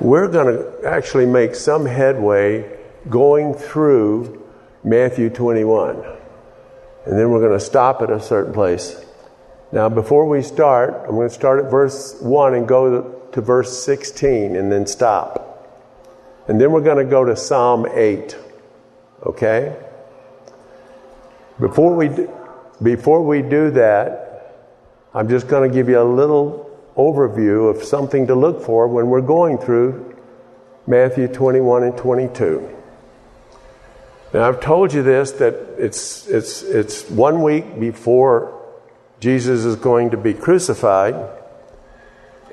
we're 0.00 0.28
going 0.28 0.56
to 0.56 0.88
actually 0.88 1.26
make 1.26 1.54
some 1.54 1.86
headway 1.86 2.78
going 3.08 3.54
through 3.54 4.42
Matthew 4.84 5.30
21. 5.30 5.96
And 7.06 7.18
then 7.18 7.30
we're 7.30 7.40
going 7.40 7.58
to 7.58 7.64
stop 7.64 8.02
at 8.02 8.10
a 8.10 8.20
certain 8.20 8.52
place. 8.52 9.04
Now, 9.72 9.88
before 9.88 10.28
we 10.28 10.42
start, 10.42 10.94
I'm 11.04 11.14
going 11.14 11.28
to 11.28 11.34
start 11.34 11.64
at 11.64 11.70
verse 11.70 12.20
1 12.20 12.54
and 12.54 12.68
go 12.68 13.28
to 13.32 13.40
verse 13.40 13.84
16 13.84 14.54
and 14.54 14.70
then 14.70 14.86
stop. 14.86 15.48
And 16.48 16.60
then 16.60 16.72
we're 16.72 16.82
going 16.82 17.04
to 17.04 17.10
go 17.10 17.24
to 17.24 17.36
Psalm 17.36 17.86
8. 17.90 18.36
Okay? 19.24 19.76
Before 21.58 21.94
we, 21.94 22.08
do, 22.08 22.30
before 22.82 23.22
we 23.22 23.42
do 23.42 23.70
that, 23.72 24.68
I'm 25.14 25.28
just 25.28 25.48
going 25.48 25.68
to 25.68 25.74
give 25.74 25.88
you 25.88 26.00
a 26.00 26.04
little 26.04 26.71
overview 26.96 27.74
of 27.74 27.82
something 27.82 28.26
to 28.26 28.34
look 28.34 28.62
for 28.62 28.86
when 28.86 29.08
we're 29.08 29.20
going 29.20 29.58
through 29.58 30.16
Matthew 30.86 31.28
21 31.28 31.84
and 31.84 31.96
22. 31.96 32.76
Now, 34.34 34.48
I've 34.48 34.60
told 34.60 34.92
you 34.92 35.02
this 35.02 35.32
that 35.32 35.54
it's, 35.78 36.26
it's, 36.26 36.62
it's 36.62 37.08
one 37.10 37.42
week 37.42 37.78
before 37.78 38.60
Jesus 39.20 39.64
is 39.64 39.76
going 39.76 40.10
to 40.10 40.16
be 40.16 40.34
crucified. 40.34 41.14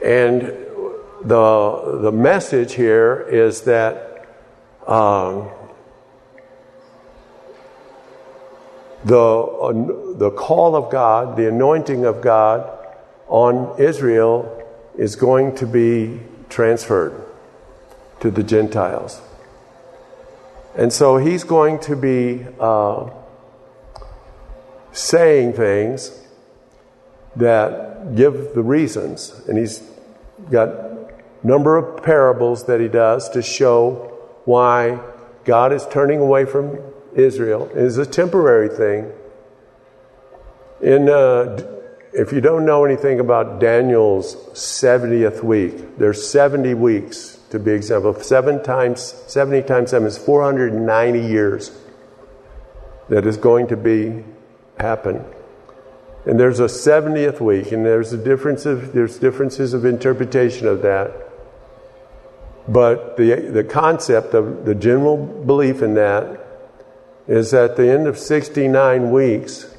And 0.03 0.41
the, 1.23 1.99
the 2.01 2.11
message 2.11 2.73
here 2.73 3.21
is 3.29 3.61
that 3.61 4.27
um, 4.87 5.49
the, 9.03 9.17
uh, 9.17 10.17
the 10.17 10.31
call 10.31 10.75
of 10.75 10.91
God, 10.91 11.37
the 11.37 11.47
anointing 11.47 12.05
of 12.05 12.21
God 12.21 12.78
on 13.29 13.79
Israel 13.79 14.55
is 14.97 15.15
going 15.15 15.55
to 15.55 15.65
be 15.65 16.19
transferred 16.49 17.13
to 18.19 18.29
the 18.29 18.43
Gentiles. 18.43 19.21
And 20.75 20.91
so 20.91 21.17
he's 21.17 21.43
going 21.43 21.79
to 21.81 21.95
be 21.95 22.45
uh, 22.59 23.09
saying 24.91 25.53
things 25.53 26.19
that 27.35 28.15
give 28.15 28.53
the 28.53 28.63
reasons. 28.63 29.41
And 29.47 29.57
he's 29.57 29.83
got 30.49 30.69
a 30.69 31.07
number 31.43 31.77
of 31.77 32.03
parables 32.03 32.65
that 32.65 32.81
he 32.81 32.87
does 32.87 33.29
to 33.29 33.41
show 33.41 34.17
why 34.45 34.99
God 35.45 35.71
is 35.71 35.85
turning 35.87 36.19
away 36.19 36.45
from 36.45 36.79
Israel. 37.15 37.69
It 37.71 37.77
is 37.77 37.97
a 37.97 38.05
temporary 38.05 38.69
thing. 38.69 39.11
In, 40.81 41.09
uh, 41.09 41.78
if 42.13 42.33
you 42.33 42.41
don't 42.41 42.65
know 42.65 42.85
anything 42.85 43.19
about 43.19 43.59
Daniel's 43.59 44.35
70th 44.53 45.43
week, 45.43 45.97
there's 45.97 46.27
70 46.27 46.73
weeks 46.73 47.39
to 47.51 47.59
be 47.59 47.71
example. 47.71 48.13
Seven 48.15 48.63
times, 48.63 49.01
70 49.27 49.63
times 49.67 49.91
seven 49.91 50.07
is 50.07 50.17
490 50.17 51.19
years 51.19 51.71
that 53.09 53.25
is 53.25 53.37
going 53.37 53.67
to 53.67 53.77
be 53.77 54.23
happen. 54.79 55.23
And 56.25 56.39
there's 56.39 56.59
a 56.59 56.65
70th 56.65 57.39
week, 57.39 57.71
and 57.71 57.85
there's 57.85 58.13
a 58.13 58.17
difference 58.17 58.65
of, 58.65 58.93
there's 58.93 59.17
differences 59.17 59.73
of 59.73 59.85
interpretation 59.85 60.67
of 60.67 60.81
that. 60.81 61.11
But 62.67 63.17
the, 63.17 63.49
the 63.51 63.63
concept 63.63 64.33
of 64.33 64.65
the 64.65 64.75
general 64.75 65.17
belief 65.17 65.81
in 65.81 65.95
that 65.95 66.45
is 67.27 67.51
that 67.51 67.71
at 67.71 67.77
the 67.77 67.89
end 67.89 68.07
of 68.07 68.17
69 68.17 69.11
weeks 69.11 69.73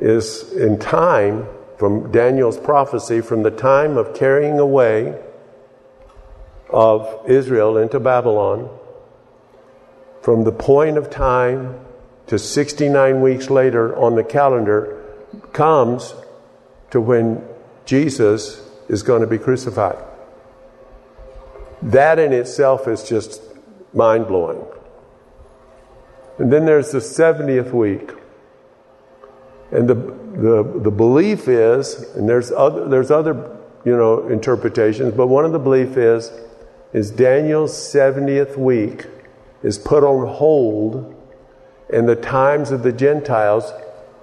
is 0.00 0.52
in 0.52 0.78
time 0.78 1.46
from 1.78 2.10
Daniel's 2.10 2.58
prophecy 2.58 3.20
from 3.20 3.42
the 3.42 3.50
time 3.50 3.96
of 3.96 4.14
carrying 4.14 4.58
away 4.58 5.18
of 6.70 7.28
Israel 7.28 7.76
into 7.76 8.00
Babylon, 8.00 8.68
from 10.22 10.44
the 10.44 10.52
point 10.52 10.96
of 10.96 11.10
time 11.10 11.78
to 12.26 12.38
69 12.38 13.20
weeks 13.20 13.50
later 13.50 13.96
on 13.96 14.16
the 14.16 14.24
calendar, 14.24 15.04
comes 15.52 16.14
to 16.90 17.00
when 17.00 17.46
Jesus 17.84 18.68
is 18.88 19.02
going 19.02 19.20
to 19.20 19.26
be 19.26 19.38
crucified. 19.38 19.98
That 21.82 22.18
in 22.18 22.32
itself 22.32 22.88
is 22.88 23.04
just 23.04 23.42
mind 23.94 24.26
blowing. 24.26 24.64
And 26.38 26.52
then 26.52 26.66
there's 26.66 26.90
the 26.90 26.98
70th 26.98 27.72
week. 27.72 28.10
And 29.76 29.86
the, 29.86 29.94
the, 29.94 30.80
the 30.84 30.90
belief 30.90 31.48
is, 31.48 32.00
and 32.16 32.26
there's 32.26 32.50
other, 32.50 32.88
there's 32.88 33.10
other 33.10 33.58
you 33.84 33.94
know, 33.94 34.26
interpretations, 34.28 35.12
but 35.12 35.26
one 35.26 35.44
of 35.44 35.52
the 35.52 35.58
belief 35.58 35.98
is 35.98 36.32
is 36.94 37.10
Daniel's 37.10 37.72
70th 37.72 38.56
week 38.56 39.04
is 39.62 39.76
put 39.76 40.02
on 40.02 40.26
hold, 40.26 41.14
and 41.92 42.08
the 42.08 42.16
times 42.16 42.70
of 42.70 42.82
the 42.84 42.92
Gentiles, 42.92 43.70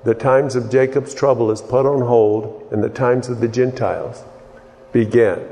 the 0.03 0.15
times 0.15 0.55
of 0.55 0.71
Jacob's 0.71 1.13
trouble 1.13 1.51
is 1.51 1.61
put 1.61 1.85
on 1.85 2.01
hold, 2.01 2.67
and 2.71 2.83
the 2.83 2.89
times 2.89 3.29
of 3.29 3.39
the 3.39 3.47
Gentiles 3.47 4.23
begin. 4.91 5.47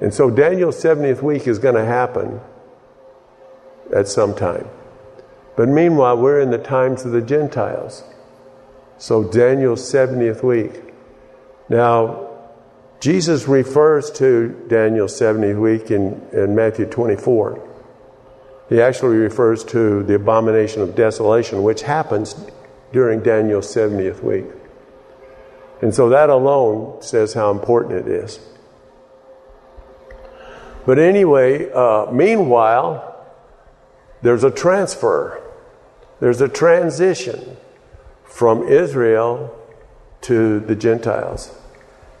And 0.00 0.14
so 0.14 0.30
Daniel's 0.30 0.82
70th 0.82 1.20
week 1.20 1.46
is 1.46 1.58
going 1.58 1.74
to 1.74 1.84
happen 1.84 2.40
at 3.94 4.08
some 4.08 4.34
time. 4.34 4.66
But 5.56 5.68
meanwhile, 5.68 6.16
we're 6.16 6.40
in 6.40 6.50
the 6.50 6.56
times 6.56 7.04
of 7.04 7.12
the 7.12 7.20
Gentiles. 7.20 8.02
So 9.02 9.24
Daniel's 9.24 9.82
70th 9.82 10.44
week. 10.44 10.80
Now, 11.68 12.38
Jesus 13.00 13.48
refers 13.48 14.12
to 14.12 14.64
Daniel's 14.68 15.12
70th 15.20 15.60
week 15.60 15.90
in, 15.90 16.24
in 16.32 16.54
Matthew 16.54 16.86
24. 16.86 17.68
He 18.68 18.80
actually 18.80 19.16
refers 19.16 19.64
to 19.64 20.04
the 20.04 20.14
abomination 20.14 20.82
of 20.82 20.94
desolation, 20.94 21.64
which 21.64 21.82
happens 21.82 22.36
during 22.92 23.24
Daniel's 23.24 23.66
70th 23.74 24.22
week. 24.22 24.46
And 25.80 25.92
so 25.92 26.08
that 26.10 26.30
alone 26.30 27.02
says 27.02 27.34
how 27.34 27.50
important 27.50 28.06
it 28.06 28.06
is. 28.06 28.38
But 30.86 31.00
anyway, 31.00 31.72
uh, 31.72 32.06
meanwhile, 32.12 33.26
there's 34.22 34.44
a 34.44 34.50
transfer, 34.52 35.42
there's 36.20 36.40
a 36.40 36.48
transition 36.48 37.56
from 38.32 38.66
Israel 38.66 39.54
to 40.22 40.60
the 40.60 40.74
Gentiles. 40.74 41.54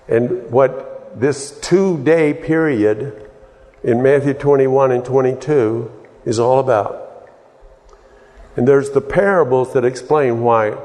And 0.08 0.50
what 0.50 1.18
this 1.18 1.58
two 1.60 2.02
day 2.04 2.34
period 2.34 3.30
in 3.82 4.02
Matthew 4.02 4.34
21 4.34 4.92
and 4.92 5.04
22 5.04 5.90
is 6.26 6.38
all 6.38 6.60
about. 6.60 7.30
And 8.56 8.68
there's 8.68 8.90
the 8.90 9.00
parables 9.00 9.72
that 9.72 9.84
explain 9.84 10.42
why 10.42 10.76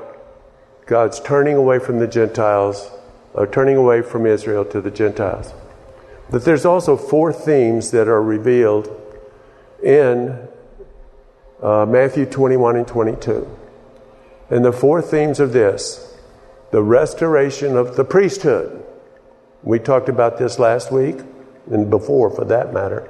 God's 0.85 1.19
turning 1.19 1.57
away 1.57 1.79
from 1.79 1.99
the 1.99 2.07
Gentiles, 2.07 2.89
or 3.33 3.45
turning 3.45 3.75
away 3.75 4.01
from 4.01 4.25
Israel 4.25 4.63
to 4.63 4.79
the 4.79 4.89
Gentiles. 4.89 5.53
But 6.29 6.45
there's 6.45 6.65
also 6.65 6.95
four 6.95 7.33
themes 7.33 7.91
that 7.91 8.07
are 8.07 8.23
revealed 8.23 8.89
in 9.83 10.47
uh, 11.61 11.85
Matthew 11.85 12.25
21 12.25 12.77
and 12.77 12.87
22. 12.87 13.57
And 14.49 14.63
the 14.63 14.71
four 14.71 15.01
themes 15.01 15.39
of 15.39 15.53
this 15.53 16.03
the 16.71 16.83
restoration 16.83 17.77
of 17.77 17.95
the 17.95 18.03
priesthood. 18.03 18.83
We 19.63 19.79
talked 19.79 20.09
about 20.09 20.37
this 20.37 20.59
last 20.59 20.91
week 20.91 21.17
and 21.71 21.89
before, 21.89 22.29
for 22.29 22.45
that 22.45 22.73
matter. 22.73 23.09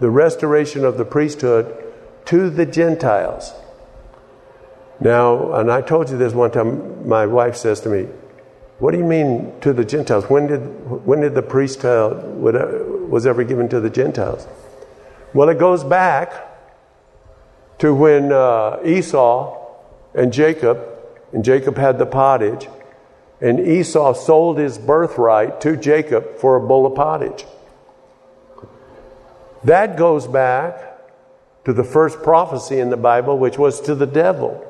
The 0.00 0.10
restoration 0.10 0.84
of 0.84 0.96
the 0.96 1.04
priesthood 1.04 1.92
to 2.26 2.50
the 2.50 2.66
Gentiles. 2.66 3.52
Now, 5.00 5.52
and 5.54 5.70
I 5.70 5.82
told 5.82 6.10
you 6.10 6.16
this 6.16 6.32
one 6.32 6.50
time, 6.50 7.08
my 7.08 7.26
wife 7.26 7.56
says 7.56 7.80
to 7.80 7.88
me, 7.88 8.08
What 8.78 8.92
do 8.92 8.98
you 8.98 9.04
mean 9.04 9.52
to 9.60 9.72
the 9.72 9.84
Gentiles? 9.84 10.24
When 10.30 10.46
did, 10.46 10.60
when 11.04 11.20
did 11.20 11.34
the 11.34 11.42
priesthood 11.42 12.24
was 12.40 13.26
ever 13.26 13.44
given 13.44 13.68
to 13.70 13.80
the 13.80 13.90
Gentiles? 13.90 14.46
Well, 15.34 15.48
it 15.48 15.58
goes 15.58 15.84
back 15.84 16.32
to 17.78 17.94
when 17.94 18.32
uh, 18.32 18.80
Esau 18.84 19.65
and 20.16 20.32
Jacob, 20.32 20.80
and 21.32 21.44
Jacob 21.44 21.76
had 21.76 21.98
the 21.98 22.06
pottage, 22.06 22.68
and 23.40 23.60
Esau 23.60 24.14
sold 24.14 24.58
his 24.58 24.78
birthright 24.78 25.60
to 25.60 25.76
Jacob 25.76 26.38
for 26.38 26.56
a 26.56 26.66
bowl 26.66 26.86
of 26.86 26.94
pottage. 26.94 27.44
That 29.64 29.96
goes 29.96 30.26
back 30.26 30.82
to 31.66 31.72
the 31.72 31.84
first 31.84 32.22
prophecy 32.22 32.80
in 32.80 32.88
the 32.88 32.96
Bible, 32.96 33.38
which 33.38 33.58
was 33.58 33.80
to 33.82 33.94
the 33.94 34.06
devil. 34.06 34.64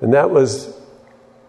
And 0.00 0.12
that 0.12 0.30
was 0.30 0.76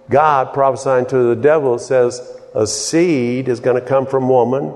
God 0.09 0.53
prophesying 0.53 1.07
to 1.07 1.35
the 1.35 1.35
devil, 1.35 1.79
says, 1.79 2.21
A 2.53 2.67
seed 2.67 3.47
is 3.47 3.59
going 3.59 3.81
to 3.81 3.87
come 3.87 4.05
from 4.05 4.29
woman, 4.29 4.73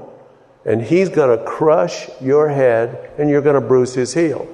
and 0.65 0.81
he's 0.81 1.09
going 1.09 1.37
to 1.37 1.43
crush 1.43 2.09
your 2.19 2.49
head, 2.49 3.11
and 3.19 3.29
you're 3.29 3.41
going 3.41 3.61
to 3.61 3.67
bruise 3.67 3.93
his 3.93 4.13
heel. 4.13 4.47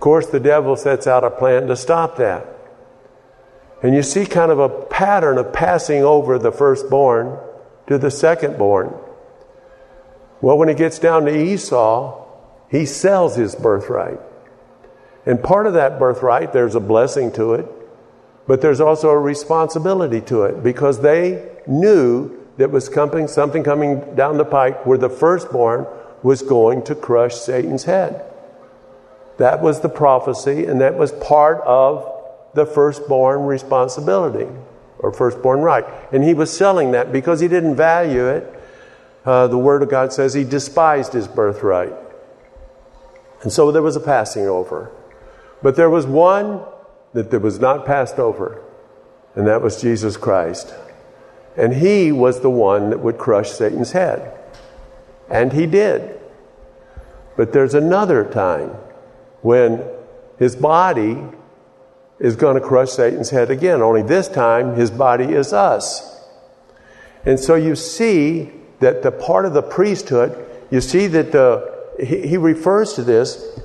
Of 0.00 0.04
course, 0.04 0.28
the 0.28 0.40
devil 0.40 0.76
sets 0.76 1.06
out 1.06 1.24
a 1.24 1.30
plan 1.30 1.66
to 1.66 1.76
stop 1.76 2.16
that. 2.16 2.46
And 3.82 3.94
you 3.94 4.02
see 4.02 4.24
kind 4.24 4.50
of 4.50 4.58
a 4.58 4.70
pattern 4.70 5.36
of 5.36 5.52
passing 5.52 6.02
over 6.02 6.38
the 6.38 6.50
firstborn 6.50 7.38
to 7.86 7.98
the 7.98 8.06
secondborn. 8.06 8.98
Well, 10.40 10.56
when 10.56 10.70
it 10.70 10.78
gets 10.78 10.98
down 10.98 11.26
to 11.26 11.38
Esau, 11.38 12.26
he 12.70 12.86
sells 12.86 13.36
his 13.36 13.54
birthright. 13.54 14.18
And 15.26 15.42
part 15.42 15.66
of 15.66 15.74
that 15.74 15.98
birthright, 15.98 16.54
there's 16.54 16.74
a 16.74 16.80
blessing 16.80 17.30
to 17.32 17.52
it, 17.52 17.66
but 18.46 18.62
there's 18.62 18.80
also 18.80 19.10
a 19.10 19.18
responsibility 19.18 20.22
to 20.22 20.44
it 20.44 20.62
because 20.62 21.02
they 21.02 21.46
knew 21.66 22.42
that 22.56 22.70
was 22.70 22.88
coming, 22.88 23.28
something 23.28 23.62
coming 23.62 24.14
down 24.14 24.38
the 24.38 24.46
pike 24.46 24.86
where 24.86 24.96
the 24.96 25.10
firstborn 25.10 25.86
was 26.22 26.40
going 26.40 26.84
to 26.84 26.94
crush 26.94 27.34
Satan's 27.34 27.84
head. 27.84 28.29
That 29.40 29.62
was 29.62 29.80
the 29.80 29.88
prophecy, 29.88 30.66
and 30.66 30.82
that 30.82 30.98
was 30.98 31.12
part 31.12 31.62
of 31.62 32.06
the 32.52 32.66
firstborn 32.66 33.46
responsibility 33.46 34.46
or 34.98 35.14
firstborn 35.14 35.60
right. 35.60 35.86
And 36.12 36.22
he 36.22 36.34
was 36.34 36.54
selling 36.54 36.90
that 36.90 37.10
because 37.10 37.40
he 37.40 37.48
didn't 37.48 37.74
value 37.74 38.26
it. 38.26 38.62
Uh, 39.24 39.46
the 39.46 39.56
Word 39.56 39.82
of 39.82 39.88
God 39.88 40.12
says 40.12 40.34
he 40.34 40.44
despised 40.44 41.14
his 41.14 41.26
birthright. 41.26 41.94
And 43.40 43.50
so 43.50 43.72
there 43.72 43.80
was 43.80 43.96
a 43.96 44.00
passing 44.00 44.46
over. 44.46 44.92
But 45.62 45.74
there 45.74 45.88
was 45.88 46.04
one 46.04 46.60
that 47.14 47.32
was 47.40 47.58
not 47.58 47.86
passed 47.86 48.18
over, 48.18 48.62
and 49.34 49.46
that 49.46 49.62
was 49.62 49.80
Jesus 49.80 50.18
Christ. 50.18 50.74
And 51.56 51.72
he 51.72 52.12
was 52.12 52.40
the 52.40 52.50
one 52.50 52.90
that 52.90 53.00
would 53.00 53.16
crush 53.16 53.52
Satan's 53.52 53.92
head. 53.92 54.38
And 55.30 55.54
he 55.54 55.64
did. 55.64 56.20
But 57.38 57.54
there's 57.54 57.72
another 57.72 58.22
time 58.22 58.76
when 59.42 59.84
his 60.38 60.56
body 60.56 61.18
is 62.18 62.36
going 62.36 62.54
to 62.54 62.60
crush 62.60 62.90
Satan's 62.90 63.30
head 63.30 63.50
again, 63.50 63.80
only 63.80 64.02
this 64.02 64.28
time 64.28 64.74
his 64.74 64.90
body 64.90 65.24
is 65.24 65.52
us. 65.52 66.20
And 67.24 67.38
so 67.38 67.54
you 67.54 67.76
see 67.76 68.52
that 68.80 69.02
the 69.02 69.12
part 69.12 69.44
of 69.46 69.52
the 69.52 69.62
priesthood, 69.62 70.46
you 70.70 70.80
see 70.80 71.06
that 71.08 71.32
the, 71.32 71.78
he, 71.98 72.36
refers 72.36 72.94
to 72.94 73.02
this 73.02 73.58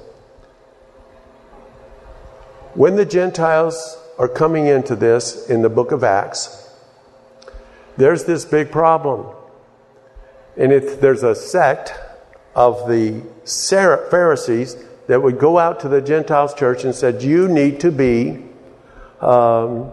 when 2.74 2.98
the 2.98 3.06
Gentiles 3.06 3.98
are 4.20 4.28
coming 4.28 4.68
into 4.68 4.96
this 4.96 5.50
in 5.50 5.62
the 5.62 5.70
book 5.70 5.94
of 5.94 6.04
Acts, 6.04 6.70
there's 7.96 8.26
this 8.26 8.44
big 8.44 8.72
problem. 8.72 9.34
And 10.58 10.74
it, 10.74 11.00
there's 11.00 11.24
a 11.24 11.36
sect 11.36 11.94
of 12.54 12.90
the 12.90 13.22
Pharisees 13.46 14.76
that 15.08 15.22
would 15.22 15.40
go 15.40 15.58
out 15.58 15.80
to 15.82 15.90
the 15.90 16.02
Gentiles 16.02 16.54
church 16.54 16.84
and 16.84 16.94
said, 16.94 17.22
You 17.22 17.48
need 17.48 17.80
to 17.82 17.92
be 17.92 18.44
um, 19.22 19.92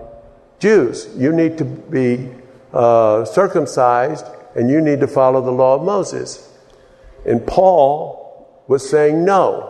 Jews. 0.59 1.09
You 1.17 1.32
need 1.32 1.59
to 1.59 1.64
be 1.64 2.31
uh, 2.73 3.25
circumcised 3.25 4.26
and 4.55 4.70
you 4.70 4.81
need 4.81 5.00
to 5.00 5.06
follow 5.06 5.41
the 5.41 5.50
law 5.50 5.76
of 5.76 5.82
Moses. 5.82 6.49
And 7.26 7.47
Paul 7.47 8.64
was 8.69 8.88
saying, 8.88 9.25
No. 9.25 9.69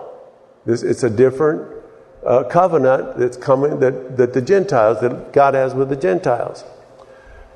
This, 0.64 0.82
it's 0.82 1.02
a 1.02 1.10
different 1.10 1.72
uh, 2.24 2.44
covenant 2.44 3.18
that's 3.18 3.36
coming 3.36 3.80
that, 3.80 4.16
that 4.16 4.32
the 4.32 4.42
Gentiles, 4.42 5.00
that 5.00 5.32
God 5.32 5.54
has 5.54 5.74
with 5.74 5.88
the 5.88 5.96
Gentiles. 5.96 6.64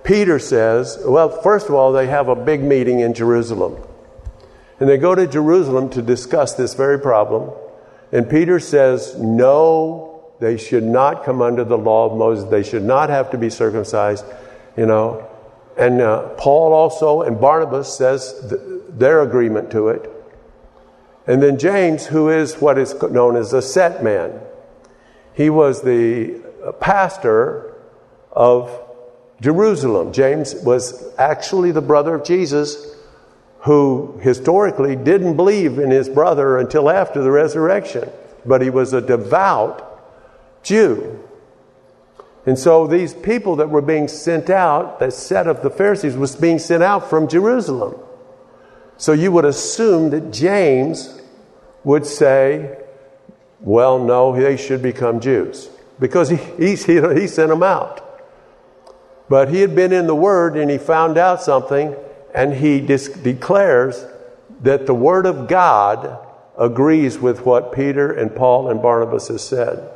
Peter 0.07 0.39
says, 0.39 0.99
well, 1.05 1.29
first 1.29 1.69
of 1.69 1.75
all, 1.75 1.93
they 1.93 2.07
have 2.07 2.29
a 2.29 2.37
big 2.37 2.63
meeting 2.63 3.01
in 3.01 3.13
Jerusalem. 3.13 3.77
And 4.79 4.89
they 4.89 4.99
go 4.99 5.17
to 5.17 5.27
Jerusalem 5.27 5.91
to 5.91 6.03
discuss 6.03 6.55
this 6.55 6.75
very 6.75 6.99
problem. 6.99 7.51
And 8.13 8.29
Peter 8.29 8.61
says, 8.61 9.17
no, 9.19 10.33
they 10.41 10.57
should 10.57 10.85
not 10.85 11.25
come 11.25 11.43
under 11.43 11.65
the 11.65 11.79
law 11.79 12.11
of 12.11 12.17
Moses. 12.17 12.49
They 12.51 12.63
should 12.63 12.85
not 12.85 13.11
have 13.11 13.31
to 13.31 13.39
be 13.39 13.51
circumcised, 13.51 14.25
you 14.77 14.87
know. 14.87 15.29
And 15.77 16.01
uh, 16.01 16.29
Paul 16.37 16.73
also 16.73 17.23
and 17.23 17.41
Barnabas 17.41 17.97
says 17.97 18.35
th- 18.49 18.61
their 18.89 19.23
agreement 19.23 19.71
to 19.73 19.89
it. 19.89 20.11
And 21.27 21.43
then 21.43 21.59
James, 21.59 22.07
who 22.07 22.31
is 22.31 22.55
what 22.61 22.79
is 22.79 22.95
known 23.03 23.37
as 23.37 23.53
a 23.53 23.61
set 23.61 24.03
man, 24.03 24.41
he 25.35 25.51
was 25.51 25.83
the 25.83 26.41
pastor 26.81 27.75
of 28.33 28.71
Jerusalem. 29.41 30.13
James 30.13 30.55
was 30.55 31.15
actually 31.19 31.73
the 31.73 31.83
brother 31.83 32.15
of 32.15 32.25
Jesus 32.25 32.96
who 33.67 34.17
historically 34.23 34.95
didn't 34.95 35.35
believe 35.35 35.77
in 35.81 35.91
his 35.91 36.09
brother 36.09 36.57
until 36.57 36.89
after 36.89 37.21
the 37.21 37.31
resurrection, 37.33 38.09
but 38.45 38.63
he 38.63 38.71
was 38.71 38.93
a 38.93 39.01
devout 39.01 39.83
Jew. 40.63 41.21
And 42.47 42.57
so 42.57 42.87
these 42.87 43.13
people 43.13 43.57
that 43.57 43.69
were 43.69 43.83
being 43.83 44.07
sent 44.07 44.51
out, 44.51 45.01
that 45.01 45.13
set 45.13 45.49
of 45.49 45.63
the 45.63 45.71
Pharisees, 45.71 46.17
was 46.17 46.37
being 46.37 46.61
sent 46.61 46.85
out 46.85 47.11
from 47.11 47.27
Jerusalem. 47.27 47.97
So 48.99 49.13
you 49.13 49.33
would 49.33 49.45
assume 49.45 50.11
that 50.11 50.33
James 50.33 51.21
would 51.83 52.07
say, 52.07 52.79
well, 53.61 53.99
no, 53.99 54.33
they 54.33 54.57
should 54.57 54.81
become 54.81 55.19
Jews 55.19 55.69
because 55.99 56.29
he, 56.29 56.37
he, 56.37 56.71
he 56.77 57.27
sent 57.27 57.49
them 57.49 57.65
out. 57.65 58.01
But 59.29 59.49
he 59.49 59.59
had 59.59 59.75
been 59.75 59.93
in 59.93 60.07
the 60.07 60.15
Word 60.15 60.57
and 60.57 60.71
he 60.71 60.79
found 60.79 61.19
out 61.19 61.43
something 61.43 61.97
and 62.37 62.55
he 62.55 62.81
dis- 62.81 63.09
declares 63.09 64.07
that 64.61 64.87
the 64.87 64.95
Word 64.95 65.25
of 65.25 65.49
God 65.49 66.19
agrees 66.59 67.19
with 67.19 67.45
what 67.47 67.73
Peter 67.73 68.13
and 68.13 68.35
Paul 68.37 68.71
and 68.71 68.81
Barnabas 68.81 69.29
has 69.29 69.43
said. 69.43 69.91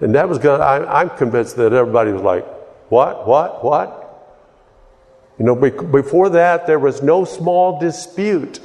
And 0.00 0.14
that 0.14 0.28
was 0.28 0.38
going 0.38 0.60
I'm 0.60 1.10
convinced 1.10 1.56
that 1.56 1.72
everybody 1.72 2.12
was 2.12 2.22
like, 2.22 2.46
what, 2.90 3.26
what, 3.26 3.64
what? 3.64 3.98
You 5.38 5.44
know, 5.44 5.54
before 5.56 6.30
that, 6.30 6.66
there 6.66 6.78
was 6.78 7.02
no 7.02 7.24
small 7.24 7.80
dispute. 7.80 8.60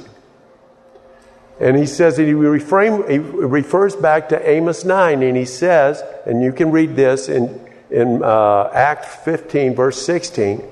And 1.60 1.76
he 1.76 1.86
says 1.86 2.16
that 2.16 2.24
he, 2.24 2.32
reframe, 2.32 3.08
he 3.10 3.18
refers 3.18 3.96
back 3.96 4.28
to 4.28 4.48
Amos 4.48 4.84
9, 4.84 5.22
and 5.22 5.36
he 5.36 5.44
says, 5.44 6.02
and 6.26 6.42
you 6.42 6.52
can 6.52 6.70
read 6.70 6.94
this 6.94 7.28
in, 7.28 7.60
in 7.90 8.22
uh, 8.22 8.70
Act 8.72 9.04
15, 9.04 9.74
verse 9.74 10.00
16. 10.04 10.62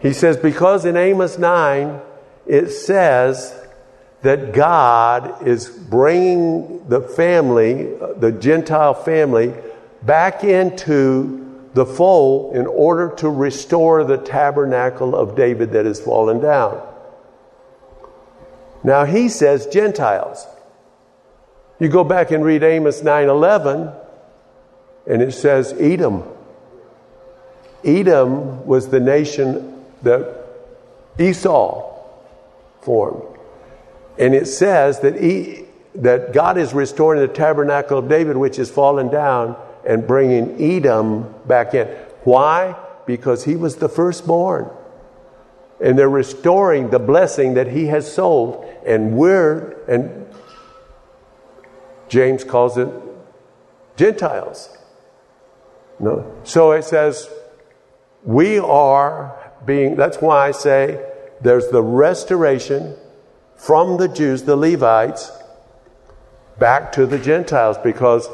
He 0.00 0.12
says, 0.12 0.36
because 0.36 0.84
in 0.84 0.96
Amos 0.96 1.38
9 1.38 2.00
it 2.46 2.70
says 2.70 3.54
that 4.22 4.52
God 4.52 5.46
is 5.46 5.68
bringing 5.68 6.88
the 6.88 7.00
family, 7.00 7.84
the 8.16 8.32
Gentile 8.32 8.94
family, 8.94 9.54
back 10.02 10.42
into 10.44 11.68
the 11.74 11.86
fold 11.86 12.56
in 12.56 12.66
order 12.66 13.14
to 13.16 13.28
restore 13.28 14.02
the 14.04 14.18
tabernacle 14.18 15.14
of 15.14 15.36
David 15.36 15.72
that 15.72 15.86
has 15.86 16.00
fallen 16.00 16.40
down. 16.40 16.86
Now 18.82 19.04
he 19.04 19.28
says 19.28 19.66
Gentiles. 19.66 20.46
You 21.78 21.88
go 21.88 22.04
back 22.04 22.30
and 22.30 22.44
read 22.44 22.62
Amos 22.62 23.02
9:11 23.02 23.94
and 25.06 25.22
it 25.22 25.32
says 25.32 25.72
Edom. 25.78 26.24
Edom 27.84 28.66
was 28.66 28.88
the 28.88 29.00
nation 29.00 29.79
that 30.02 30.36
Esau 31.18 31.92
formed. 32.82 33.38
And 34.18 34.34
it 34.34 34.46
says 34.46 35.00
that, 35.00 35.20
he, 35.20 35.64
that 35.94 36.32
God 36.32 36.58
is 36.58 36.74
restoring 36.74 37.20
the 37.20 37.28
tabernacle 37.28 37.98
of 37.98 38.08
David, 38.08 38.36
which 38.36 38.56
has 38.56 38.70
fallen 38.70 39.08
down, 39.08 39.56
and 39.86 40.06
bringing 40.06 40.60
Edom 40.60 41.34
back 41.46 41.74
in. 41.74 41.86
Why? 42.24 42.76
Because 43.06 43.44
he 43.44 43.56
was 43.56 43.76
the 43.76 43.88
firstborn. 43.88 44.70
And 45.82 45.98
they're 45.98 46.10
restoring 46.10 46.90
the 46.90 46.98
blessing 46.98 47.54
that 47.54 47.68
he 47.68 47.86
has 47.86 48.12
sold. 48.12 48.66
And 48.84 49.16
we're, 49.16 49.78
and 49.88 50.26
James 52.08 52.44
calls 52.44 52.76
it 52.76 52.88
Gentiles. 53.96 54.76
No. 55.98 56.30
So 56.44 56.72
it 56.72 56.84
says, 56.84 57.30
we 58.22 58.58
are 58.58 59.39
being, 59.66 59.96
that's 59.96 60.18
why 60.18 60.48
I 60.48 60.50
say 60.52 61.04
there's 61.40 61.68
the 61.68 61.82
restoration 61.82 62.96
from 63.56 63.98
the 63.98 64.08
Jews, 64.08 64.44
the 64.44 64.56
Levites, 64.56 65.30
back 66.58 66.92
to 66.92 67.06
the 67.06 67.18
Gentiles 67.18 67.76
because 67.78 68.28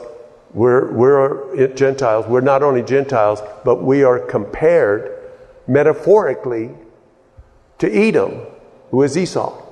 we're, 0.52 0.90
we're 0.92 1.68
Gentiles. 1.75 2.26
We're 2.26 2.40
not 2.40 2.62
only 2.62 2.83
Gentiles, 2.83 3.40
but 3.64 3.83
we 3.83 4.02
are 4.04 4.18
compared 4.18 5.12
metaphorically 5.66 6.71
to 7.78 7.92
Edom, 7.92 8.42
who 8.90 9.02
is 9.02 9.16
Esau. 9.18 9.62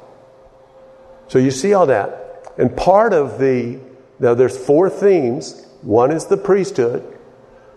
So 1.28 1.38
you 1.38 1.50
see 1.50 1.72
all 1.72 1.86
that. 1.86 2.52
And 2.58 2.76
part 2.76 3.12
of 3.12 3.38
the, 3.38 3.80
now 4.18 4.34
there's 4.34 4.56
four 4.56 4.90
themes. 4.90 5.66
One 5.82 6.10
is 6.10 6.26
the 6.26 6.36
priesthood. 6.36 7.18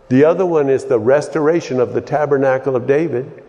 The 0.10 0.24
other 0.24 0.46
one 0.46 0.70
is 0.70 0.86
the 0.86 1.00
restoration 1.00 1.80
of 1.80 1.94
the 1.94 2.02
tabernacle 2.02 2.76
of 2.76 2.88
David. 2.88 3.44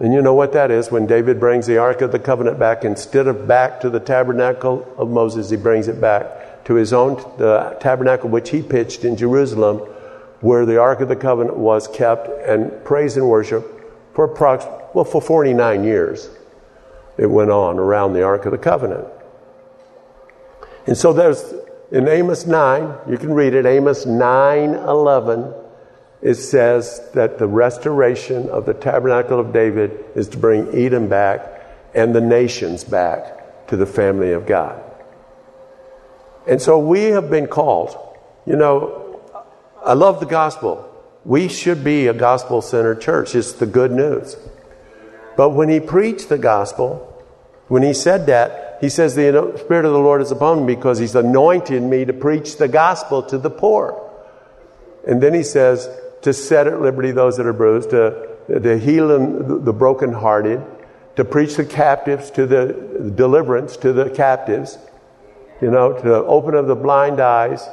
And 0.00 0.12
you 0.12 0.22
know 0.22 0.34
what 0.34 0.52
that 0.52 0.70
is 0.70 0.92
when 0.92 1.06
David 1.06 1.40
brings 1.40 1.66
the 1.66 1.78
Ark 1.78 2.02
of 2.02 2.12
the 2.12 2.20
Covenant 2.20 2.58
back, 2.58 2.84
instead 2.84 3.26
of 3.26 3.48
back 3.48 3.80
to 3.80 3.90
the 3.90 3.98
tabernacle 3.98 4.86
of 4.96 5.10
Moses, 5.10 5.50
he 5.50 5.56
brings 5.56 5.88
it 5.88 6.00
back 6.00 6.64
to 6.66 6.74
his 6.74 6.92
own 6.92 7.16
the 7.38 7.76
tabernacle 7.80 8.28
which 8.28 8.50
he 8.50 8.62
pitched 8.62 9.04
in 9.04 9.16
Jerusalem, 9.16 9.78
where 10.40 10.64
the 10.64 10.78
Ark 10.78 11.00
of 11.00 11.08
the 11.08 11.16
Covenant 11.16 11.56
was 11.56 11.88
kept 11.88 12.28
and 12.46 12.84
praise 12.84 13.16
and 13.16 13.28
worship 13.28 13.64
for 14.14 14.24
approximately, 14.24 14.84
well, 14.94 15.04
for 15.04 15.20
49 15.20 15.82
years. 15.82 16.30
it 17.16 17.26
went 17.26 17.50
on 17.50 17.80
around 17.80 18.12
the 18.12 18.22
Ark 18.22 18.46
of 18.46 18.52
the 18.52 18.58
Covenant. 18.58 19.08
And 20.86 20.96
so 20.96 21.12
there's 21.12 21.54
in 21.90 22.06
Amos 22.06 22.46
9, 22.46 22.98
you 23.08 23.18
can 23.18 23.32
read 23.32 23.54
it, 23.54 23.66
Amos 23.66 24.06
9 24.06 24.74
11, 24.74 25.54
it 26.20 26.34
says 26.34 27.00
that 27.14 27.38
the 27.38 27.46
restoration 27.46 28.48
of 28.48 28.66
the 28.66 28.74
tabernacle 28.74 29.38
of 29.38 29.52
David 29.52 30.04
is 30.14 30.28
to 30.28 30.36
bring 30.36 30.74
Edom 30.74 31.08
back 31.08 31.62
and 31.94 32.14
the 32.14 32.20
nations 32.20 32.84
back 32.84 33.66
to 33.68 33.76
the 33.76 33.86
family 33.86 34.32
of 34.32 34.46
God. 34.46 34.82
And 36.48 36.60
so 36.60 36.78
we 36.78 37.04
have 37.04 37.30
been 37.30 37.46
called. 37.46 37.96
You 38.46 38.56
know, 38.56 39.20
I 39.84 39.92
love 39.92 40.18
the 40.18 40.26
gospel. 40.26 40.84
We 41.24 41.48
should 41.48 41.84
be 41.84 42.06
a 42.06 42.14
gospel 42.14 42.62
centered 42.62 43.00
church. 43.00 43.34
It's 43.34 43.52
the 43.52 43.66
good 43.66 43.92
news. 43.92 44.36
But 45.36 45.50
when 45.50 45.68
he 45.68 45.78
preached 45.78 46.28
the 46.28 46.38
gospel, 46.38 47.04
when 47.68 47.82
he 47.82 47.92
said 47.92 48.26
that, 48.26 48.78
he 48.80 48.88
says, 48.88 49.14
The 49.14 49.54
Spirit 49.58 49.84
of 49.84 49.92
the 49.92 49.98
Lord 49.98 50.22
is 50.22 50.30
upon 50.30 50.64
me 50.64 50.74
because 50.74 50.98
he's 50.98 51.14
anointed 51.14 51.82
me 51.82 52.04
to 52.06 52.12
preach 52.12 52.56
the 52.56 52.68
gospel 52.68 53.22
to 53.24 53.38
the 53.38 53.50
poor. 53.50 54.04
And 55.06 55.22
then 55.22 55.34
he 55.34 55.42
says, 55.42 55.88
To 56.22 56.32
set 56.32 56.66
at 56.66 56.80
liberty 56.80 57.12
those 57.12 57.36
that 57.36 57.46
are 57.46 57.52
bruised, 57.52 57.90
to, 57.90 58.36
to 58.48 58.78
heal 58.78 59.08
the 59.08 59.72
brokenhearted, 59.72 60.62
to 61.16 61.24
preach 61.24 61.56
the 61.56 61.64
captives 61.64 62.30
to 62.32 62.46
the 62.46 63.12
deliverance 63.14 63.76
to 63.78 63.92
the 63.92 64.10
captives, 64.10 64.78
you 65.60 65.70
know, 65.70 65.92
to 65.92 66.14
open 66.24 66.54
up 66.54 66.66
the 66.66 66.76
blind 66.76 67.20
eyes, 67.20 67.68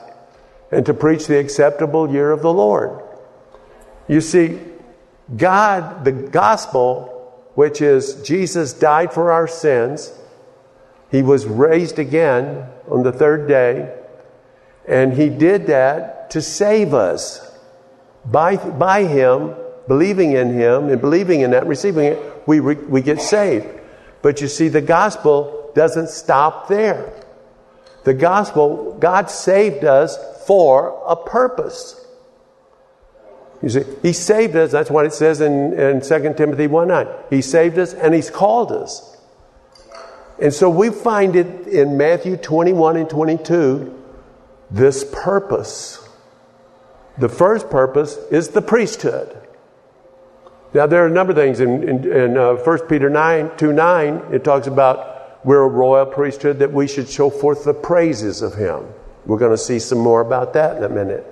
and 0.72 0.86
to 0.86 0.94
preach 0.94 1.28
the 1.28 1.38
acceptable 1.38 2.12
year 2.12 2.32
of 2.32 2.42
the 2.42 2.52
Lord. 2.52 3.02
You 4.08 4.22
see, 4.22 4.60
God, 5.36 6.06
the 6.06 6.12
gospel 6.12 7.16
which 7.56 7.82
is 7.82 8.22
Jesus 8.22 8.74
died 8.74 9.14
for 9.14 9.32
our 9.32 9.48
sins. 9.48 10.12
He 11.10 11.22
was 11.22 11.46
raised 11.46 12.00
again 12.00 12.68
on 12.90 13.04
the 13.04 13.12
third 13.12 13.48
day, 13.48 13.96
and 14.88 15.14
He 15.14 15.30
did 15.30 15.68
that 15.68 16.30
to 16.32 16.42
save 16.42 16.94
us. 16.94 17.45
By, 18.26 18.58
by 18.58 19.04
Him, 19.04 19.56
believing 19.88 20.34
in 20.34 20.54
Him, 20.54 20.90
and 20.90 21.00
believing 21.00 21.42
in 21.42 21.52
that, 21.52 21.68
receiving 21.68 22.06
it, 22.06 22.48
we, 22.48 22.60
we 22.60 23.02
get 23.02 23.22
saved. 23.22 23.68
But 24.22 24.42
you 24.42 24.48
see, 24.48 24.68
the 24.68 24.82
gospel 24.82 25.72
doesn't 25.76 26.10
stop 26.10 26.68
there. 26.68 27.14
The 28.04 28.14
gospel, 28.14 28.98
God 29.00 29.30
saved 29.30 29.84
us 29.84 30.18
for 30.46 31.04
a 31.08 31.16
purpose. 31.16 32.06
You 33.62 33.70
see, 33.70 33.84
He 34.02 34.14
saved 34.14 34.56
us. 34.56 34.72
That's 34.72 34.92
what 34.92 35.06
it 35.06 35.14
says 35.14 35.42
in, 35.42 35.74
in 35.74 36.02
2 36.02 36.34
Timothy 36.36 36.68
1 36.68 36.88
9. 36.88 37.08
He 37.30 37.42
saved 37.42 37.78
us 37.78 37.94
and 37.94 38.14
He's 38.14 38.30
called 38.30 38.72
us. 38.72 39.16
And 40.40 40.54
so 40.54 40.70
we 40.70 40.90
find 40.90 41.36
it 41.36 41.68
in 41.68 41.98
Matthew 41.98 42.38
21 42.38 42.98
and 42.98 43.10
22 43.10 44.04
this 44.70 45.06
purpose. 45.12 46.05
The 47.18 47.30
first 47.30 47.70
purpose 47.70 48.18
is 48.32 48.50
the 48.50 48.62
priesthood. 48.62 49.42
Now, 50.74 50.88
there 50.88 51.04
are 51.04 51.08
a 51.08 51.12
number 51.12 51.32
of 51.32 51.38
things. 51.38 51.62
In, 51.62 51.88
in, 51.88 52.12
in 52.12 52.38
uh, 52.38 52.56
1 52.56 52.80
Peter 52.88 53.10
9, 53.10 53.52
2 53.56 53.72
9, 53.72 54.24
it 54.34 54.44
talks 54.44 54.68
about 54.68 55.46
we're 55.46 55.64
a 55.64 55.68
royal 55.68 56.06
priesthood 56.06 56.60
that 56.60 56.74
we 56.74 56.88
should 56.88 57.08
show 57.08 57.30
forth 57.30 57.64
the 57.64 57.74
praises 57.74 58.42
of 58.42 58.56
Him. 58.56 58.86
We're 59.26 59.38
going 59.38 59.52
to 59.52 59.58
see 59.58 59.80
some 59.80 60.00
more 60.00 60.20
about 60.20 60.54
that 60.54 60.78
in 60.78 60.84
a 60.84 60.90
minute. 60.90 61.26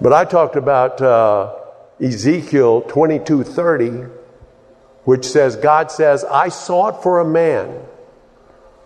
But 0.00 0.12
I 0.12 0.24
talked 0.24 0.56
about 0.56 1.00
uh, 1.00 1.54
Ezekiel 2.00 2.82
22:30, 2.82 4.10
which 5.04 5.24
says, 5.24 5.56
God 5.56 5.92
says, 5.92 6.24
I 6.24 6.48
sought 6.48 7.02
for 7.02 7.20
a 7.20 7.24
man 7.24 7.80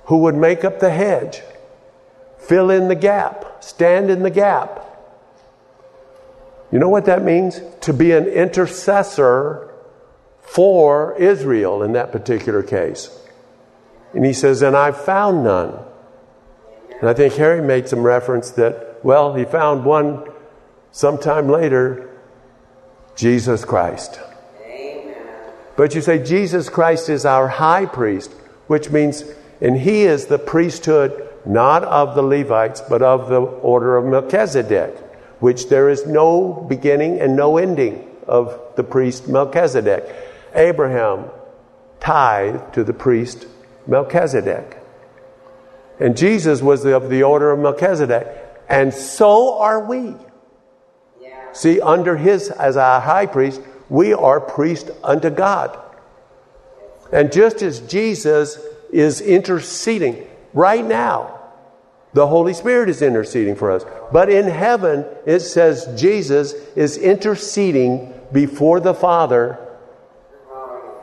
who 0.04 0.18
would 0.18 0.34
make 0.34 0.64
up 0.64 0.80
the 0.80 0.90
hedge, 0.90 1.40
fill 2.38 2.70
in 2.70 2.88
the 2.88 2.94
gap, 2.94 3.62
stand 3.64 4.10
in 4.10 4.22
the 4.22 4.30
gap. 4.30 4.84
You 6.70 6.78
know 6.78 6.88
what 6.88 7.06
that 7.06 7.22
means? 7.22 7.60
To 7.82 7.92
be 7.92 8.12
an 8.12 8.26
intercessor 8.26 9.74
for 10.40 11.14
Israel 11.16 11.82
in 11.82 11.92
that 11.92 12.12
particular 12.12 12.62
case. 12.62 13.10
And 14.14 14.24
he 14.24 14.32
says, 14.32 14.62
And 14.62 14.76
I 14.76 14.92
found 14.92 15.44
none. 15.44 15.78
And 17.00 17.08
I 17.08 17.14
think 17.14 17.34
Harry 17.34 17.62
made 17.62 17.88
some 17.88 18.02
reference 18.02 18.50
that, 18.52 19.04
well, 19.04 19.34
he 19.34 19.44
found 19.44 19.84
one 19.84 20.24
sometime 20.90 21.48
later, 21.48 22.10
Jesus 23.14 23.64
Christ. 23.64 24.20
Amen. 24.64 25.14
But 25.76 25.94
you 25.94 26.00
say 26.00 26.22
Jesus 26.22 26.68
Christ 26.68 27.08
is 27.08 27.24
our 27.24 27.48
high 27.48 27.86
priest, 27.86 28.32
which 28.66 28.90
means, 28.90 29.22
and 29.60 29.76
he 29.78 30.02
is 30.02 30.26
the 30.26 30.38
priesthood 30.38 31.28
not 31.44 31.84
of 31.84 32.14
the 32.14 32.22
Levites, 32.22 32.82
but 32.88 33.02
of 33.02 33.28
the 33.28 33.40
order 33.40 33.96
of 33.96 34.04
Melchizedek, 34.04 34.96
which 35.40 35.68
there 35.68 35.88
is 35.88 36.06
no 36.06 36.66
beginning 36.68 37.20
and 37.20 37.36
no 37.36 37.58
ending 37.58 38.08
of 38.26 38.60
the 38.76 38.84
priest 38.84 39.28
Melchizedek. 39.28 40.04
Abraham 40.54 41.30
tithed 42.00 42.74
to 42.74 42.84
the 42.84 42.92
priest 42.92 43.46
Melchizedek. 43.86 44.76
And 46.00 46.16
Jesus 46.16 46.62
was 46.62 46.84
of 46.84 47.10
the 47.10 47.22
order 47.22 47.50
of 47.50 47.58
Melchizedek. 47.58 48.26
And 48.68 48.92
so 48.92 49.58
are 49.58 49.84
we. 49.84 50.14
See, 51.52 51.80
under 51.80 52.16
his, 52.16 52.50
as 52.50 52.76
our 52.76 53.00
high 53.00 53.26
priest, 53.26 53.60
we 53.88 54.12
are 54.12 54.40
priest 54.40 54.90
unto 55.02 55.30
God. 55.30 55.76
And 57.10 57.32
just 57.32 57.62
as 57.62 57.80
Jesus 57.80 58.58
is 58.92 59.20
interceding 59.20 60.26
right 60.52 60.84
now, 60.84 61.37
the 62.14 62.26
Holy 62.26 62.54
Spirit 62.54 62.88
is 62.88 63.02
interceding 63.02 63.54
for 63.54 63.70
us. 63.70 63.84
But 64.12 64.30
in 64.30 64.46
heaven, 64.46 65.04
it 65.26 65.40
says 65.40 65.88
Jesus 66.00 66.52
is 66.74 66.96
interceding 66.96 68.14
before 68.32 68.80
the 68.80 68.94
Father 68.94 69.58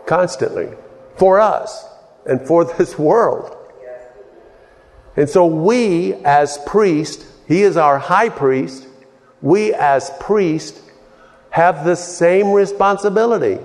constantly 0.05 0.69
for 1.15 1.39
us 1.39 1.85
and 2.25 2.45
for 2.45 2.65
this 2.77 2.97
world. 2.97 3.55
And 5.17 5.29
so 5.29 5.45
we, 5.45 6.13
as 6.13 6.57
priest, 6.65 7.25
he 7.47 7.61
is 7.61 7.77
our 7.77 7.97
high 7.97 8.29
priest, 8.29 8.85
we 9.41 9.73
as 9.73 10.11
priests 10.19 10.81
have 11.51 11.85
the 11.85 11.95
same 11.95 12.51
responsibility 12.51 13.59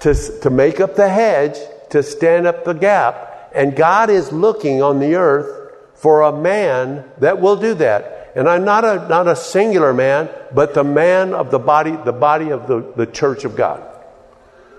to, 0.00 0.14
to 0.40 0.48
make 0.48 0.80
up 0.80 0.94
the 0.94 1.08
hedge, 1.08 1.58
to 1.90 2.02
stand 2.02 2.46
up 2.46 2.64
the 2.64 2.72
gap. 2.72 3.50
And 3.54 3.76
God 3.76 4.08
is 4.08 4.32
looking 4.32 4.82
on 4.82 4.98
the 4.98 5.16
earth 5.16 5.65
for 5.96 6.22
a 6.22 6.32
man 6.32 7.04
that 7.18 7.40
will 7.40 7.56
do 7.56 7.74
that. 7.74 8.32
And 8.36 8.48
I'm 8.48 8.64
not 8.64 8.84
a, 8.84 9.08
not 9.08 9.26
a 9.28 9.34
singular 9.34 9.94
man, 9.94 10.28
but 10.54 10.74
the 10.74 10.84
man 10.84 11.32
of 11.32 11.50
the 11.50 11.58
body, 11.58 11.96
the 12.04 12.12
body 12.12 12.50
of 12.50 12.68
the, 12.68 12.92
the 12.96 13.06
church 13.06 13.44
of 13.44 13.56
God. 13.56 13.82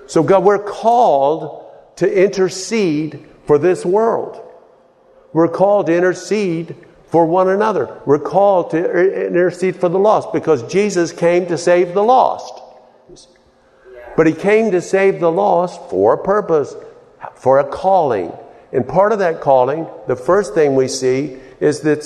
So 0.05 0.23
God, 0.23 0.43
we're 0.43 0.63
called 0.63 1.65
to 1.97 2.23
intercede 2.23 3.27
for 3.45 3.57
this 3.57 3.83
world. 3.83 4.41
We're 5.33 5.47
called 5.47 5.87
to 5.87 5.95
intercede 5.95 6.75
for 7.07 7.25
one 7.25 7.49
another. 7.49 7.99
We're 8.05 8.19
called 8.19 8.71
to 8.71 9.27
intercede 9.27 9.77
for 9.77 9.89
the 9.89 9.99
lost 9.99 10.31
because 10.31 10.63
Jesus 10.71 11.11
came 11.11 11.47
to 11.47 11.57
save 11.57 11.93
the 11.93 12.03
lost. 12.03 12.61
But 14.15 14.27
he 14.27 14.33
came 14.33 14.71
to 14.71 14.81
save 14.81 15.19
the 15.19 15.31
lost 15.31 15.81
for 15.89 16.13
a 16.13 16.23
purpose, 16.23 16.75
for 17.35 17.59
a 17.59 17.63
calling. 17.63 18.31
And 18.71 18.87
part 18.87 19.11
of 19.11 19.19
that 19.19 19.41
calling, 19.41 19.87
the 20.07 20.15
first 20.15 20.53
thing 20.53 20.75
we 20.75 20.87
see 20.87 21.37
is 21.59 21.81
that 21.81 22.05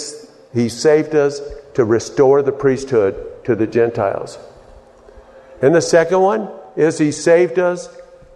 he 0.53 0.69
saved 0.69 1.15
us 1.15 1.41
to 1.73 1.85
restore 1.85 2.41
the 2.41 2.51
priesthood 2.51 3.43
to 3.45 3.55
the 3.55 3.67
Gentiles. 3.67 4.37
And 5.61 5.73
the 5.73 5.81
second 5.81 6.21
one 6.21 6.49
is 6.75 6.97
he 6.97 7.11
saved 7.11 7.59
us 7.59 7.89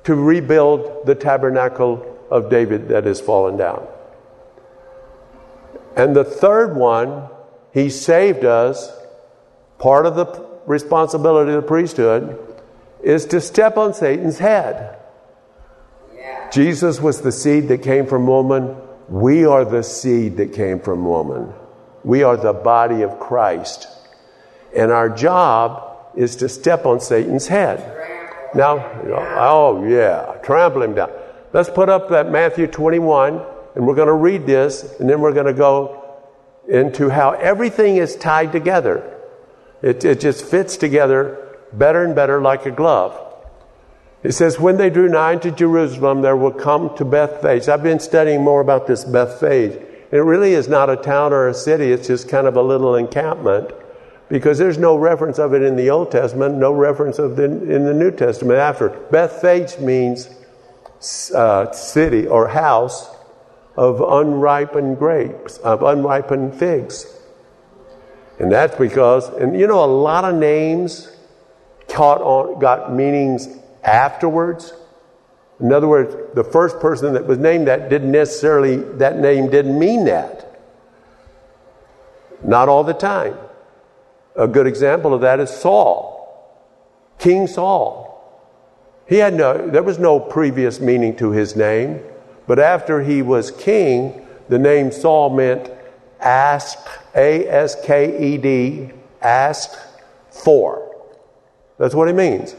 to 0.05 0.15
rebuild 0.15 1.05
the 1.05 1.15
tabernacle 1.15 2.17
of 2.29 2.50
David 2.50 2.89
that 2.89 3.05
has 3.05 3.22
fallen 3.22 3.58
down. 3.58 3.88
And 5.96 6.15
the 6.15 6.24
third 6.24 6.75
one, 6.75 7.29
he 7.74 7.89
saved 7.89 8.46
us. 8.46 8.91
Part 9.77 10.05
of 10.05 10.15
the 10.15 10.25
responsibility 10.65 11.51
of 11.51 11.62
the 11.62 11.67
priesthood 11.67 12.39
is 13.03 13.25
to 13.27 13.39
step 13.41 13.77
on 13.77 13.94
Satan's 13.94 14.39
head. 14.39 14.98
Jesus 16.55 17.01
was 17.01 17.19
the 17.19 17.33
seed 17.33 17.67
that 17.67 17.83
came 17.83 18.07
from 18.07 18.27
woman. 18.27 18.77
We 19.09 19.45
are 19.45 19.65
the 19.65 19.83
seed 19.83 20.38
that 20.38 20.53
came 20.53 20.79
from 20.79 21.03
woman. 21.03 21.51
We 22.05 22.24
are 22.24 22.38
the 22.38 22.53
body 22.53 23.01
of 23.01 23.19
Christ. 23.19 23.89
And 24.74 24.89
our 24.89 25.09
job 25.09 26.13
is 26.15 26.38
to 26.38 26.47
step 26.47 26.85
on 26.85 27.01
Satan's 27.01 27.47
head. 27.47 27.79
Now, 28.55 28.77
oh 29.38 29.85
yeah, 29.85 30.38
trample 30.43 30.83
him 30.83 30.95
down. 30.95 31.12
Let's 31.51 31.69
put 31.69 31.89
up 31.89 32.07
that 32.12 32.31
Matthew 32.31 32.67
21 32.67 33.41
and 33.75 33.85
we're 33.85 33.95
going 33.95 34.07
to 34.07 34.13
read 34.13 34.45
this, 34.45 34.97
and 35.01 35.09
then 35.09 35.19
we're 35.19 35.33
going 35.33 35.47
to 35.47 35.53
go 35.53 36.15
into 36.69 37.09
how 37.09 37.31
everything 37.31 37.97
is 37.97 38.15
tied 38.15 38.53
together. 38.53 39.19
It, 39.81 40.05
it 40.05 40.21
just 40.21 40.45
fits 40.45 40.77
together 40.77 41.57
better 41.74 42.05
and 42.05 42.15
better 42.15 42.41
like 42.41 42.65
a 42.65 42.71
glove. 42.71 43.25
It 44.25 44.34
says, 44.34 44.60
When 44.60 44.77
they 44.77 44.89
drew 44.89 45.08
nigh 45.08 45.36
to 45.36 45.51
Jerusalem, 45.51 46.24
there 46.24 46.36
will 46.36 46.51
come 46.51 46.98
to 46.98 47.05
Bethphage. 47.05 47.70
I've 47.70 47.84
been 47.84 48.00
studying 48.00 48.44
more 48.44 48.60
about 48.60 48.88
this 48.88 49.03
Bethphage. 49.03 49.79
It 50.12 50.17
really 50.17 50.53
is 50.53 50.67
not 50.67 50.89
a 50.89 50.96
town 50.96 51.32
or 51.32 51.48
a 51.48 51.53
city, 51.53 51.91
it's 51.91 52.08
just 52.08 52.27
kind 52.27 52.48
of 52.48 52.55
a 52.55 52.62
little 52.62 52.96
encampment 52.96 53.72
because 54.27 54.58
there's 54.58 54.79
no 54.79 54.98
reference 54.98 55.38
of 55.38 55.53
it 55.53 55.62
in 55.62 55.75
the 55.75 55.91
Old 55.91 56.12
Testament, 56.12 56.55
no 56.55 56.72
reference 56.72 57.20
of 57.20 57.39
it 57.39 57.51
in 57.51 57.86
the 57.86 57.94
New 57.94 58.10
Testament 58.10 58.58
after. 58.58 58.89
Bethphage 59.12 59.77
means 59.77 60.27
uh, 61.36 61.72
city 61.72 62.25
or 62.25 62.48
house 62.48 63.15
of 63.77 64.01
unripened 64.01 64.98
grapes, 64.98 65.60
of 65.60 65.84
unripened 65.84 66.55
figs. 66.55 67.05
And 68.39 68.51
that's 68.51 68.75
because, 68.75 69.29
and 69.29 69.60
you 69.60 69.67
know, 69.67 69.84
a 69.84 69.86
lot 69.86 70.25
of 70.25 70.34
names 70.34 71.15
caught 71.88 72.22
on, 72.22 72.60
got 72.60 72.91
meanings 72.91 73.60
afterwards. 73.85 74.73
In 75.59 75.71
other 75.71 75.87
words, 75.87 76.15
the 76.33 76.43
first 76.43 76.79
person 76.79 77.13
that 77.13 77.25
was 77.25 77.37
named 77.37 77.67
that 77.67 77.89
didn't 77.89 78.11
necessarily, 78.11 78.77
that 78.97 79.19
name 79.19 79.49
didn't 79.49 79.79
mean 79.79 80.05
that. 80.05 80.59
Not 82.43 82.67
all 82.67 82.83
the 82.83 82.93
time. 82.93 83.37
A 84.35 84.47
good 84.47 84.67
example 84.67 85.13
of 85.13 85.21
that 85.21 85.39
is 85.39 85.49
Saul, 85.49 86.51
King 87.19 87.47
Saul. 87.47 88.11
He 89.07 89.17
had 89.17 89.33
no, 89.33 89.69
there 89.69 89.83
was 89.83 89.97
no 89.97 90.19
previous 90.19 90.79
meaning 90.79 91.15
to 91.17 91.31
his 91.31 91.55
name, 91.55 92.01
but 92.47 92.59
after 92.59 93.01
he 93.01 93.21
was 93.21 93.51
king, 93.51 94.27
the 94.49 94.59
name 94.59 94.91
Saul 94.91 95.29
meant 95.29 95.71
asked, 96.19 96.87
A 97.15 97.47
S 97.47 97.77
K 97.85 98.33
E 98.33 98.37
D, 98.37 98.91
asked 99.21 99.77
for. 100.29 100.81
That's 101.77 101.95
what 101.95 102.09
it 102.09 102.13
means. 102.13 102.55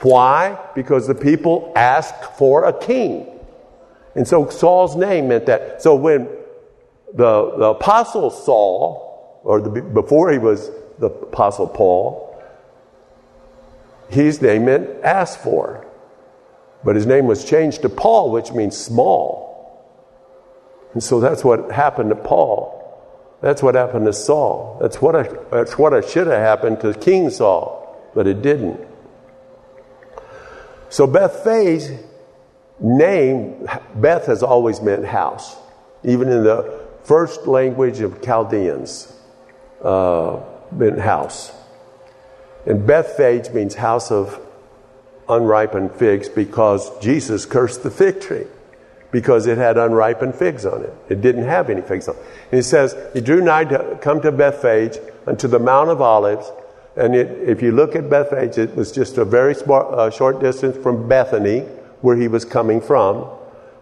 Why? 0.00 0.58
Because 0.74 1.06
the 1.06 1.14
people 1.14 1.72
asked 1.74 2.36
for 2.36 2.64
a 2.64 2.78
king. 2.78 3.26
And 4.14 4.26
so 4.26 4.48
Saul's 4.48 4.96
name 4.96 5.28
meant 5.28 5.46
that. 5.46 5.82
So 5.82 5.94
when 5.94 6.28
the, 7.14 7.52
the 7.56 7.64
apostle 7.66 8.30
Saul, 8.30 9.40
or 9.44 9.60
the, 9.60 9.82
before 9.82 10.30
he 10.30 10.38
was 10.38 10.70
the 10.98 11.06
apostle 11.06 11.66
Paul, 11.66 12.24
his 14.08 14.40
name 14.40 14.66
meant 14.66 14.88
asked 15.02 15.40
for. 15.42 15.86
But 16.84 16.96
his 16.96 17.06
name 17.06 17.26
was 17.26 17.44
changed 17.44 17.82
to 17.82 17.88
Paul, 17.88 18.30
which 18.30 18.52
means 18.52 18.76
small. 18.76 19.48
And 20.94 21.02
so 21.02 21.20
that's 21.20 21.44
what 21.44 21.70
happened 21.70 22.10
to 22.10 22.16
Paul. 22.16 22.74
That's 23.40 23.62
what 23.62 23.74
happened 23.74 24.06
to 24.06 24.12
Saul. 24.12 24.78
That's 24.80 25.00
what, 25.02 25.14
I, 25.14 25.28
that's 25.50 25.76
what 25.78 25.92
I 25.92 26.00
should 26.00 26.26
have 26.26 26.40
happened 26.40 26.80
to 26.80 26.94
King 26.94 27.30
Saul, 27.30 28.10
but 28.14 28.26
it 28.26 28.42
didn't. 28.42 28.87
So 30.90 31.06
Bethphage 31.06 31.98
name, 32.80 33.68
Beth 33.94 34.26
has 34.26 34.42
always 34.42 34.80
meant 34.80 35.04
house, 35.04 35.56
even 36.04 36.28
in 36.28 36.44
the 36.44 36.86
first 37.04 37.46
language 37.46 38.00
of 38.00 38.22
Chaldeans, 38.22 39.12
uh, 39.82 40.40
meant 40.72 40.98
house. 40.98 41.52
And 42.66 42.86
Bethphage 42.86 43.50
means 43.50 43.74
house 43.74 44.10
of 44.10 44.40
unripened 45.28 45.92
figs 45.92 46.28
because 46.28 46.96
Jesus 47.00 47.44
cursed 47.46 47.82
the 47.82 47.90
fig 47.90 48.20
tree 48.20 48.46
because 49.10 49.46
it 49.46 49.58
had 49.58 49.78
unripened 49.78 50.34
figs 50.34 50.66
on 50.66 50.82
it. 50.82 50.94
It 51.08 51.20
didn't 51.20 51.44
have 51.44 51.70
any 51.70 51.82
figs 51.82 52.08
on 52.08 52.16
it. 52.16 52.22
And 52.50 52.58
he 52.58 52.62
says, 52.62 52.94
He 53.14 53.20
drew 53.20 53.42
nigh 53.42 53.64
to 53.64 53.98
come 54.00 54.20
to 54.22 54.32
Bethphage 54.32 54.98
unto 55.26 55.48
the 55.48 55.58
Mount 55.58 55.90
of 55.90 56.00
Olives. 56.00 56.50
And 56.98 57.14
it, 57.14 57.48
if 57.48 57.62
you 57.62 57.70
look 57.70 57.94
at 57.94 58.10
Bethphage, 58.10 58.58
it 58.58 58.74
was 58.74 58.90
just 58.90 59.18
a 59.18 59.24
very 59.24 59.54
smart, 59.54 59.86
uh, 59.94 60.10
short 60.10 60.40
distance 60.40 60.76
from 60.76 61.08
Bethany, 61.08 61.60
where 62.00 62.16
he 62.16 62.26
was 62.26 62.44
coming 62.44 62.80
from. 62.80 63.30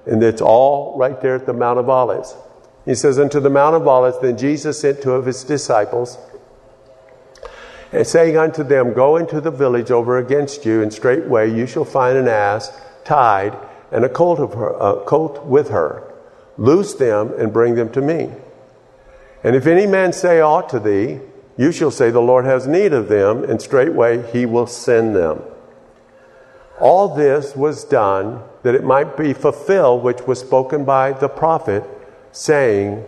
And 0.04 0.22
it's 0.22 0.42
all 0.42 0.98
right 0.98 1.18
there 1.22 1.36
at 1.36 1.46
the 1.46 1.54
Mount 1.54 1.78
of 1.78 1.88
Olives. 1.88 2.36
He 2.84 2.94
says, 2.94 3.18
Unto 3.18 3.40
the 3.40 3.48
Mount 3.48 3.74
of 3.74 3.88
Olives, 3.88 4.20
then 4.20 4.36
Jesus 4.36 4.80
sent 4.80 5.00
two 5.00 5.12
of 5.12 5.24
his 5.24 5.42
disciples, 5.44 6.18
and 7.90 8.06
saying 8.06 8.36
unto 8.36 8.62
them, 8.62 8.92
Go 8.92 9.16
into 9.16 9.40
the 9.40 9.50
village 9.50 9.90
over 9.90 10.18
against 10.18 10.66
you, 10.66 10.82
and 10.82 10.92
straightway 10.92 11.50
you 11.50 11.66
shall 11.66 11.86
find 11.86 12.18
an 12.18 12.28
ass 12.28 12.70
tied 13.04 13.56
and 13.90 14.04
a 14.04 14.10
colt, 14.10 14.38
of 14.38 14.52
her, 14.52 14.70
a 14.72 15.04
colt 15.04 15.44
with 15.46 15.70
her. 15.70 16.12
Loose 16.58 16.92
them 16.94 17.32
and 17.38 17.50
bring 17.50 17.76
them 17.76 17.90
to 17.92 18.02
me. 18.02 18.30
And 19.42 19.56
if 19.56 19.66
any 19.66 19.86
man 19.86 20.12
say 20.12 20.40
aught 20.40 20.68
to 20.70 20.78
thee, 20.78 21.20
you 21.56 21.72
shall 21.72 21.90
say, 21.90 22.10
The 22.10 22.20
Lord 22.20 22.44
has 22.44 22.66
need 22.66 22.92
of 22.92 23.08
them, 23.08 23.44
and 23.44 23.60
straightway 23.60 24.30
he 24.32 24.46
will 24.46 24.66
send 24.66 25.16
them. 25.16 25.42
All 26.78 27.14
this 27.14 27.56
was 27.56 27.84
done 27.84 28.42
that 28.62 28.74
it 28.74 28.84
might 28.84 29.16
be 29.16 29.32
fulfilled 29.32 30.02
which 30.02 30.22
was 30.26 30.40
spoken 30.40 30.84
by 30.84 31.12
the 31.12 31.28
prophet, 31.28 31.84
saying, 32.32 33.04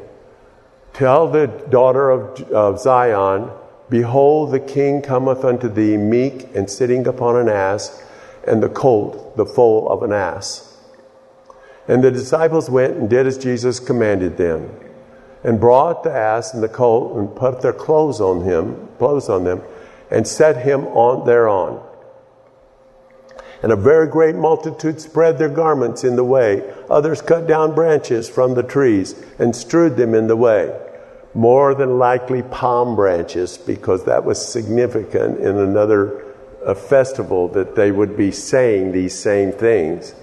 Tell 0.94 1.28
the 1.28 1.46
daughter 1.46 2.10
of, 2.10 2.40
of 2.50 2.80
Zion, 2.80 3.50
Behold, 3.90 4.52
the 4.52 4.60
king 4.60 5.00
cometh 5.00 5.44
unto 5.44 5.68
thee 5.68 5.96
meek 5.96 6.54
and 6.54 6.68
sitting 6.68 7.06
upon 7.06 7.36
an 7.36 7.48
ass, 7.48 8.02
and 8.46 8.62
the 8.62 8.68
colt, 8.68 9.36
the 9.36 9.46
foal 9.46 9.88
of 9.90 10.02
an 10.02 10.12
ass. 10.12 10.76
And 11.86 12.04
the 12.04 12.10
disciples 12.10 12.68
went 12.68 12.96
and 12.96 13.08
did 13.08 13.26
as 13.26 13.38
Jesus 13.38 13.80
commanded 13.80 14.36
them, 14.36 14.70
and 15.44 15.60
brought 15.60 16.02
the 16.02 16.12
ass 16.12 16.54
and 16.54 16.62
the 16.62 16.68
colt 16.68 17.16
and 17.16 17.34
put 17.34 17.60
their 17.60 17.72
clothes 17.72 18.20
on 18.20 18.42
him, 18.42 18.88
clothes 18.98 19.28
on 19.28 19.44
them, 19.44 19.62
and 20.10 20.26
set 20.26 20.64
him 20.64 20.86
on 20.88 21.26
thereon. 21.26 21.84
And 23.62 23.72
a 23.72 23.76
very 23.76 24.06
great 24.06 24.36
multitude 24.36 25.00
spread 25.00 25.38
their 25.38 25.48
garments 25.48 26.04
in 26.04 26.16
the 26.16 26.24
way. 26.24 26.72
Others 26.88 27.22
cut 27.22 27.46
down 27.46 27.74
branches 27.74 28.28
from 28.28 28.54
the 28.54 28.62
trees 28.62 29.14
and 29.38 29.54
strewed 29.54 29.96
them 29.96 30.14
in 30.14 30.28
the 30.28 30.36
way. 30.36 30.78
More 31.34 31.74
than 31.74 31.98
likely 31.98 32.42
palm 32.42 32.94
branches, 32.96 33.58
because 33.58 34.04
that 34.04 34.24
was 34.24 34.44
significant 34.44 35.40
in 35.40 35.58
another 35.58 36.24
uh, 36.64 36.74
festival 36.74 37.48
that 37.48 37.74
they 37.74 37.90
would 37.90 38.16
be 38.16 38.30
saying 38.30 38.92
these 38.92 39.18
same 39.18 39.52
things. 39.52 40.14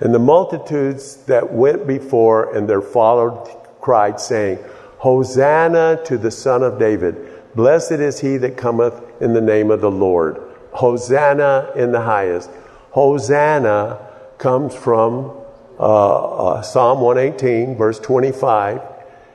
And 0.00 0.14
the 0.14 0.18
multitudes 0.18 1.16
that 1.26 1.52
went 1.52 1.86
before 1.86 2.54
and 2.54 2.68
there 2.68 2.82
followed 2.82 3.59
cried, 3.90 4.20
saying, 4.20 4.56
Hosanna 4.98 6.00
to 6.04 6.16
the 6.16 6.30
Son 6.30 6.62
of 6.62 6.78
David. 6.78 7.16
Blessed 7.56 7.98
is 7.98 8.20
he 8.20 8.36
that 8.36 8.56
cometh 8.56 8.94
in 9.20 9.32
the 9.32 9.40
name 9.40 9.72
of 9.72 9.80
the 9.80 9.90
Lord. 9.90 10.40
Hosanna 10.70 11.72
in 11.74 11.90
the 11.90 12.00
highest. 12.00 12.50
Hosanna 12.92 13.98
comes 14.38 14.76
from 14.76 15.36
uh, 15.80 15.82
uh, 15.82 16.62
Psalm 16.62 17.00
118, 17.00 17.76
verse 17.76 17.98
25, 17.98 18.80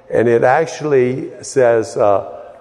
and 0.09 0.29
it 0.29 0.45
actually 0.45 1.33
says, 1.43 1.97
uh, 1.97 2.53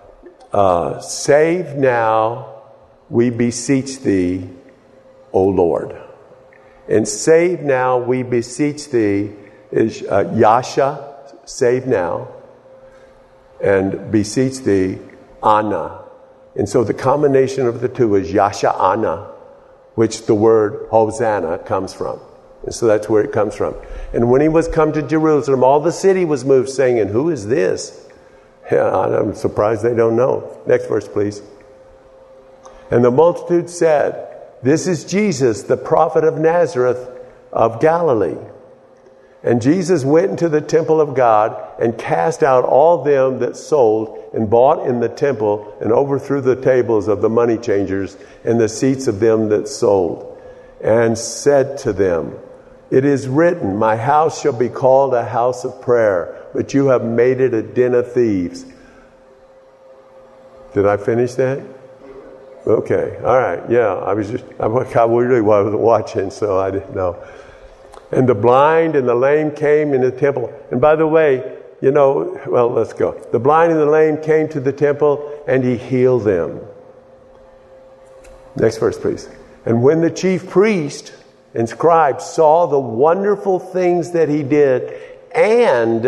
uh 0.53 0.99
Save 0.99 1.77
now, 1.77 2.63
we 3.09 3.31
beseech 3.31 4.01
thee, 4.01 4.51
O 5.33 5.45
Lord. 5.45 5.97
And 6.89 7.07
save 7.07 7.61
now, 7.61 7.99
we 7.99 8.25
beseech 8.25 8.91
thee, 8.91 9.31
is 9.71 10.03
uh, 10.03 10.33
Yasha, 10.35 11.14
save 11.45 11.87
now, 11.87 12.29
and 13.63 14.11
beseech 14.11 14.61
thee, 14.61 14.99
Anna. 15.43 16.03
And 16.57 16.69
so 16.69 16.85
the 16.85 16.95
combination 16.95 17.67
of 17.67 17.81
the 17.81 17.89
two 17.89 18.15
is 18.15 18.33
Yasha 18.33 18.75
Anna, 18.75 19.31
which 19.95 20.27
the 20.27 20.35
word 20.35 20.89
Hosanna 20.91 21.59
comes 21.59 21.93
from. 21.95 22.21
And 22.65 22.75
so 22.75 22.87
that's 22.87 23.09
where 23.09 23.23
it 23.23 23.33
comes 23.33 23.55
from. 23.55 23.75
And 24.13 24.31
when 24.31 24.41
he 24.41 24.49
was 24.49 24.69
come 24.69 24.93
to 24.93 25.03
Jerusalem, 25.03 25.63
all 25.63 25.81
the 25.81 25.93
city 25.93 26.25
was 26.25 26.45
moved, 26.45 26.71
saying, 26.71 26.99
And 26.99 27.11
who 27.11 27.31
is 27.31 27.47
this? 27.47 28.09
Yeah, 28.73 28.89
I'm 28.89 29.35
surprised 29.35 29.83
they 29.83 29.95
don't 29.95 30.17
know. 30.17 30.63
Next 30.67 30.87
verse, 30.87 31.07
please. 31.07 31.43
And 32.91 33.05
the 33.05 33.11
multitude 33.11 33.69
said, 33.69 34.35
this 34.65 34.87
is 34.87 35.05
Jesus, 35.05 35.65
the 35.65 35.77
prophet 35.77 36.25
of 36.25 36.39
Nazareth 36.39 37.11
of 37.53 37.81
Galilee. 37.83 38.39
And 39.45 39.61
Jesus 39.61 40.07
went 40.07 40.31
into 40.31 40.49
the 40.49 40.63
temple 40.63 41.03
of 41.03 41.15
God 41.15 41.63
and 41.79 41.99
cast 41.99 42.43
out 42.43 42.65
all 42.65 43.05
them 43.05 43.41
that 43.41 43.59
sold 43.59 44.31
and 44.33 44.49
bought 44.49 44.87
in 44.87 45.01
the 45.01 45.09
temple 45.09 45.77
and 45.83 45.93
overthrew 45.93 46.41
the 46.41 46.57
tables 46.57 47.09
of 47.09 47.21
the 47.21 47.29
money 47.29 47.59
changers 47.59 48.17
and 48.43 48.59
the 48.59 48.71
seats 48.71 49.07
of 49.07 49.21
them 49.21 49.51
that 49.51 49.69
sold, 49.69 50.41
and 50.83 51.17
said 51.19 51.77
to 51.79 51.93
them, 51.93 52.39
It 52.91 53.05
is 53.05 53.29
written, 53.29 53.77
My 53.77 53.97
house 53.97 54.41
shall 54.41 54.55
be 54.55 54.71
called 54.71 55.13
a 55.13 55.25
house 55.27 55.67
of 55.67 55.83
prayer, 55.83 56.43
but 56.55 56.73
you 56.73 56.87
have 56.87 57.05
made 57.05 57.43
it 57.43 57.53
a 57.53 57.63
den 57.63 57.93
of 57.93 58.13
thieves. 58.13 58.65
Did 60.73 60.87
I 60.87 60.97
finish 60.97 61.35
that? 61.35 61.63
Okay, 62.67 63.19
all 63.23 63.39
right, 63.39 63.63
yeah. 63.71 63.93
I 63.93 64.15
was 64.15 64.31
just, 64.31 64.45
I 64.59 64.67
really 64.67 65.43
wasn't 65.43 65.79
watching, 65.79 66.31
so 66.31 66.59
I 66.59 66.71
didn't 66.71 66.97
know. 66.97 67.23
And 68.15 68.29
the 68.29 68.35
blind 68.35 68.97
and 68.97 69.09
the 69.09 69.15
lame 69.15 69.51
came 69.51 69.93
in 69.93 70.01
the 70.01 70.11
temple. 70.11 70.53
And 70.71 70.81
by 70.81 70.97
the 70.97 71.07
way, 71.07 71.59
you 71.81 71.91
know, 71.91 72.41
well, 72.47 72.71
let's 72.71 72.93
go. 72.93 73.13
The 73.33 73.39
blind 73.39 73.73
and 73.73 73.81
the 73.81 73.87
lame 73.87 74.19
came 74.23 74.49
to 74.51 74.61
the 74.61 74.73
temple, 74.73 75.43
and 75.47 75.65
he 75.65 75.77
healed 75.77 76.25
them. 76.25 76.61
Next 78.57 78.79
verse, 78.79 78.99
please. 78.99 79.29
And 79.67 79.83
when 79.83 80.01
the 80.01 80.11
chief 80.11 80.49
priest 80.49 81.13
and 81.55 81.69
scribes 81.69 82.25
saw 82.25 82.67
the 82.67 82.79
wonderful 82.79 83.59
things 83.59 84.13
that 84.13 84.29
he 84.29 84.43
did 84.43 85.01
and 85.35 86.03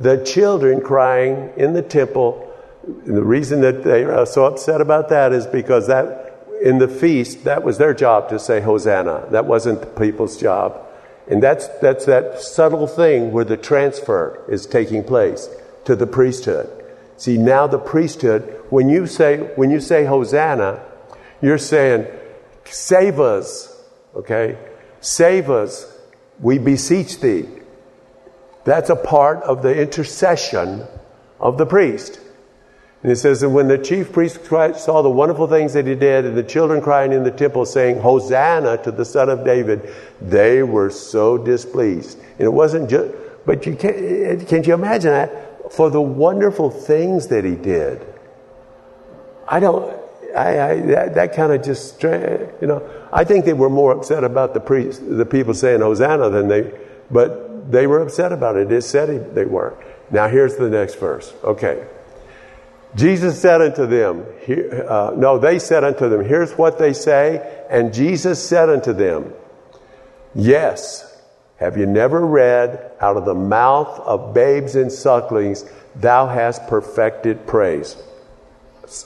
the 0.00 0.24
children 0.24 0.80
crying 0.80 1.52
in 1.56 1.74
the 1.74 1.82
temple. 1.82 2.46
And 2.84 3.16
the 3.16 3.22
reason 3.22 3.60
that 3.60 3.84
they 3.84 4.04
are 4.04 4.26
so 4.26 4.46
upset 4.46 4.80
about 4.80 5.10
that 5.10 5.32
is 5.32 5.46
because 5.46 5.86
that 5.88 6.38
in 6.62 6.78
the 6.78 6.88
feast, 6.88 7.44
that 7.44 7.62
was 7.62 7.78
their 7.78 7.94
job 7.94 8.28
to 8.30 8.38
say 8.38 8.60
Hosanna. 8.60 9.26
That 9.30 9.44
wasn't 9.46 9.80
the 9.80 9.86
people's 9.86 10.38
job. 10.38 10.86
And 11.30 11.42
that's, 11.42 11.68
that's 11.80 12.06
that 12.06 12.40
subtle 12.40 12.88
thing 12.88 13.30
where 13.30 13.44
the 13.44 13.56
transfer 13.56 14.44
is 14.48 14.66
taking 14.66 15.04
place 15.04 15.48
to 15.84 15.94
the 15.94 16.06
priesthood. 16.06 16.68
See, 17.16 17.38
now 17.38 17.66
the 17.66 17.78
priesthood, 17.78 18.42
when 18.70 18.88
you 18.88 19.06
say, 19.06 19.38
when 19.54 19.70
you 19.70 19.78
say 19.80 20.04
Hosanna, 20.04 20.82
you're 21.40 21.58
saying, 21.58 22.06
save 22.64 23.20
us, 23.20 23.80
okay? 24.16 24.58
Save 25.00 25.50
us, 25.50 25.86
we 26.40 26.58
beseech 26.58 27.20
thee. 27.20 27.46
That's 28.64 28.90
a 28.90 28.96
part 28.96 29.42
of 29.44 29.62
the 29.62 29.80
intercession 29.80 30.84
of 31.38 31.58
the 31.58 31.66
priest. 31.66 32.20
And 33.02 33.10
it 33.10 33.16
says, 33.16 33.42
And 33.42 33.54
when 33.54 33.68
the 33.68 33.78
chief 33.78 34.12
priest 34.12 34.44
saw 34.44 35.02
the 35.02 35.10
wonderful 35.10 35.46
things 35.46 35.72
that 35.72 35.86
he 35.86 35.94
did, 35.94 36.26
and 36.26 36.36
the 36.36 36.42
children 36.42 36.82
crying 36.82 37.12
in 37.12 37.24
the 37.24 37.30
temple, 37.30 37.64
saying, 37.64 38.00
Hosanna 38.00 38.82
to 38.84 38.90
the 38.90 39.04
Son 39.04 39.30
of 39.30 39.44
David, 39.44 39.92
they 40.20 40.62
were 40.62 40.90
so 40.90 41.38
displeased. 41.38 42.18
And 42.18 42.42
it 42.42 42.52
wasn't 42.52 42.90
just, 42.90 43.14
but 43.46 43.64
you 43.64 43.74
can't, 43.74 44.46
can't 44.46 44.66
you 44.66 44.74
imagine 44.74 45.12
that? 45.12 45.72
For 45.72 45.88
the 45.88 46.02
wonderful 46.02 46.70
things 46.70 47.28
that 47.28 47.44
he 47.44 47.54
did. 47.54 48.06
I 49.48 49.60
don't, 49.60 49.98
I, 50.36 50.60
I, 50.60 50.80
that, 50.80 51.14
that 51.14 51.34
kind 51.34 51.52
of 51.52 51.62
just, 51.62 52.02
you 52.02 52.48
know, 52.62 52.88
I 53.12 53.24
think 53.24 53.44
they 53.46 53.52
were 53.52 53.70
more 53.70 53.92
upset 53.92 54.24
about 54.24 54.52
the 54.52 54.60
priest, 54.60 55.02
the 55.08 55.26
people 55.26 55.54
saying 55.54 55.80
Hosanna 55.80 56.28
than 56.28 56.48
they, 56.48 56.72
but 57.10 57.72
they 57.72 57.86
were 57.86 58.02
upset 58.02 58.32
about 58.32 58.56
it. 58.56 58.70
It 58.70 58.82
said 58.82 59.34
they 59.34 59.44
were. 59.44 59.76
Now 60.10 60.28
here's 60.28 60.56
the 60.56 60.68
next 60.68 60.96
verse. 60.96 61.32
Okay. 61.42 61.86
Jesus 62.94 63.40
said 63.40 63.60
unto 63.60 63.86
them, 63.86 64.26
uh, 64.88 65.12
no, 65.16 65.38
they 65.38 65.58
said 65.58 65.84
unto 65.84 66.08
them, 66.08 66.24
here's 66.24 66.52
what 66.52 66.78
they 66.78 66.92
say. 66.92 67.64
And 67.70 67.94
Jesus 67.94 68.44
said 68.44 68.68
unto 68.68 68.92
them, 68.92 69.32
Yes, 70.34 71.20
have 71.56 71.76
you 71.76 71.86
never 71.86 72.24
read, 72.24 72.92
out 73.00 73.16
of 73.16 73.24
the 73.24 73.34
mouth 73.34 74.00
of 74.00 74.34
babes 74.34 74.76
and 74.76 74.90
sucklings, 74.90 75.64
thou 75.94 76.26
hast 76.26 76.66
perfected 76.68 77.46
praise? 77.46 77.96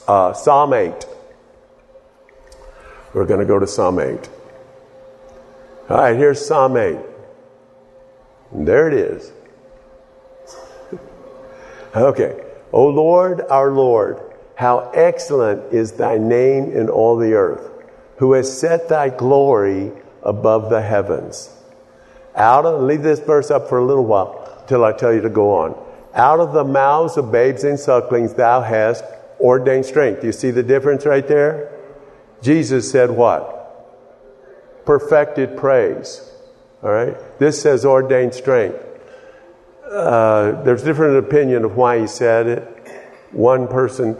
Uh, 0.06 0.32
Psalm 0.32 0.72
8. 0.72 1.06
We're 3.12 3.26
going 3.26 3.40
to 3.40 3.46
go 3.46 3.58
to 3.58 3.66
Psalm 3.66 3.98
8. 3.98 4.28
All 5.90 5.96
right, 5.98 6.16
here's 6.16 6.44
Psalm 6.44 6.76
8. 6.76 6.98
And 8.52 8.66
there 8.66 8.88
it 8.88 8.94
is. 8.94 9.32
okay. 11.96 12.43
O 12.74 12.88
Lord, 12.88 13.40
our 13.50 13.70
Lord, 13.70 14.20
how 14.56 14.90
excellent 14.92 15.72
is 15.72 15.92
thy 15.92 16.18
name 16.18 16.72
in 16.72 16.88
all 16.88 17.16
the 17.16 17.34
earth, 17.34 17.70
who 18.16 18.32
has 18.32 18.58
set 18.60 18.88
thy 18.88 19.10
glory 19.10 19.92
above 20.24 20.70
the 20.70 20.82
heavens. 20.82 21.56
Out 22.34 22.66
of, 22.66 22.82
leave 22.82 23.02
this 23.02 23.20
verse 23.20 23.52
up 23.52 23.68
for 23.68 23.78
a 23.78 23.84
little 23.84 24.04
while 24.04 24.64
till 24.66 24.84
I 24.84 24.90
tell 24.90 25.14
you 25.14 25.20
to 25.20 25.30
go 25.30 25.52
on. 25.52 25.80
Out 26.14 26.40
of 26.40 26.52
the 26.52 26.64
mouths 26.64 27.16
of 27.16 27.30
babes 27.30 27.62
and 27.62 27.78
sucklings 27.78 28.34
thou 28.34 28.60
hast 28.60 29.04
ordained 29.38 29.86
strength. 29.86 30.24
You 30.24 30.32
see 30.32 30.50
the 30.50 30.64
difference 30.64 31.06
right 31.06 31.28
there? 31.28 31.78
Jesus 32.42 32.90
said 32.90 33.12
what? 33.12 33.52
Perfected 34.84 35.56
praise. 35.56 36.28
All 36.82 36.90
right? 36.90 37.16
This 37.38 37.62
says 37.62 37.84
ordained 37.84 38.34
strength. 38.34 38.84
Uh, 39.90 40.62
there's 40.62 40.82
different 40.82 41.18
opinion 41.18 41.64
of 41.64 41.76
why 41.76 42.00
he 42.00 42.06
said 42.06 42.46
it. 42.46 42.70
One 43.32 43.68
person, 43.68 44.16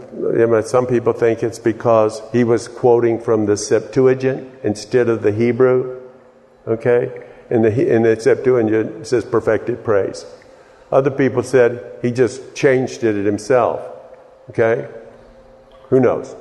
some 0.63 0.85
people 0.85 1.13
think 1.13 1.41
it's 1.41 1.57
because 1.57 2.21
he 2.31 2.43
was 2.43 2.67
quoting 2.67 3.19
from 3.19 3.45
the 3.45 3.57
Septuagint 3.57 4.53
instead 4.63 5.09
of 5.09 5.21
the 5.21 5.31
Hebrew. 5.31 6.01
Okay? 6.67 7.23
In 7.49 7.61
the, 7.61 7.95
in 7.95 8.03
the 8.03 8.19
Septuagint, 8.19 9.07
says 9.07 9.23
perfected 9.23 9.83
praise. 9.83 10.25
Other 10.91 11.11
people 11.11 11.43
said 11.43 11.97
he 12.01 12.11
just 12.11 12.55
changed 12.55 13.03
it 13.03 13.25
himself. 13.25 13.81
Okay? 14.49 14.87
Who 15.89 15.99
knows? 15.99 16.35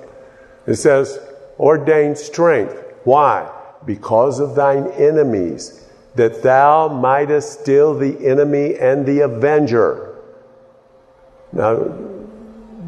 It 0.67 0.77
says, 0.77 1.19
ordained 1.59 2.19
strength. 2.19 2.83
Why? 3.05 3.51
Because 3.87 4.41
of 4.41 4.55
thine 4.55 4.89
enemies 4.93 5.84
that 6.15 6.43
thou 6.43 6.89
mightest 6.89 7.61
still 7.61 7.99
the 7.99 8.27
enemy 8.27 8.77
and 8.77 9.05
the 9.07 9.21
avenger. 9.21 10.17
Now, 11.53 11.77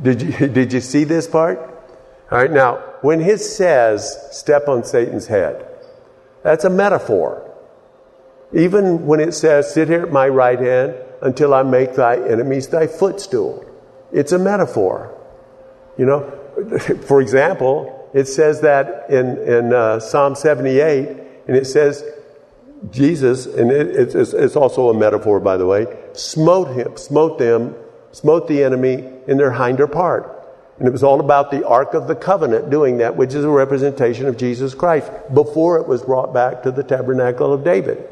did 0.02 0.22
you, 0.22 0.48
did 0.48 0.72
you 0.72 0.80
see 0.80 1.04
this 1.04 1.26
part? 1.26 1.58
All 2.30 2.38
right, 2.38 2.50
now, 2.50 2.76
when 3.02 3.20
he 3.20 3.36
says, 3.36 4.16
step 4.32 4.68
on 4.68 4.84
Satan's 4.84 5.26
head, 5.26 5.68
that's 6.42 6.64
a 6.64 6.70
metaphor. 6.70 7.42
Even 8.52 9.06
when 9.06 9.20
it 9.20 9.32
says, 9.32 9.72
sit 9.72 9.88
here 9.88 10.02
at 10.02 10.12
my 10.12 10.28
right 10.28 10.58
hand 10.58 10.94
until 11.22 11.54
I 11.54 11.62
make 11.62 11.94
thy 11.94 12.16
enemies 12.16 12.68
thy 12.68 12.86
footstool, 12.86 13.64
it's 14.12 14.32
a 14.32 14.38
metaphor. 14.38 15.16
You 15.98 16.06
know, 16.06 16.30
for 17.06 17.20
example, 17.20 18.08
it 18.12 18.26
says 18.26 18.60
that 18.62 19.10
in, 19.10 19.38
in 19.38 19.72
uh, 19.72 20.00
Psalm 20.00 20.34
78, 20.34 21.08
and 21.48 21.56
it 21.56 21.66
says, 21.66 22.04
Jesus, 22.90 23.46
and 23.46 23.70
it, 23.70 24.14
it's, 24.14 24.32
it's 24.32 24.56
also 24.56 24.90
a 24.90 24.94
metaphor, 24.94 25.40
by 25.40 25.56
the 25.56 25.66
way, 25.66 25.86
smote 26.12 26.74
him, 26.74 26.96
smote 26.96 27.38
them, 27.38 27.74
smote 28.12 28.48
the 28.48 28.62
enemy 28.62 29.04
in 29.26 29.36
their 29.36 29.52
hinder 29.52 29.86
part. 29.86 30.32
And 30.78 30.86
it 30.86 30.90
was 30.90 31.02
all 31.02 31.20
about 31.20 31.50
the 31.50 31.66
Ark 31.66 31.94
of 31.94 32.06
the 32.06 32.14
Covenant 32.14 32.70
doing 32.70 32.98
that, 32.98 33.16
which 33.16 33.34
is 33.34 33.44
a 33.44 33.48
representation 33.48 34.26
of 34.26 34.36
Jesus 34.36 34.74
Christ, 34.74 35.10
before 35.32 35.78
it 35.78 35.88
was 35.88 36.02
brought 36.02 36.34
back 36.34 36.62
to 36.64 36.70
the 36.70 36.82
tabernacle 36.82 37.52
of 37.52 37.64
David. 37.64 38.06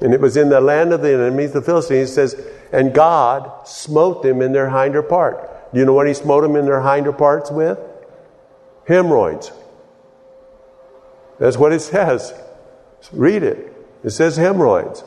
And 0.00 0.12
it 0.12 0.20
was 0.20 0.36
in 0.36 0.48
the 0.48 0.60
land 0.60 0.92
of 0.92 1.02
the 1.02 1.12
enemies, 1.12 1.52
the 1.52 1.62
Philistines, 1.62 2.12
says, 2.12 2.34
and 2.72 2.92
God 2.92 3.68
smote 3.68 4.22
them 4.22 4.42
in 4.42 4.52
their 4.52 4.68
hinder 4.68 5.02
part. 5.02 5.72
Do 5.72 5.78
you 5.78 5.84
know 5.84 5.92
what 5.92 6.08
he 6.08 6.14
smote 6.14 6.42
them 6.42 6.56
in 6.56 6.64
their 6.64 6.82
hinder 6.82 7.12
parts 7.12 7.50
with? 7.50 7.78
Hemorrhoids. 8.86 9.52
That's 11.38 11.56
what 11.56 11.72
it 11.72 11.80
says. 11.80 12.34
Read 13.12 13.42
it. 13.42 13.69
It 14.02 14.10
says 14.10 14.36
hemorrhoids. 14.36 15.04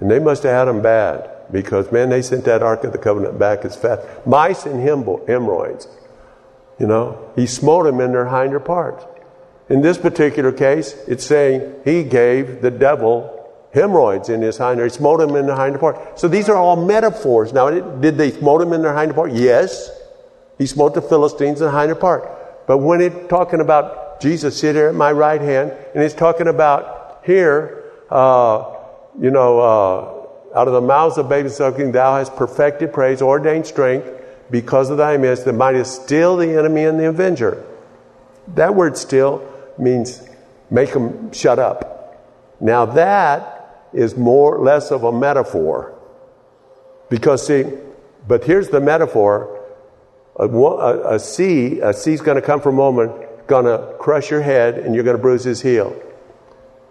And 0.00 0.10
they 0.10 0.18
must 0.18 0.42
have 0.44 0.52
had 0.52 0.64
them 0.64 0.82
bad 0.82 1.30
because, 1.52 1.92
man, 1.92 2.08
they 2.10 2.22
sent 2.22 2.44
that 2.44 2.62
Ark 2.62 2.84
of 2.84 2.92
the 2.92 2.98
Covenant 2.98 3.38
back 3.38 3.64
as 3.64 3.76
fast. 3.76 4.06
Mice 4.26 4.66
and 4.66 4.80
hemorrhoids. 4.80 5.88
You 6.78 6.86
know, 6.86 7.30
he 7.36 7.46
smote 7.46 7.84
them 7.84 8.00
in 8.00 8.12
their 8.12 8.26
hinder 8.26 8.60
parts. 8.60 9.04
In 9.68 9.82
this 9.82 9.98
particular 9.98 10.52
case, 10.52 10.94
it's 11.06 11.24
saying 11.24 11.74
he 11.84 12.02
gave 12.02 12.62
the 12.62 12.70
devil 12.70 13.36
hemorrhoids 13.74 14.28
in 14.30 14.40
his 14.40 14.56
hinder. 14.56 14.84
He 14.84 14.90
smote 14.90 15.20
him 15.20 15.36
in 15.36 15.46
the 15.46 15.54
hinder 15.54 15.78
part. 15.78 16.18
So 16.18 16.26
these 16.26 16.48
are 16.48 16.56
all 16.56 16.76
metaphors. 16.76 17.52
Now, 17.52 17.70
did 17.70 18.16
they 18.16 18.30
smote 18.30 18.62
him 18.62 18.72
in 18.72 18.82
their 18.82 18.96
hinder 18.96 19.14
part? 19.14 19.32
Yes. 19.32 19.90
He 20.56 20.66
smote 20.66 20.94
the 20.94 21.02
Philistines 21.02 21.60
in 21.60 21.66
the 21.66 21.78
hinder 21.78 21.94
part. 21.94 22.66
But 22.66 22.78
when 22.78 23.00
it's 23.00 23.28
talking 23.28 23.60
about 23.60 24.20
Jesus 24.20 24.58
sit 24.58 24.74
here 24.74 24.88
at 24.88 24.94
my 24.94 25.12
right 25.12 25.40
hand, 25.40 25.72
and 25.94 26.02
it's 26.02 26.14
talking 26.14 26.48
about 26.48 27.22
here, 27.24 27.79
uh, 28.10 28.76
you 29.20 29.30
know, 29.30 29.60
uh, 29.60 30.58
out 30.58 30.66
of 30.66 30.74
the 30.74 30.80
mouths 30.80 31.16
of 31.16 31.28
babies 31.28 31.56
sucking, 31.56 31.92
thou 31.92 32.16
hast 32.16 32.34
perfected 32.36 32.92
praise, 32.92 33.22
ordained 33.22 33.66
strength, 33.66 34.10
because 34.50 34.90
of 34.90 34.98
thy 34.98 35.16
midst, 35.16 35.44
that 35.44 35.52
might 35.52 35.80
still 35.84 36.36
the 36.36 36.58
enemy 36.58 36.84
and 36.84 36.98
the 36.98 37.08
avenger. 37.08 37.64
That 38.54 38.74
word 38.74 38.96
still 38.96 39.46
means 39.78 40.28
make 40.70 40.92
them 40.92 41.32
shut 41.32 41.58
up. 41.60 42.56
Now 42.60 42.84
that 42.84 43.86
is 43.92 44.16
more 44.16 44.58
less 44.58 44.90
of 44.90 45.04
a 45.04 45.12
metaphor. 45.12 45.96
Because 47.08 47.46
see, 47.46 47.64
but 48.26 48.44
here's 48.44 48.68
the 48.68 48.80
metaphor. 48.80 49.56
A, 50.36 50.48
a, 50.48 51.14
a 51.14 51.18
sea, 51.18 51.80
a 51.80 51.92
sea's 51.92 52.20
going 52.20 52.36
to 52.36 52.42
come 52.42 52.60
from 52.60 52.74
a 52.74 52.78
moment, 52.78 53.46
going 53.46 53.66
to 53.66 53.94
crush 53.98 54.30
your 54.30 54.42
head, 54.42 54.78
and 54.78 54.94
you're 54.94 55.04
going 55.04 55.16
to 55.16 55.22
bruise 55.22 55.44
his 55.44 55.60
heel 55.60 55.96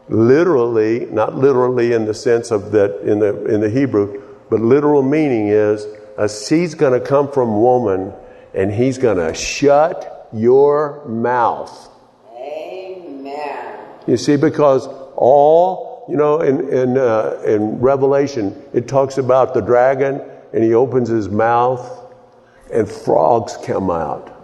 literally, 0.10 1.06
not 1.06 1.36
literally 1.36 1.94
in 1.94 2.06
the 2.06 2.14
sense 2.14 2.52
of 2.52 2.72
that 2.72 3.00
in 3.02 3.20
the, 3.20 3.46
in 3.46 3.62
the 3.62 3.70
Hebrew, 3.70 4.22
but 4.50 4.60
literal 4.60 5.04
meaning 5.04 5.48
is 5.48 5.86
a 6.18 6.28
seed's 6.28 6.76
going 6.76 7.00
to 7.00 7.06
come 7.06 7.32
from 7.32 7.62
woman 7.62 8.12
and 8.54 8.74
he's 8.74 8.98
going 8.98 9.18
to 9.18 9.34
shut 9.34 10.28
your 10.34 11.06
mouth. 11.06 11.90
Amen. 12.36 13.80
You 14.08 14.18
see, 14.18 14.36
because 14.36 14.88
all, 15.16 16.06
you 16.10 16.18
know, 16.18 16.42
in, 16.42 16.68
in, 16.70 16.98
uh, 16.98 17.42
in 17.46 17.80
Revelation, 17.80 18.60
it 18.74 18.88
talks 18.88 19.18
about 19.18 19.54
the 19.54 19.62
dragon 19.62 20.22
and 20.52 20.64
he 20.64 20.74
opens 20.74 21.10
his 21.10 21.30
mouth 21.30 21.98
and 22.74 22.90
frogs 22.90 23.58
come 23.64 23.92
out. 23.92 24.36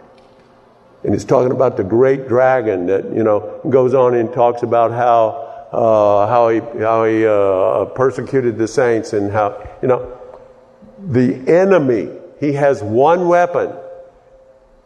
And 1.04 1.14
it's 1.14 1.26
talking 1.26 1.52
about 1.52 1.78
the 1.78 1.84
great 1.84 2.28
dragon 2.28 2.88
that, 2.88 3.06
you 3.06 3.24
know, 3.24 3.62
goes 3.70 3.94
on 3.94 4.16
and 4.16 4.32
talks 4.34 4.64
about 4.64 4.92
how 4.92 5.45
uh, 5.76 6.28
how 6.28 6.50
he, 6.50 6.60
how 6.80 7.04
he 7.04 7.26
uh, 7.26 7.86
persecuted 7.94 8.58
the 8.58 8.68
saints 8.68 9.12
and 9.12 9.32
how, 9.32 9.62
you 9.82 9.88
know, 9.90 10.18
the 10.98 11.34
enemy, 11.52 12.10
he 12.40 12.54
has 12.54 12.82
one 12.82 13.28
weapon 13.28 13.74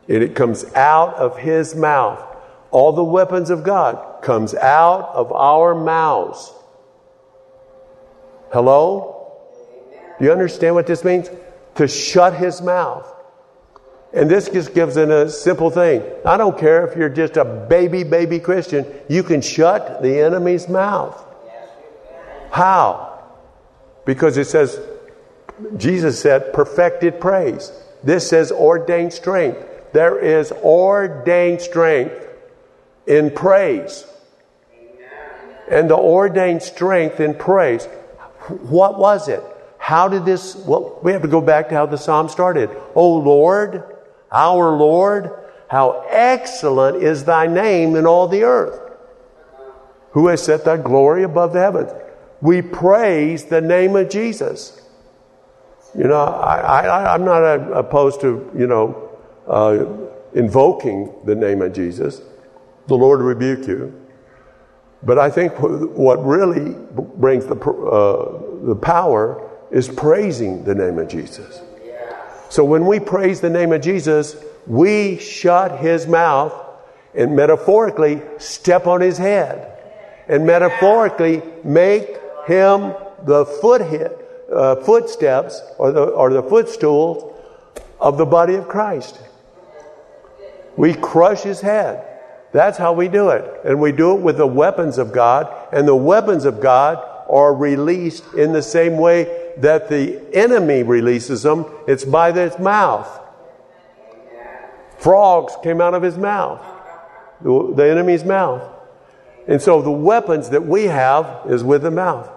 and 0.07 0.23
it 0.23 0.33
comes 0.35 0.65
out 0.73 1.13
of 1.15 1.37
his 1.37 1.75
mouth. 1.75 2.19
All 2.71 2.91
the 2.91 3.03
weapons 3.03 3.51
of 3.51 3.63
God 3.63 4.23
comes 4.23 4.55
out 4.55 5.11
of 5.13 5.31
our 5.31 5.75
mouths. 5.75 6.51
Hello? 8.51 9.37
Do 10.17 10.25
you 10.25 10.31
understand 10.31 10.73
what 10.73 10.87
this 10.87 11.03
means? 11.03 11.29
To 11.75 11.87
shut 11.87 12.33
his 12.33 12.61
mouth. 12.61 13.07
And 14.11 14.29
this 14.29 14.49
just 14.49 14.73
gives 14.73 14.97
it 14.97 15.09
a 15.09 15.29
simple 15.29 15.69
thing. 15.69 16.01
I 16.25 16.37
don't 16.37 16.57
care 16.57 16.87
if 16.87 16.97
you're 16.97 17.09
just 17.09 17.37
a 17.37 17.45
baby, 17.45 18.03
baby 18.03 18.39
Christian, 18.39 18.85
you 19.07 19.21
can 19.21 19.41
shut 19.41 20.01
the 20.01 20.21
enemy's 20.21 20.67
mouth. 20.67 21.23
How? 22.51 23.23
Because 24.05 24.37
it 24.37 24.47
says, 24.47 24.79
Jesus 25.77 26.19
said, 26.19 26.53
perfected 26.53 27.19
praise. 27.19 27.71
This 28.03 28.27
says 28.27 28.51
ordained 28.51 29.13
strength. 29.13 29.63
There 29.93 30.17
is 30.17 30.51
ordained 30.51 31.61
strength 31.61 32.27
in 33.05 33.29
praise. 33.29 34.05
And 35.69 35.87
the 35.89 35.97
ordained 35.97 36.63
strength 36.63 37.19
in 37.19 37.35
praise, 37.35 37.85
what 38.47 38.97
was 38.97 39.27
it? 39.27 39.43
How 39.77 40.07
did 40.07 40.25
this, 40.25 40.55
well, 40.55 40.99
we 41.03 41.11
have 41.11 41.21
to 41.21 41.27
go 41.27 41.41
back 41.41 41.69
to 41.69 41.75
how 41.75 41.85
the 41.85 41.97
psalm 41.97 42.29
started. 42.29 42.69
Oh 42.95 43.17
Lord, 43.17 43.88
our 44.31 44.75
Lord, 44.75 45.31
how 45.69 46.05
excellent 46.09 47.03
is 47.03 47.25
thy 47.25 47.47
name 47.47 47.95
in 47.95 48.05
all 48.05 48.27
the 48.27 48.43
earth. 48.43 48.79
Who 50.11 50.27
has 50.27 50.43
set 50.43 50.65
thy 50.65 50.77
glory 50.77 51.23
above 51.23 51.53
the 51.53 51.59
heavens? 51.59 51.91
We 52.41 52.61
praise 52.61 53.45
the 53.45 53.61
name 53.61 53.95
of 53.95 54.09
Jesus. 54.09 54.81
You 55.97 56.05
know, 56.05 56.21
I, 56.21 57.13
I'm 57.13 57.25
not 57.25 57.43
opposed 57.77 58.21
to, 58.21 58.51
you 58.57 58.67
know, 58.67 59.09
uh, 59.47 59.85
invoking 60.33 61.13
the 61.25 61.35
name 61.35 61.61
of 61.61 61.73
Jesus. 61.73 62.21
The 62.87 62.95
Lord 62.95 63.21
rebuke 63.21 63.67
you. 63.67 63.93
But 65.03 65.17
I 65.17 65.29
think 65.29 65.53
what 65.57 66.23
really 66.25 66.75
brings 67.15 67.45
the, 67.45 67.55
uh, 67.55 68.65
the 68.67 68.75
power 68.75 69.49
is 69.71 69.87
praising 69.87 70.63
the 70.63 70.75
name 70.75 70.99
of 70.99 71.07
Jesus. 71.07 71.61
So 72.49 72.65
when 72.65 72.85
we 72.85 72.99
praise 72.99 73.41
the 73.41 73.49
name 73.49 73.71
of 73.71 73.81
Jesus, 73.81 74.35
we 74.65 75.19
shut 75.19 75.79
his 75.79 76.07
mouth 76.07 76.53
and 77.15 77.35
metaphorically 77.35 78.21
step 78.37 78.87
on 78.87 79.01
his 79.01 79.17
head 79.17 79.77
and 80.27 80.45
metaphorically 80.45 81.41
make 81.63 82.19
him 82.45 82.93
the 83.23 83.45
foot 83.61 83.81
uh, 83.81 84.75
footsteps 84.77 85.61
or 85.77 85.91
the, 85.91 86.03
or 86.03 86.31
the 86.31 86.43
footstools 86.43 87.35
of 87.99 88.17
the 88.17 88.25
body 88.25 88.55
of 88.55 88.67
Christ. 88.67 89.19
We 90.77 90.93
crush 90.93 91.41
his 91.41 91.61
head. 91.61 92.05
That's 92.51 92.77
how 92.77 92.93
we 92.93 93.09
do 93.09 93.29
it. 93.29 93.61
And 93.65 93.79
we 93.79 93.91
do 93.91 94.15
it 94.15 94.21
with 94.21 94.37
the 94.37 94.47
weapons 94.47 94.97
of 94.97 95.11
God, 95.11 95.53
and 95.71 95.87
the 95.87 95.95
weapons 95.95 96.45
of 96.45 96.61
God 96.61 97.05
are 97.29 97.53
released 97.53 98.23
in 98.33 98.53
the 98.53 98.61
same 98.61 98.97
way 98.97 99.48
that 99.61 99.89
the 99.89 100.21
enemy 100.33 100.83
releases 100.83 101.43
them, 101.43 101.65
it's 101.87 102.05
by 102.05 102.31
his 102.31 102.57
mouth. 102.59 103.07
Frogs 104.97 105.53
came 105.63 105.79
out 105.79 105.93
of 105.93 106.03
his 106.03 106.17
mouth, 106.17 106.61
the, 107.41 107.89
enemy's 107.89 108.23
mouth. 108.23 108.61
And 109.47 109.61
so 109.61 109.81
the 109.81 109.91
weapons 109.91 110.49
that 110.49 110.65
we 110.65 110.85
have 110.85 111.41
is 111.49 111.63
with 111.63 111.83
the 111.83 111.91
mouth. 111.91 112.29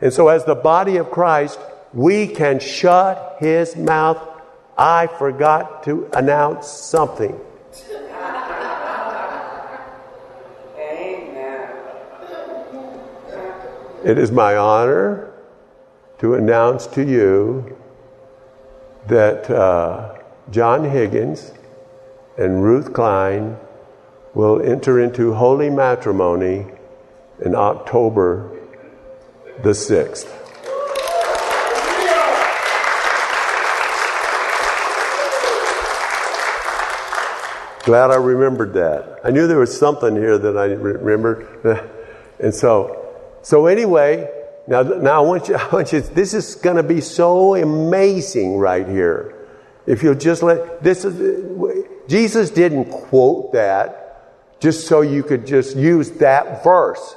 And 0.00 0.12
so, 0.12 0.28
as 0.28 0.44
the 0.46 0.54
body 0.54 0.96
of 0.96 1.10
Christ, 1.10 1.60
we 1.92 2.26
can 2.26 2.58
shut 2.58 3.36
his 3.38 3.76
mouth. 3.76 4.18
I 4.78 5.06
forgot 5.06 5.84
to 5.84 6.08
announce 6.14 6.66
something. 6.66 7.38
Amen. 10.78 11.68
It 14.02 14.16
is 14.16 14.32
my 14.32 14.56
honor 14.56 15.29
to 16.20 16.34
announce 16.34 16.86
to 16.86 17.02
you 17.02 17.78
that 19.08 19.50
uh, 19.50 20.18
John 20.50 20.84
Higgins 20.84 21.52
and 22.36 22.62
Ruth 22.62 22.92
Klein 22.92 23.56
will 24.34 24.60
enter 24.60 25.00
into 25.00 25.32
holy 25.32 25.70
matrimony 25.70 26.66
in 27.42 27.54
October 27.54 28.54
the 29.62 29.70
6th. 29.70 30.28
Glad 37.84 38.10
I 38.10 38.16
remembered 38.16 38.74
that. 38.74 39.20
I 39.24 39.30
knew 39.30 39.46
there 39.46 39.58
was 39.58 39.76
something 39.76 40.14
here 40.16 40.36
that 40.36 40.56
I 40.56 40.66
remembered. 40.66 41.90
And 42.42 42.54
so, 42.54 43.14
so 43.42 43.66
anyway, 43.66 44.39
now, 44.66 44.82
now 44.82 45.22
I 45.22 45.26
want 45.26 45.48
you, 45.48 45.54
I 45.56 45.68
want 45.68 45.92
you 45.92 46.00
this 46.00 46.34
is 46.34 46.54
going 46.56 46.76
to 46.76 46.82
be 46.82 47.00
so 47.00 47.54
amazing 47.54 48.56
right 48.56 48.86
here. 48.86 49.34
If 49.86 50.02
you'll 50.02 50.14
just 50.14 50.42
let, 50.42 50.82
this 50.82 51.04
is, 51.04 51.86
Jesus 52.08 52.50
didn't 52.50 52.90
quote 52.90 53.52
that 53.52 54.60
just 54.60 54.86
so 54.86 55.00
you 55.00 55.22
could 55.22 55.46
just 55.46 55.76
use 55.76 56.10
that 56.12 56.62
verse. 56.62 57.16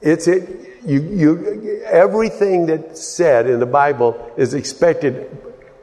It's 0.00 0.26
it, 0.26 0.82
you, 0.84 1.02
you, 1.02 1.82
everything 1.84 2.66
that's 2.66 3.02
said 3.02 3.48
in 3.48 3.60
the 3.60 3.66
Bible 3.66 4.32
is 4.36 4.54
expected. 4.54 5.36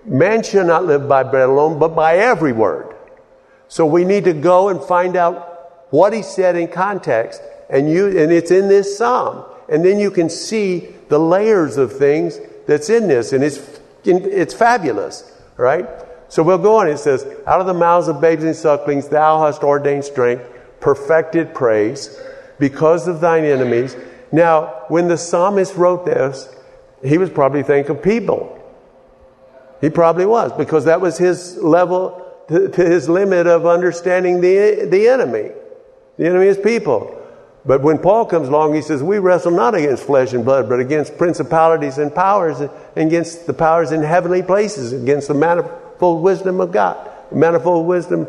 Man 0.05 0.43
shall 0.43 0.65
not 0.65 0.85
live 0.85 1.07
by 1.07 1.23
bread 1.23 1.49
alone, 1.49 1.79
but 1.79 1.89
by 1.89 2.17
every 2.17 2.51
word. 2.51 2.95
So 3.67 3.85
we 3.85 4.05
need 4.05 4.23
to 4.25 4.33
go 4.33 4.69
and 4.69 4.81
find 4.81 5.15
out 5.15 5.91
what 5.91 6.13
he 6.13 6.21
said 6.21 6.55
in 6.55 6.67
context, 6.67 7.41
and 7.69 7.89
you, 7.89 8.07
and 8.07 8.31
it's 8.31 8.51
in 8.51 8.67
this 8.67 8.97
psalm. 8.97 9.45
And 9.69 9.83
then 9.83 9.99
you 9.99 10.11
can 10.11 10.29
see 10.29 10.95
the 11.09 11.19
layers 11.19 11.77
of 11.77 11.97
things 11.97 12.39
that's 12.67 12.89
in 12.89 13.07
this, 13.07 13.33
and 13.33 13.43
it's, 13.43 13.59
it's 14.05 14.53
fabulous, 14.53 15.31
right? 15.55 15.87
So 16.29 16.43
we'll 16.43 16.57
go 16.57 16.77
on. 16.77 16.87
It 16.87 16.97
says, 16.97 17.25
Out 17.45 17.61
of 17.61 17.67
the 17.67 17.73
mouths 17.73 18.07
of 18.07 18.19
babes 18.19 18.43
and 18.43 18.55
sucklings, 18.55 19.07
thou 19.07 19.45
hast 19.45 19.63
ordained 19.63 20.05
strength, 20.05 20.49
perfected 20.79 21.53
praise, 21.53 22.19
because 22.59 23.07
of 23.07 23.21
thine 23.21 23.45
enemies. 23.45 23.95
Now, 24.31 24.83
when 24.89 25.07
the 25.07 25.17
psalmist 25.17 25.75
wrote 25.75 26.05
this, 26.05 26.53
he 27.03 27.17
was 27.17 27.29
probably 27.29 27.63
thinking 27.63 27.95
of 27.95 28.03
people. 28.03 28.53
He 29.79 29.89
probably 29.89 30.25
was, 30.25 30.51
because 30.53 30.85
that 30.85 31.01
was 31.01 31.17
his 31.17 31.57
level, 31.57 32.23
to, 32.49 32.67
to 32.69 32.85
his 32.85 33.07
limit 33.07 33.47
of 33.47 33.65
understanding 33.65 34.41
the, 34.41 34.87
the 34.89 35.07
enemy. 35.07 35.51
The 36.17 36.25
enemy 36.25 36.47
is 36.47 36.57
people. 36.57 37.13
But 37.67 37.81
when 37.81 37.97
Paul 37.97 38.25
comes 38.25 38.47
along, 38.47 38.75
he 38.75 38.81
says, 38.81 39.03
We 39.03 39.19
wrestle 39.19 39.51
not 39.51 39.75
against 39.75 40.03
flesh 40.03 40.31
and 40.31 40.45
blood, 40.45 40.69
but 40.69 40.79
against 40.79 41.17
principalities 41.17 41.97
and 41.97 42.15
powers, 42.15 42.61
and 42.61 42.71
against 42.95 43.45
the 43.45 43.53
powers 43.53 43.91
in 43.91 44.01
heavenly 44.01 44.41
places, 44.41 44.93
against 44.93 45.27
the 45.27 45.33
manifold 45.33 46.23
wisdom 46.23 46.61
of 46.61 46.71
God. 46.71 46.97
Manifold 47.29 47.85
wisdom. 47.85 48.25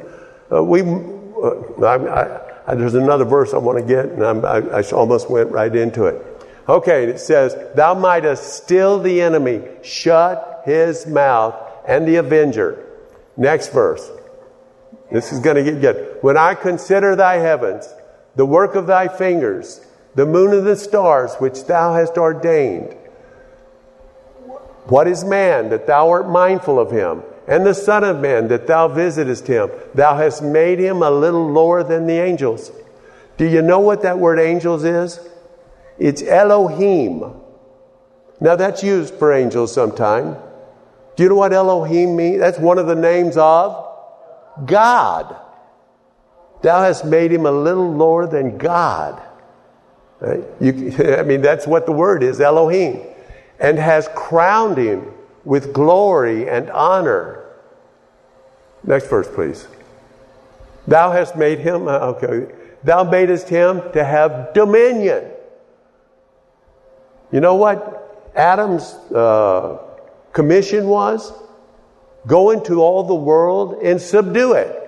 Uh, 0.53 0.65
we, 0.65 0.83
uh, 0.83 1.87
I, 1.87 2.41
I, 2.67 2.75
there's 2.75 2.95
another 2.95 3.25
verse 3.25 3.55
I 3.55 3.59
want 3.59 3.79
to 3.79 3.85
get, 3.85 4.07
and 4.07 4.45
I, 4.45 4.59
I 4.59 4.83
almost 4.91 5.31
went 5.31 5.53
right 5.53 5.75
into 5.75 6.07
it. 6.07 6.27
Okay, 6.69 7.05
it 7.05 7.21
says, 7.21 7.57
Thou 7.77 7.95
mightest 7.95 8.55
still 8.55 8.99
the 8.99 9.23
enemy, 9.23 9.63
shut 9.83 10.63
his 10.65 11.07
mouth, 11.07 11.55
and 11.87 12.09
the 12.09 12.17
avenger. 12.17 12.85
Next 13.37 13.73
verse. 13.73 14.11
This 15.13 15.33
is 15.33 15.39
going 15.39 15.57
to 15.57 15.63
get 15.63 15.81
good. 15.81 16.19
When 16.23 16.37
I 16.37 16.55
consider 16.55 17.15
thy 17.15 17.37
heavens, 17.37 17.89
the 18.39 18.47
work 18.47 18.77
of 18.77 18.87
thy 18.87 19.09
fingers, 19.09 19.85
the 20.15 20.25
moon 20.25 20.55
and 20.55 20.65
the 20.65 20.77
stars 20.77 21.35
which 21.41 21.65
thou 21.65 21.95
hast 21.95 22.17
ordained. 22.17 22.97
What 24.85 25.09
is 25.09 25.25
man 25.25 25.71
that 25.71 25.89
thou 25.89 26.09
art 26.09 26.29
mindful 26.29 26.79
of 26.79 26.93
him? 26.93 27.25
And 27.49 27.67
the 27.67 27.75
Son 27.75 28.05
of 28.05 28.21
Man 28.21 28.47
that 28.49 28.69
thou 28.69 28.87
visitest 28.87 29.49
him? 29.49 29.71
Thou 29.93 30.17
hast 30.17 30.41
made 30.41 30.79
him 30.79 31.03
a 31.03 31.11
little 31.11 31.51
lower 31.51 31.83
than 31.83 32.07
the 32.07 32.21
angels. 32.21 32.71
Do 33.39 33.45
you 33.45 33.61
know 33.61 33.81
what 33.81 34.03
that 34.03 34.21
word 34.21 34.39
angels 34.39 34.85
is? 34.85 35.19
It's 35.99 36.23
Elohim. 36.23 37.25
Now 38.39 38.55
that's 38.55 38.85
used 38.85 39.15
for 39.15 39.33
angels 39.33 39.75
sometime. 39.75 40.37
Do 41.17 41.25
you 41.25 41.31
know 41.31 41.35
what 41.35 41.53
Elohim 41.53 42.15
means? 42.15 42.39
That's 42.39 42.59
one 42.61 42.79
of 42.79 42.87
the 42.87 42.95
names 42.95 43.37
of 43.37 43.85
God. 44.65 45.48
Thou 46.63 46.83
hast 46.83 47.05
made 47.05 47.33
him 47.33 47.47
a 47.47 47.53
little 47.53 47.93
lower 47.93 48.27
than 48.27 48.59
God. 48.59 49.23
Right? 50.21 50.45
You, 50.61 50.95
I 51.19 51.23
mean, 51.23 51.41
that's 51.41 51.67
what 51.67 51.87
the 51.87 51.93
word 51.93 52.23
is, 52.23 52.41
Elohim. 52.41 53.03
And 53.59 53.79
has 53.79 54.09
crowned 54.15 54.79
him 54.79 55.13
with 55.45 55.73
glory 55.73 56.49
and 56.49 56.71
honor. 56.71 57.45
Next 58.85 59.09
verse, 59.09 59.29
please. 59.33 59.67
Thou 60.87 61.13
hast 61.13 61.37
made 61.37 61.59
him, 61.59 61.87
uh, 61.87 62.15
okay, 62.15 62.53
thou 62.83 63.05
madest 63.05 63.49
him 63.49 63.83
to 63.93 64.05
have 64.05 64.55
dominion. 64.55 65.31
You 67.31 67.41
know 67.41 67.57
what 67.57 68.31
Adam's 68.35 68.95
uh, 69.13 69.79
commission 70.33 70.89
was? 70.89 71.33
Go 72.27 72.51
into 72.51 72.83
all 72.83 73.05
the 73.05 73.15
world 73.15 73.83
and 73.83 74.01
subdue 74.01 74.55
it. 74.55 74.88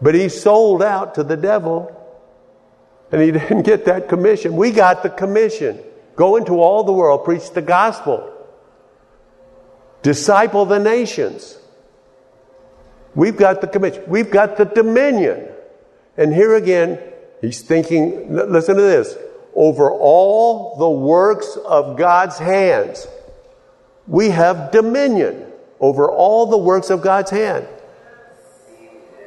But 0.00 0.14
he 0.14 0.28
sold 0.28 0.82
out 0.82 1.14
to 1.14 1.24
the 1.24 1.36
devil 1.36 1.92
and 3.10 3.22
he 3.22 3.30
didn't 3.32 3.62
get 3.62 3.84
that 3.86 4.08
commission. 4.08 4.56
We 4.56 4.70
got 4.70 5.02
the 5.02 5.10
commission. 5.10 5.78
Go 6.14 6.36
into 6.36 6.60
all 6.60 6.84
the 6.84 6.92
world, 6.92 7.24
preach 7.24 7.50
the 7.50 7.62
gospel, 7.62 8.32
disciple 10.02 10.64
the 10.64 10.78
nations. 10.78 11.58
We've 13.14 13.36
got 13.36 13.60
the 13.60 13.66
commission. 13.66 14.04
We've 14.06 14.30
got 14.30 14.56
the 14.56 14.64
dominion. 14.64 15.48
And 16.16 16.34
here 16.34 16.54
again, 16.54 16.98
he's 17.40 17.60
thinking, 17.60 18.34
listen 18.34 18.76
to 18.76 18.82
this, 18.82 19.16
over 19.54 19.90
all 19.90 20.76
the 20.76 20.88
works 20.88 21.58
of 21.66 21.98
God's 21.98 22.38
hands. 22.38 23.06
We 24.06 24.30
have 24.30 24.70
dominion 24.70 25.52
over 25.80 26.10
all 26.10 26.46
the 26.46 26.58
works 26.58 26.90
of 26.90 27.02
God's 27.02 27.30
hand. 27.30 27.66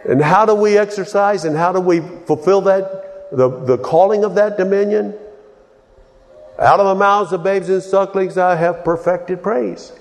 And 0.08 0.22
how 0.22 0.46
do 0.46 0.56
we 0.56 0.78
exercise 0.78 1.46
and 1.46 1.56
how 1.56 1.72
do 1.72 1.80
we 1.80 2.00
fulfill 2.26 2.62
that, 2.62 3.32
the, 3.32 3.50
the 3.50 3.78
calling 3.78 4.24
of 4.24 4.36
that 4.36 4.58
dominion? 4.58 5.14
Out 6.58 6.80
of 6.80 6.88
the 6.88 6.96
mouths 6.96 7.32
of 7.32 7.44
babes 7.44 7.70
and 7.70 7.82
sucklings 7.82 8.38
I 8.38 8.56
have 8.56 8.84
perfected 8.84 9.42
praise. 9.42 9.94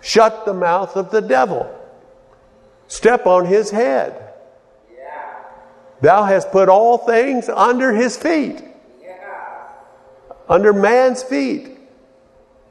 Shut 0.00 0.44
the 0.46 0.54
mouth 0.54 0.96
of 0.96 1.10
the 1.10 1.20
devil. 1.20 1.74
Step 2.86 3.26
on 3.26 3.44
his 3.44 3.70
head. 3.70 4.28
Thou 6.00 6.24
hast 6.24 6.52
put 6.52 6.68
all 6.68 6.98
things 6.98 7.48
under 7.48 7.92
his 7.92 8.16
feet. 8.16 8.62
Under 10.48 10.72
man's 10.72 11.22
feet. 11.22 11.76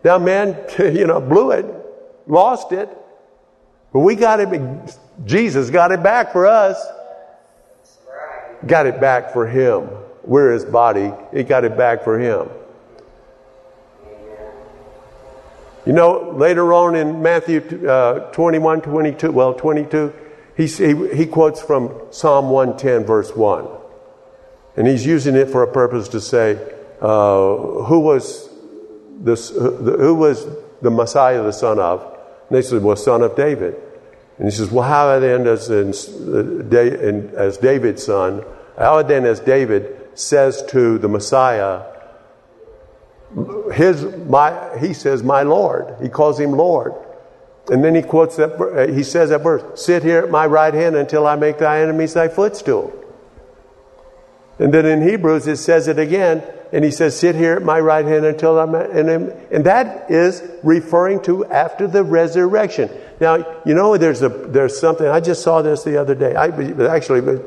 Now 0.03 0.17
man, 0.17 0.57
you 0.79 1.05
know, 1.07 1.19
blew 1.19 1.51
it, 1.51 1.65
lost 2.25 2.71
it. 2.71 2.89
But 3.91 3.99
we 3.99 4.15
got 4.15 4.39
it, 4.39 4.49
Jesus 5.25 5.69
got 5.69 5.91
it 5.91 6.03
back 6.03 6.31
for 6.31 6.45
us. 6.47 6.83
Got 8.65 8.85
it 8.87 8.99
back 8.99 9.33
for 9.33 9.47
him. 9.47 9.89
We're 10.23 10.51
his 10.51 10.65
body. 10.65 11.11
He 11.33 11.43
got 11.43 11.63
it 11.63 11.77
back 11.77 12.03
for 12.03 12.19
him. 12.19 12.49
You 15.85 15.93
know, 15.93 16.31
later 16.31 16.73
on 16.73 16.95
in 16.95 17.21
Matthew 17.21 17.87
uh, 17.87 18.31
21, 18.31 18.81
22, 18.81 19.31
well, 19.31 19.53
22, 19.53 20.13
he, 20.57 20.67
he, 21.15 21.25
quotes 21.25 21.61
from 21.61 22.07
Psalm 22.11 22.49
110, 22.49 23.05
verse 23.05 23.33
1. 23.33 23.67
And 24.75 24.85
he's 24.85 25.05
using 25.05 25.35
it 25.35 25.49
for 25.49 25.63
a 25.63 25.71
purpose 25.71 26.09
to 26.09 26.19
say, 26.19 26.55
uh, 26.99 27.55
who 27.85 27.99
was 27.99 28.49
this, 29.19 29.49
who 29.49 30.13
was 30.15 30.45
the 30.81 30.91
Messiah 30.91 31.41
the 31.41 31.53
son 31.53 31.79
of? 31.79 32.01
And 32.01 32.57
they 32.57 32.61
said, 32.61 32.83
well, 32.83 32.97
son 32.97 33.21
of 33.21 33.37
David. 33.37 33.81
And 34.37 34.47
he 34.47 34.51
says, 34.51 34.69
well, 34.69 34.87
how 34.87 35.19
then 35.19 35.47
as, 35.47 35.69
in, 35.69 35.89
as 37.35 37.57
David's 37.57 38.03
son, 38.03 38.43
how 38.77 39.01
then 39.01 39.25
as 39.25 39.39
David 39.39 40.09
says 40.13 40.63
to 40.69 40.97
the 40.99 41.07
Messiah, 41.07 41.83
his, 43.73 44.03
my, 44.27 44.77
he 44.79 44.93
says, 44.93 45.23
my 45.23 45.43
Lord. 45.43 45.95
He 46.01 46.09
calls 46.09 46.39
him 46.39 46.51
Lord. 46.51 46.93
And 47.69 47.83
then 47.83 47.95
he 47.95 48.01
quotes 48.01 48.37
that, 48.37 48.53
uh, 48.53 48.93
he 48.93 49.03
says 49.03 49.29
that 49.29 49.41
verse, 49.41 49.81
sit 49.81 50.03
here 50.03 50.19
at 50.19 50.29
my 50.29 50.45
right 50.45 50.73
hand 50.73 50.95
until 50.95 51.27
I 51.27 51.35
make 51.35 51.57
thy 51.57 51.81
enemies 51.81 52.13
thy 52.13 52.29
footstool. 52.29 52.93
And 54.59 54.73
then 54.73 54.85
in 54.85 55.07
Hebrews 55.07 55.47
it 55.47 55.57
says 55.57 55.87
it 55.87 55.99
again, 55.99 56.43
and 56.71 56.83
he 56.83 56.91
says, 56.91 57.17
sit 57.17 57.35
here 57.35 57.53
at 57.53 57.63
my 57.63 57.79
right 57.79 58.05
hand 58.05 58.25
until 58.25 58.59
I'm, 58.59 58.75
and, 58.75 59.09
and 59.09 59.65
that 59.65 60.11
is 60.11 60.43
referring 60.63 61.21
to 61.23 61.45
after 61.45 61.87
the 61.87 62.03
resurrection. 62.03 62.89
Now, 63.21 63.61
you 63.65 63.73
know, 63.73 63.97
there's 63.97 64.21
a, 64.21 64.29
there's 64.29 64.77
something, 64.77 65.07
I 65.07 65.19
just 65.19 65.43
saw 65.43 65.61
this 65.61 65.83
the 65.83 65.99
other 65.99 66.15
day. 66.15 66.35
I, 66.35 66.47
actually, 66.93 67.21
you 67.21 67.43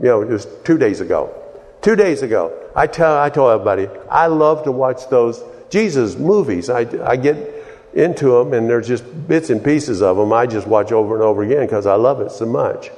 know, 0.00 0.22
it 0.22 0.28
was 0.28 0.46
two 0.64 0.76
days 0.76 1.00
ago. 1.00 1.40
Two 1.82 1.94
days 1.94 2.22
ago. 2.22 2.52
I 2.74 2.86
tell, 2.86 3.16
I 3.16 3.30
told 3.30 3.52
everybody, 3.52 3.88
I 4.10 4.26
love 4.26 4.64
to 4.64 4.72
watch 4.72 5.08
those 5.08 5.42
Jesus 5.70 6.16
movies. 6.16 6.68
I, 6.68 6.80
I 7.04 7.16
get 7.16 7.36
into 7.92 8.32
them 8.32 8.52
and 8.52 8.68
there's 8.68 8.88
just 8.88 9.04
bits 9.28 9.50
and 9.50 9.62
pieces 9.62 10.02
of 10.02 10.16
them 10.16 10.32
I 10.32 10.46
just 10.46 10.66
watch 10.66 10.90
over 10.90 11.14
and 11.14 11.22
over 11.22 11.44
again 11.44 11.64
because 11.64 11.86
I 11.86 11.94
love 11.94 12.20
it 12.20 12.32
so 12.32 12.46
much. 12.46 12.90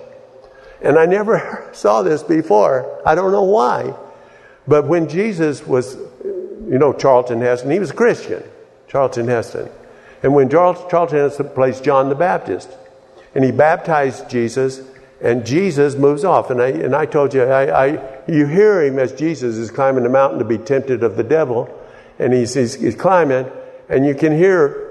And 0.82 0.98
I 0.98 1.06
never 1.06 1.68
saw 1.72 2.02
this 2.02 2.22
before. 2.22 3.00
I 3.06 3.14
don't 3.14 3.32
know 3.32 3.44
why. 3.44 3.94
But 4.68 4.86
when 4.86 5.08
Jesus 5.08 5.66
was, 5.66 5.96
you 6.24 6.78
know, 6.78 6.92
Charlton 6.92 7.40
Heston, 7.40 7.70
he 7.70 7.78
was 7.78 7.90
a 7.90 7.94
Christian, 7.94 8.42
Charlton 8.88 9.28
Heston. 9.28 9.68
And 10.22 10.34
when 10.34 10.48
Charlton 10.48 11.18
Heston 11.18 11.50
plays 11.50 11.80
John 11.80 12.08
the 12.08 12.14
Baptist, 12.14 12.70
and 13.34 13.44
he 13.44 13.52
baptized 13.52 14.28
Jesus, 14.30 14.80
and 15.20 15.46
Jesus 15.46 15.94
moves 15.94 16.24
off. 16.24 16.50
And 16.50 16.60
I, 16.60 16.68
and 16.68 16.96
I 16.96 17.06
told 17.06 17.34
you, 17.34 17.42
I, 17.42 17.86
I, 17.86 18.22
you 18.26 18.46
hear 18.46 18.82
him 18.82 18.98
as 18.98 19.12
Jesus 19.12 19.56
is 19.56 19.70
climbing 19.70 20.04
the 20.04 20.08
mountain 20.08 20.38
to 20.38 20.44
be 20.44 20.58
tempted 20.58 21.02
of 21.02 21.16
the 21.16 21.24
devil, 21.24 21.68
and 22.18 22.32
he's, 22.32 22.54
he's, 22.54 22.74
he's 22.74 22.94
climbing, 22.94 23.46
and 23.88 24.06
you 24.06 24.14
can 24.14 24.36
hear 24.36 24.85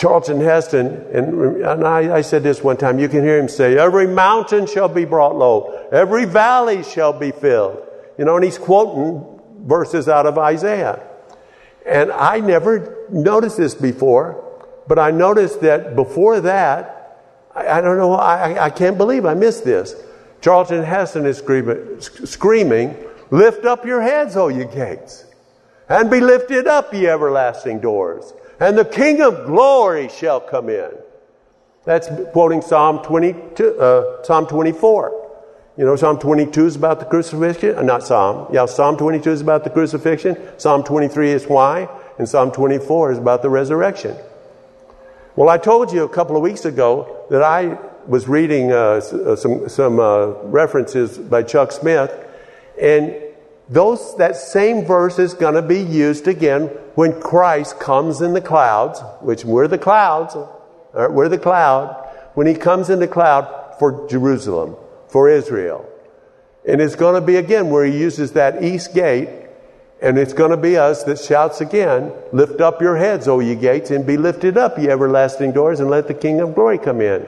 Charlton 0.00 0.40
Heston, 0.40 0.86
and, 1.12 1.62
and 1.62 1.86
I, 1.86 2.16
I, 2.16 2.20
said 2.22 2.42
this 2.42 2.64
one 2.64 2.78
time, 2.78 2.98
you 2.98 3.06
can 3.06 3.22
hear 3.22 3.38
him 3.38 3.48
say, 3.48 3.76
Every 3.76 4.06
mountain 4.06 4.64
shall 4.64 4.88
be 4.88 5.04
brought 5.04 5.36
low, 5.36 5.88
every 5.92 6.24
valley 6.24 6.82
shall 6.82 7.12
be 7.12 7.32
filled. 7.32 7.86
You 8.16 8.24
know, 8.24 8.34
and 8.34 8.42
he's 8.42 8.56
quoting 8.56 9.22
verses 9.58 10.08
out 10.08 10.24
of 10.24 10.38
Isaiah. 10.38 11.06
And 11.84 12.10
I 12.12 12.40
never 12.40 13.06
noticed 13.10 13.58
this 13.58 13.74
before, 13.74 14.42
but 14.88 14.98
I 14.98 15.10
noticed 15.10 15.60
that 15.60 15.94
before 15.94 16.40
that, 16.40 17.18
I, 17.54 17.68
I 17.68 17.80
don't 17.82 17.98
know, 17.98 18.14
I, 18.14 18.64
I 18.64 18.70
can't 18.70 18.96
believe 18.96 19.26
I 19.26 19.34
missed 19.34 19.66
this. 19.66 19.94
Charlton 20.40 20.82
Heston 20.82 21.26
is 21.26 21.36
screaming, 21.36 22.00
screaming, 22.00 22.96
Lift 23.30 23.66
up 23.66 23.84
your 23.84 24.00
heads, 24.00 24.34
O 24.34 24.48
ye 24.48 24.64
gates, 24.64 25.26
and 25.90 26.10
be 26.10 26.20
lifted 26.20 26.66
up, 26.66 26.94
ye 26.94 27.06
everlasting 27.06 27.80
doors 27.80 28.32
and 28.60 28.76
the 28.76 28.84
King 28.84 29.22
of 29.22 29.46
glory 29.46 30.08
shall 30.08 30.40
come 30.40 30.68
in. 30.68 30.90
That's 31.84 32.08
quoting 32.32 32.60
Psalm 32.60 33.02
22, 33.02 33.80
uh, 33.80 34.22
Psalm 34.22 34.46
24. 34.46 35.20
You 35.78 35.86
know, 35.86 35.96
Psalm 35.96 36.18
22 36.18 36.66
is 36.66 36.76
about 36.76 37.00
the 37.00 37.06
crucifixion. 37.06 37.76
Uh, 37.76 37.82
not 37.82 38.06
Psalm. 38.06 38.52
Yeah, 38.52 38.66
Psalm 38.66 38.98
22 38.98 39.30
is 39.30 39.40
about 39.40 39.64
the 39.64 39.70
crucifixion. 39.70 40.36
Psalm 40.58 40.84
23 40.84 41.30
is 41.30 41.46
why. 41.46 41.88
And 42.18 42.28
Psalm 42.28 42.52
24 42.52 43.12
is 43.12 43.18
about 43.18 43.40
the 43.40 43.48
resurrection. 43.48 44.14
Well, 45.36 45.48
I 45.48 45.56
told 45.56 45.90
you 45.90 46.04
a 46.04 46.08
couple 46.08 46.36
of 46.36 46.42
weeks 46.42 46.66
ago 46.66 47.24
that 47.30 47.42
I 47.42 47.78
was 48.06 48.28
reading 48.28 48.72
uh, 48.72 48.76
uh 48.76 49.36
some, 49.36 49.68
some 49.68 49.98
uh, 49.98 50.26
references 50.42 51.16
by 51.16 51.42
Chuck 51.42 51.72
Smith, 51.72 52.12
and 52.80 53.14
those, 53.70 54.16
that 54.16 54.34
same 54.34 54.84
verse 54.84 55.20
is 55.20 55.32
going 55.32 55.54
to 55.54 55.62
be 55.62 55.80
used 55.80 56.26
again 56.26 56.62
when 56.96 57.20
Christ 57.20 57.78
comes 57.78 58.20
in 58.20 58.32
the 58.32 58.40
clouds, 58.40 59.00
which 59.20 59.44
we're 59.44 59.68
the 59.68 59.78
clouds, 59.78 60.36
we're 60.92 61.28
the 61.28 61.38
cloud, 61.38 62.08
when 62.34 62.48
he 62.48 62.54
comes 62.54 62.90
in 62.90 62.98
the 62.98 63.06
cloud 63.06 63.76
for 63.78 64.08
Jerusalem, 64.08 64.76
for 65.08 65.30
Israel. 65.30 65.88
And 66.66 66.80
it's 66.80 66.96
going 66.96 67.14
to 67.14 67.24
be 67.24 67.36
again 67.36 67.70
where 67.70 67.84
he 67.84 67.96
uses 67.96 68.32
that 68.32 68.62
east 68.62 68.92
gate, 68.92 69.28
and 70.02 70.18
it's 70.18 70.32
going 70.32 70.50
to 70.50 70.56
be 70.56 70.76
us 70.76 71.04
that 71.04 71.20
shouts 71.20 71.60
again, 71.60 72.12
Lift 72.32 72.60
up 72.60 72.82
your 72.82 72.96
heads, 72.96 73.28
O 73.28 73.38
ye 73.38 73.54
gates, 73.54 73.90
and 73.90 74.04
be 74.04 74.16
lifted 74.16 74.58
up, 74.58 74.78
ye 74.78 74.88
everlasting 74.88 75.52
doors, 75.52 75.78
and 75.78 75.88
let 75.88 76.08
the 76.08 76.14
King 76.14 76.40
of 76.40 76.56
glory 76.56 76.78
come 76.78 77.00
in. 77.00 77.24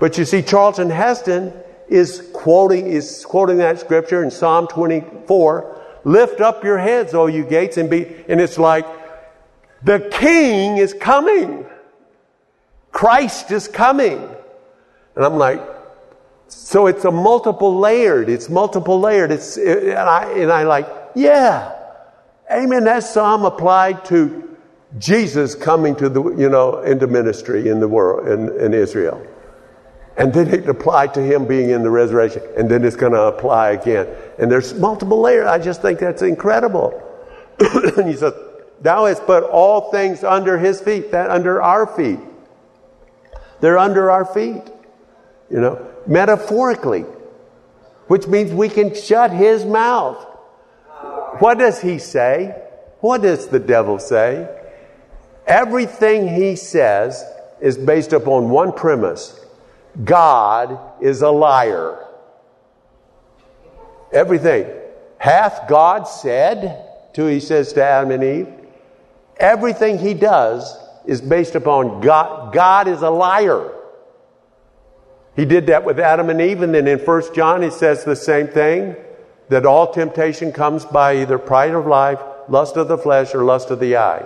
But 0.00 0.18
you 0.18 0.24
see, 0.24 0.42
Charlton 0.42 0.90
Heston 0.90 1.52
is 1.88 2.30
quoting, 2.32 2.86
is 2.86 3.24
quoting 3.24 3.58
that 3.58 3.78
scripture 3.78 4.22
in 4.22 4.30
Psalm 4.30 4.66
24. 4.66 5.80
Lift 6.04 6.40
up 6.40 6.64
your 6.64 6.78
heads, 6.78 7.14
O 7.14 7.26
you 7.26 7.44
gates, 7.44 7.76
and 7.76 7.88
be, 7.88 8.06
and 8.28 8.40
it's 8.40 8.58
like, 8.58 8.86
the 9.84 10.08
king 10.12 10.78
is 10.78 10.94
coming. 10.94 11.66
Christ 12.90 13.50
is 13.50 13.68
coming. 13.68 14.18
And 15.16 15.24
I'm 15.24 15.36
like, 15.36 15.60
so 16.48 16.86
it's 16.86 17.04
a 17.04 17.10
multiple 17.10 17.78
layered, 17.78 18.28
it's 18.28 18.48
multiple 18.48 19.00
layered. 19.00 19.30
It's, 19.30 19.56
and 19.56 19.92
I, 19.92 20.30
and 20.32 20.52
I 20.52 20.64
like, 20.64 20.86
yeah. 21.14 21.78
Amen. 22.50 22.84
That 22.84 23.04
psalm 23.04 23.44
applied 23.44 24.04
to 24.06 24.56
Jesus 24.98 25.54
coming 25.54 25.96
to 25.96 26.08
the, 26.08 26.22
you 26.34 26.48
know, 26.48 26.80
into 26.82 27.06
ministry 27.06 27.68
in 27.68 27.80
the 27.80 27.88
world, 27.88 28.28
in, 28.28 28.60
in 28.60 28.74
Israel. 28.74 29.26
And 30.16 30.32
then 30.32 30.48
it 30.52 30.68
applied 30.68 31.14
to 31.14 31.22
him 31.22 31.46
being 31.46 31.70
in 31.70 31.82
the 31.82 31.90
resurrection. 31.90 32.42
And 32.56 32.70
then 32.70 32.84
it's 32.84 32.96
going 32.96 33.12
to 33.12 33.22
apply 33.22 33.70
again. 33.70 34.08
And 34.38 34.50
there's 34.50 34.74
multiple 34.74 35.20
layers. 35.20 35.46
I 35.46 35.58
just 35.58 35.80
think 35.80 36.00
that's 36.00 36.22
incredible. 36.22 37.00
and 37.96 38.08
he 38.08 38.14
says, 38.14 38.34
Thou 38.80 39.06
hast 39.06 39.24
put 39.26 39.44
all 39.44 39.90
things 39.90 40.24
under 40.24 40.58
his 40.58 40.80
feet, 40.80 41.12
that 41.12 41.30
under 41.30 41.62
our 41.62 41.86
feet. 41.86 42.18
They're 43.60 43.78
under 43.78 44.10
our 44.10 44.24
feet. 44.24 44.62
You 45.50 45.60
know, 45.60 45.86
metaphorically. 46.06 47.02
Which 48.08 48.26
means 48.26 48.52
we 48.52 48.68
can 48.68 48.94
shut 48.94 49.30
his 49.30 49.64
mouth. 49.64 50.22
What 51.38 51.58
does 51.58 51.80
he 51.80 51.98
say? 51.98 52.60
What 53.00 53.22
does 53.22 53.48
the 53.48 53.58
devil 53.58 53.98
say? 53.98 54.48
Everything 55.46 56.28
he 56.28 56.56
says 56.56 57.24
is 57.60 57.78
based 57.78 58.12
upon 58.12 58.50
one 58.50 58.72
premise 58.72 59.41
God 60.04 60.78
is 61.00 61.22
a 61.22 61.30
liar. 61.30 62.06
Everything. 64.12 64.66
Hath 65.18 65.68
God 65.68 66.04
said, 66.04 66.88
to 67.14 67.26
he 67.26 67.40
says 67.40 67.72
to 67.74 67.84
Adam 67.84 68.10
and 68.10 68.24
Eve, 68.24 68.48
everything 69.36 69.98
he 69.98 70.14
does 70.14 70.76
is 71.06 71.20
based 71.20 71.54
upon 71.54 72.00
God. 72.00 72.52
God 72.52 72.88
is 72.88 73.02
a 73.02 73.10
liar. 73.10 73.70
He 75.36 75.44
did 75.44 75.66
that 75.66 75.84
with 75.84 75.98
Adam 75.98 76.30
and 76.30 76.40
Eve, 76.40 76.62
and 76.62 76.74
then 76.74 76.86
in 76.86 76.98
1 76.98 77.34
John 77.34 77.62
he 77.62 77.70
says 77.70 78.04
the 78.04 78.16
same 78.16 78.48
thing 78.48 78.96
that 79.48 79.66
all 79.66 79.92
temptation 79.92 80.52
comes 80.52 80.84
by 80.84 81.16
either 81.16 81.38
pride 81.38 81.74
of 81.74 81.86
life, 81.86 82.20
lust 82.48 82.76
of 82.76 82.88
the 82.88 82.98
flesh, 82.98 83.34
or 83.34 83.44
lust 83.44 83.70
of 83.70 83.80
the 83.80 83.96
eye. 83.96 84.24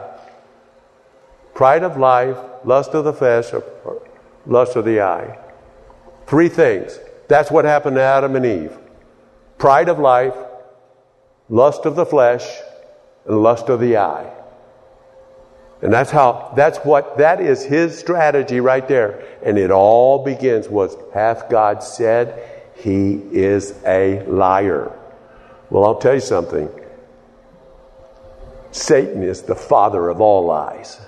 Pride 1.54 1.82
of 1.82 1.96
life, 1.96 2.36
lust 2.64 2.94
of 2.94 3.04
the 3.04 3.12
flesh, 3.12 3.52
or 3.52 3.64
lust 4.46 4.76
of 4.76 4.84
the 4.84 5.00
eye. 5.00 5.38
Three 6.26 6.48
things. 6.48 6.98
That's 7.28 7.50
what 7.50 7.64
happened 7.64 7.96
to 7.96 8.02
Adam 8.02 8.36
and 8.36 8.46
Eve 8.46 8.76
pride 9.58 9.88
of 9.88 9.98
life, 9.98 10.34
lust 11.48 11.86
of 11.86 11.96
the 11.96 12.04
flesh, 12.04 12.46
and 13.24 13.42
lust 13.42 13.68
of 13.68 13.80
the 13.80 13.96
eye. 13.96 14.30
And 15.82 15.92
that's 15.92 16.10
how, 16.10 16.52
that's 16.56 16.78
what, 16.78 17.18
that 17.18 17.40
is 17.40 17.64
his 17.64 17.98
strategy 17.98 18.60
right 18.60 18.86
there. 18.86 19.24
And 19.42 19.58
it 19.58 19.70
all 19.70 20.24
begins 20.24 20.68
was, 20.68 20.96
hath 21.12 21.48
God 21.50 21.82
said 21.82 22.42
he 22.76 23.14
is 23.14 23.74
a 23.84 24.22
liar? 24.24 24.98
Well, 25.70 25.84
I'll 25.84 25.98
tell 25.98 26.14
you 26.14 26.20
something. 26.20 26.68
Satan 28.70 29.22
is 29.22 29.42
the 29.42 29.54
father 29.54 30.08
of 30.08 30.20
all 30.20 30.46
lies. 30.46 31.00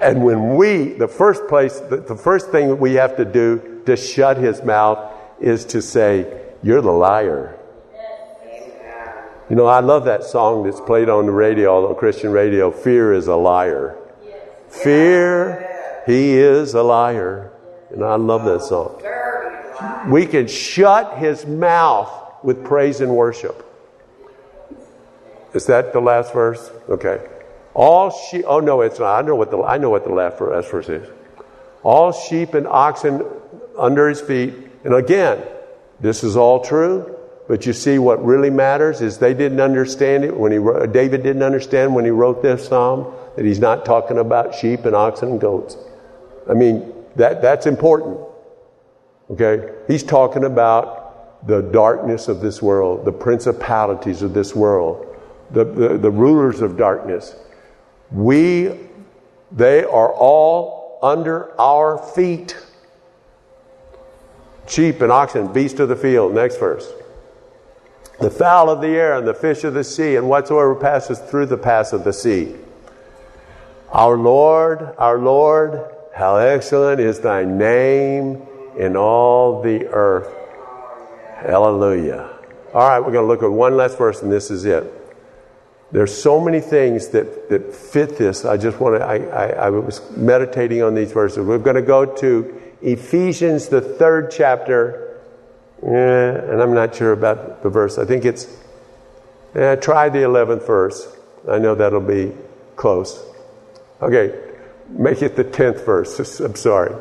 And 0.00 0.22
when 0.22 0.56
we, 0.56 0.92
the 0.92 1.08
first 1.08 1.46
place, 1.48 1.80
the, 1.80 1.96
the 1.96 2.16
first 2.16 2.50
thing 2.50 2.68
that 2.68 2.76
we 2.76 2.94
have 2.94 3.16
to 3.16 3.24
do 3.24 3.82
to 3.86 3.96
shut 3.96 4.36
his 4.36 4.62
mouth 4.62 5.12
is 5.40 5.64
to 5.66 5.80
say, 5.80 6.42
You're 6.62 6.82
the 6.82 6.92
liar. 6.92 7.58
You 9.50 9.56
know, 9.56 9.66
I 9.66 9.80
love 9.80 10.06
that 10.06 10.24
song 10.24 10.64
that's 10.64 10.80
played 10.80 11.10
on 11.10 11.26
the 11.26 11.32
radio, 11.32 11.86
on 11.86 11.94
Christian 11.96 12.32
radio. 12.32 12.70
Fear 12.70 13.12
is 13.12 13.26
a 13.26 13.36
liar. 13.36 13.96
Fear, 14.68 16.02
he 16.06 16.32
is 16.32 16.74
a 16.74 16.82
liar. 16.82 17.52
And 17.90 18.02
I 18.02 18.16
love 18.16 18.44
that 18.44 18.62
oh, 18.62 18.98
song. 19.00 20.10
We 20.10 20.26
can 20.26 20.46
shut 20.46 21.18
his 21.18 21.46
mouth 21.46 22.10
with 22.42 22.64
praise 22.64 23.00
and 23.00 23.14
worship. 23.14 23.60
Is 25.52 25.66
that 25.66 25.92
the 25.92 26.00
last 26.00 26.32
verse? 26.32 26.70
Okay. 26.88 27.26
All 27.74 28.10
sheep. 28.10 28.44
Oh 28.46 28.60
no, 28.60 28.80
it's 28.82 28.98
not. 28.98 29.24
I 29.24 29.26
know 29.26 29.34
what 29.34 29.50
the 29.50 29.60
I 29.62 29.78
know 29.78 29.90
what 29.90 30.04
the 30.04 30.12
last 30.12 30.38
verse 30.38 30.88
is. 30.88 31.08
All 31.82 32.12
sheep 32.12 32.54
and 32.54 32.66
oxen 32.66 33.24
under 33.76 34.08
his 34.08 34.20
feet. 34.20 34.54
And 34.84 34.94
again, 34.94 35.42
this 36.00 36.22
is 36.22 36.36
all 36.36 36.64
true. 36.64 37.10
But 37.46 37.66
you 37.66 37.74
see, 37.74 37.98
what 37.98 38.24
really 38.24 38.48
matters 38.48 39.02
is 39.02 39.18
they 39.18 39.34
didn't 39.34 39.60
understand 39.60 40.24
it 40.24 40.34
when 40.34 40.52
he 40.52 40.58
David 40.92 41.22
didn't 41.22 41.42
understand 41.42 41.94
when 41.94 42.04
he 42.04 42.10
wrote 42.10 42.42
this 42.42 42.68
psalm 42.68 43.12
that 43.36 43.44
he's 43.44 43.58
not 43.58 43.84
talking 43.84 44.18
about 44.18 44.54
sheep 44.54 44.84
and 44.84 44.94
oxen 44.94 45.30
and 45.30 45.40
goats. 45.40 45.76
I 46.48 46.54
mean, 46.54 46.92
that 47.16 47.42
that's 47.42 47.66
important. 47.66 48.20
Okay, 49.30 49.72
he's 49.88 50.02
talking 50.02 50.44
about 50.44 51.46
the 51.46 51.60
darkness 51.60 52.28
of 52.28 52.40
this 52.40 52.62
world, 52.62 53.04
the 53.04 53.12
principalities 53.12 54.22
of 54.22 54.32
this 54.32 54.54
world, 54.54 55.06
the, 55.50 55.64
the, 55.64 55.98
the 55.98 56.10
rulers 56.10 56.60
of 56.60 56.76
darkness. 56.76 57.34
We, 58.10 58.78
they 59.52 59.84
are 59.84 60.12
all 60.12 60.98
under 61.02 61.58
our 61.60 61.98
feet. 61.98 62.56
Sheep 64.66 65.02
and 65.02 65.12
oxen, 65.12 65.52
beasts 65.52 65.78
of 65.80 65.88
the 65.88 65.96
field. 65.96 66.34
Next 66.34 66.58
verse. 66.58 66.90
The 68.20 68.30
fowl 68.30 68.70
of 68.70 68.80
the 68.80 68.88
air 68.88 69.18
and 69.18 69.26
the 69.26 69.34
fish 69.34 69.64
of 69.64 69.74
the 69.74 69.84
sea, 69.84 70.16
and 70.16 70.28
whatsoever 70.28 70.74
passes 70.74 71.18
through 71.18 71.46
the 71.46 71.58
pass 71.58 71.92
of 71.92 72.04
the 72.04 72.12
sea. 72.12 72.54
Our 73.90 74.16
Lord, 74.16 74.94
our 74.98 75.18
Lord, 75.18 75.84
how 76.14 76.36
excellent 76.36 77.00
is 77.00 77.20
thy 77.20 77.44
name 77.44 78.42
in 78.78 78.96
all 78.96 79.62
the 79.62 79.86
earth. 79.88 80.32
Hallelujah. 81.36 82.30
All 82.72 82.88
right, 82.88 83.00
we're 83.00 83.12
going 83.12 83.24
to 83.24 83.28
look 83.28 83.42
at 83.42 83.50
one 83.50 83.76
last 83.76 83.98
verse, 83.98 84.22
and 84.22 84.32
this 84.32 84.50
is 84.50 84.64
it. 84.64 85.03
There's 85.94 86.12
so 86.12 86.40
many 86.40 86.58
things 86.58 87.10
that, 87.10 87.48
that 87.50 87.72
fit 87.72 88.18
this. 88.18 88.44
I 88.44 88.56
just 88.56 88.80
want 88.80 88.98
to, 88.98 89.06
I, 89.06 89.14
I, 89.14 89.46
I 89.66 89.70
was 89.70 90.02
meditating 90.16 90.82
on 90.82 90.96
these 90.96 91.12
verses. 91.12 91.46
We're 91.46 91.58
going 91.58 91.76
to 91.76 91.82
go 91.82 92.04
to 92.04 92.60
Ephesians, 92.82 93.68
the 93.68 93.80
third 93.80 94.32
chapter, 94.32 95.20
eh, 95.84 95.86
and 95.86 96.60
I'm 96.60 96.74
not 96.74 96.96
sure 96.96 97.12
about 97.12 97.62
the 97.62 97.70
verse. 97.70 97.96
I 97.96 98.06
think 98.06 98.24
it's, 98.24 98.48
eh, 99.54 99.76
try 99.76 100.08
the 100.08 100.18
11th 100.18 100.66
verse. 100.66 101.16
I 101.48 101.60
know 101.60 101.76
that'll 101.76 102.00
be 102.00 102.32
close. 102.74 103.24
Okay, 104.02 104.36
make 104.88 105.22
it 105.22 105.36
the 105.36 105.44
10th 105.44 105.86
verse. 105.86 106.18
I'm 106.40 106.56
sorry. 106.56 106.92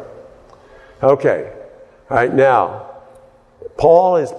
Okay, 1.02 1.52
all 2.12 2.18
right, 2.18 2.32
now, 2.32 2.92
Paul 3.76 4.18
is, 4.18 4.32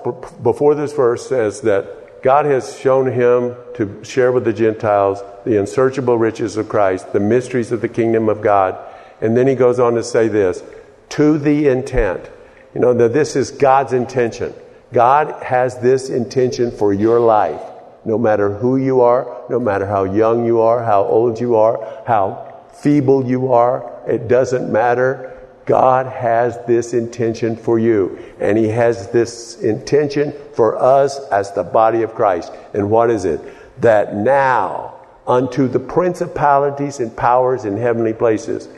before 0.45 0.77
this 0.77 0.93
verse, 0.93 1.29
says 1.29 1.63
that 1.63 2.04
God 2.25 2.47
has 2.47 2.79
shown 2.79 3.13
him 3.13 3.55
to 3.75 4.03
share 4.03 4.33
with 4.33 4.45
the 4.45 4.53
Gentiles 4.55 5.23
the 5.45 5.61
unsearchable 5.61 6.17
riches 6.17 6.57
of 6.57 6.71
Christ, 6.71 7.13
the 7.13 7.21
mysteries 7.21 7.71
of 7.71 7.83
the 7.83 7.89
kingdom 7.89 8.31
of 8.31 8.41
God. 8.41 8.79
And 9.21 9.37
then 9.37 9.47
he 9.47 9.55
goes 9.55 9.79
on 9.79 9.95
to 9.97 10.03
say 10.03 10.29
this 10.29 10.63
to 11.11 11.37
the 11.37 11.69
intent. 11.69 12.31
You 12.75 12.81
know, 12.81 12.95
that 12.95 13.13
this 13.13 13.37
is 13.37 13.51
God's 13.51 13.93
intention. 13.93 14.55
God 14.91 15.43
has 15.43 15.79
this 15.81 16.09
intention 16.09 16.71
for 16.71 16.95
your 16.95 17.21
life. 17.21 17.61
No 18.07 18.17
matter 18.17 18.55
who 18.55 18.79
you 18.79 19.03
are, 19.03 19.45
no 19.51 19.61
matter 19.61 19.85
how 19.85 20.05
young 20.05 20.47
you 20.47 20.63
are, 20.63 20.83
how 20.83 21.05
old 21.05 21.39
you 21.39 21.57
are, 21.57 22.03
how 22.07 22.63
feeble 22.73 23.27
you 23.27 23.53
are, 23.53 24.01
it 24.09 24.29
doesn't 24.29 24.73
matter. 24.73 25.34
God 25.67 26.07
has 26.07 26.59
this 26.67 26.93
intention 26.93 27.57
for 27.57 27.79
you. 27.79 28.19
And 28.41 28.59
He 28.59 28.69
has 28.69 29.11
this 29.11 29.61
intention 29.61 30.35
for 30.55 30.77
us 30.77 31.19
as 31.31 31.53
the 31.53 31.63
body 31.63 32.03
of 32.03 32.15
Christ. 32.15 32.53
And 32.75 32.91
what 32.91 33.11
is 33.11 33.25
it? 33.25 33.41
That 33.81 34.15
now 34.15 34.95
unto 35.27 35.69
the 35.69 35.81
principalities 35.81 37.01
and 37.01 37.17
powers 37.17 37.65
in 37.65 37.77
heavenly 37.77 38.13
places. 38.13 38.69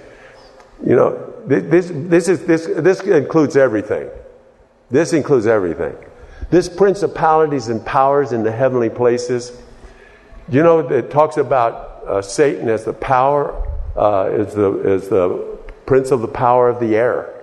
You 0.85 0.95
know, 0.95 1.35
this, 1.47 1.91
this, 1.93 2.29
is, 2.29 2.45
this, 2.45 2.67
this 2.67 3.01
includes 3.01 3.57
everything. 3.57 4.09
This 4.91 5.13
includes 5.13 5.47
everything. 5.47 5.97
This 6.51 6.69
principalities 6.69 7.69
and 7.69 7.85
powers 7.85 8.33
in 8.33 8.45
the 8.45 8.53
heavenly 8.53 8.91
places. 8.91 9.53
You 10.49 10.63
know, 10.63 10.89
it 10.89 11.11
talks 11.11 11.39
about 11.39 12.05
uh, 12.07 12.23
Satan 12.23 12.69
as 12.69 12.85
the 12.85 12.93
power, 12.93 13.67
uh, 13.97 14.31
is, 14.33 14.55
the, 14.55 14.73
is 14.89 15.09
the 15.09 15.56
prince 15.87 16.11
of 16.11 16.21
the 16.21 16.29
power 16.29 16.69
of 16.69 16.81
the 16.81 16.97
air, 16.97 17.43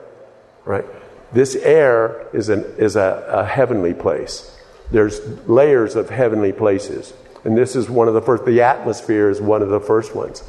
right? 0.66 0.86
This 1.32 1.56
air 1.56 2.28
is, 2.34 2.50
an, 2.50 2.64
is 2.78 2.96
a, 2.96 3.26
a 3.28 3.46
heavenly 3.46 3.94
place. 3.94 4.56
There's 4.91 5.20
layers 5.48 5.96
of 5.96 6.10
heavenly 6.10 6.52
places. 6.52 7.14
And 7.44 7.58
this 7.58 7.76
is 7.76 7.89
one 7.89 8.08
of 8.08 8.14
the 8.14 8.22
first, 8.22 8.46
the 8.46 8.62
atmosphere 8.62 9.30
is 9.30 9.41
one 9.41 9.62
of 9.62 9.70
the 9.70 9.80
first 9.80 10.16
ones. 10.16 10.44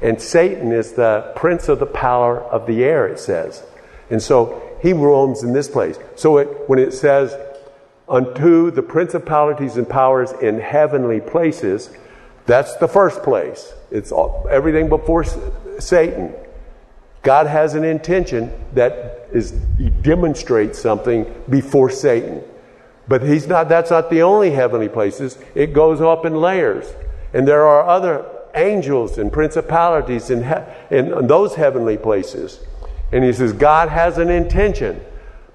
And 0.00 0.20
Satan 0.20 0.72
is 0.72 0.92
the 0.92 1.32
prince 1.36 1.68
of 1.68 1.78
the 1.78 1.86
power 1.86 2.40
of 2.40 2.66
the 2.66 2.82
air, 2.84 3.06
it 3.06 3.18
says. 3.18 3.62
And 4.08 4.22
so 4.22 4.78
he 4.80 4.92
roams 4.92 5.42
in 5.42 5.52
this 5.52 5.68
place. 5.68 5.98
So 6.16 6.38
it, 6.38 6.48
when 6.68 6.78
it 6.78 6.92
says, 6.92 7.36
unto 8.08 8.70
the 8.70 8.82
principalities 8.82 9.76
and 9.76 9.88
powers 9.88 10.32
in 10.32 10.58
heavenly 10.58 11.20
places, 11.20 11.90
that's 12.46 12.74
the 12.76 12.88
first 12.88 13.22
place. 13.22 13.72
It's 13.90 14.10
all, 14.10 14.46
everything 14.50 14.88
before 14.88 15.24
Satan. 15.78 16.34
God 17.22 17.46
has 17.46 17.74
an 17.74 17.84
intention 17.84 18.52
that 18.74 19.28
is 19.32 19.54
he 19.78 19.90
demonstrates 19.90 20.78
something 20.78 21.32
before 21.48 21.90
Satan. 21.90 22.42
But 23.08 23.22
he's 23.22 23.46
not 23.46 23.68
that's 23.68 23.90
not 23.90 24.10
the 24.10 24.22
only 24.22 24.52
heavenly 24.52 24.88
places. 24.88 25.38
It 25.54 25.72
goes 25.72 26.00
up 26.00 26.24
in 26.24 26.34
layers. 26.34 26.86
And 27.32 27.46
there 27.46 27.66
are 27.66 27.86
other 27.86 28.24
angels 28.54 29.18
and 29.18 29.32
principalities 29.32 30.30
in, 30.30 30.44
he- 30.44 30.96
in 30.96 31.26
those 31.26 31.54
heavenly 31.54 31.96
places. 31.96 32.60
And 33.12 33.24
he 33.24 33.32
says 33.32 33.52
God 33.52 33.88
has 33.88 34.18
an 34.18 34.30
intention. 34.30 35.00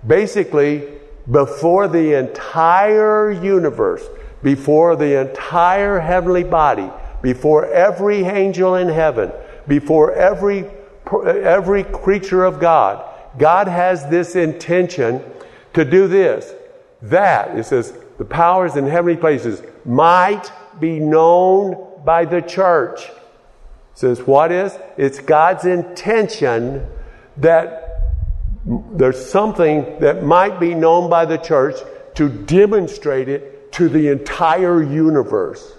Basically, 0.06 0.88
before 1.30 1.88
the 1.88 2.18
entire 2.18 3.32
universe, 3.32 4.06
before 4.44 4.96
the 4.96 5.20
entire 5.22 6.00
heavenly 6.00 6.44
body, 6.44 6.90
before 7.22 7.66
every 7.66 8.24
angel 8.24 8.76
in 8.76 8.88
heaven, 8.88 9.32
before 9.68 10.14
every 10.14 10.66
every 11.26 11.84
creature 11.84 12.44
of 12.44 12.60
God, 12.60 13.04
God 13.38 13.68
has 13.68 14.08
this 14.10 14.36
intention 14.36 15.22
to 15.74 15.86
do 15.86 16.08
this, 16.08 16.54
that. 17.02 17.58
It 17.58 17.66
says, 17.66 17.94
the 18.18 18.26
powers 18.26 18.76
in 18.76 18.88
heavenly 18.88 19.18
places 19.18 19.62
might 19.84 20.52
be 20.80 21.00
known 21.00 22.04
by 22.06 22.26
the 22.26 22.42
church. 22.42 23.10
Says 23.94 24.22
what 24.22 24.52
is? 24.52 24.78
It's 24.98 25.20
God's 25.20 25.66
intention 25.66 26.88
that 27.38 27.82
there's 28.66 29.24
something 29.24 30.00
that 30.00 30.24
might 30.24 30.60
be 30.60 30.74
known 30.74 31.10
by 31.10 31.26
the 31.26 31.38
church 31.38 31.76
to 32.16 32.30
demonstrate 32.30 33.30
it 33.30 33.72
to 33.74 33.90
the 33.90 34.08
entire 34.08 34.82
universe. 34.82 35.74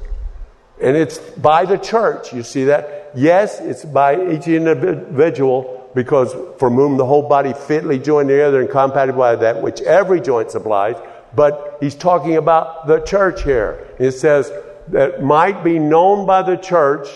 And 0.81 0.97
it's 0.97 1.19
by 1.19 1.65
the 1.65 1.79
church, 1.79 2.33
you 2.33 2.43
see 2.43 2.65
that? 2.65 3.06
Yes, 3.17 3.61
it's 3.61 3.83
by 3.83 4.15
each 4.31 4.47
individual 4.47 5.91
because 5.95 6.37
from 6.59 6.75
whom 6.75 6.99
the 6.99 7.07
whole 7.07 7.27
body 7.27 7.55
fitly 7.55 7.99
joined 7.99 8.29
together 8.29 8.61
and 8.61 8.69
compacted 8.69 9.17
by 9.17 9.37
that 9.37 9.63
which 9.63 9.81
every 9.81 10.21
joint 10.21 10.51
supplies. 10.51 10.97
But 11.35 11.79
he's 11.81 11.95
talking 11.95 12.37
about 12.37 12.87
the 12.87 13.01
church 13.01 13.43
here. 13.43 13.89
It 13.99 14.13
says 14.13 14.53
that 14.89 15.23
might 15.23 15.65
be 15.65 15.79
known 15.79 16.27
by 16.27 16.43
the 16.43 16.57
church 16.57 17.09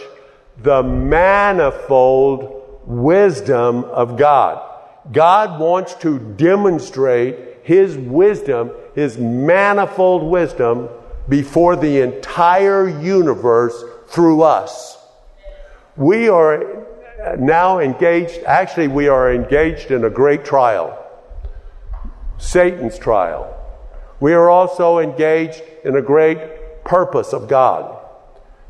the 0.62 0.82
manifold 0.82 2.80
wisdom 2.86 3.84
of 3.84 4.16
God. 4.16 4.66
God 5.12 5.60
wants 5.60 5.94
to 5.96 6.18
demonstrate 6.18 7.58
his 7.62 7.96
wisdom, 7.96 8.70
his 8.94 9.18
manifold 9.18 10.22
wisdom 10.22 10.88
before 11.28 11.76
the 11.76 12.00
entire 12.00 12.88
universe 12.88 13.84
through 14.08 14.42
us. 14.42 14.99
We 15.96 16.28
are 16.28 16.86
now 17.38 17.78
engaged, 17.78 18.42
actually, 18.44 18.88
we 18.88 19.08
are 19.08 19.32
engaged 19.32 19.90
in 19.90 20.04
a 20.04 20.10
great 20.10 20.44
trial 20.44 20.96
Satan's 22.40 22.98
trial. 22.98 23.56
We 24.18 24.32
are 24.32 24.50
also 24.50 24.98
engaged 24.98 25.62
in 25.84 25.94
a 25.94 26.02
great 26.02 26.84
purpose 26.84 27.32
of 27.32 27.48
God. 27.48 27.98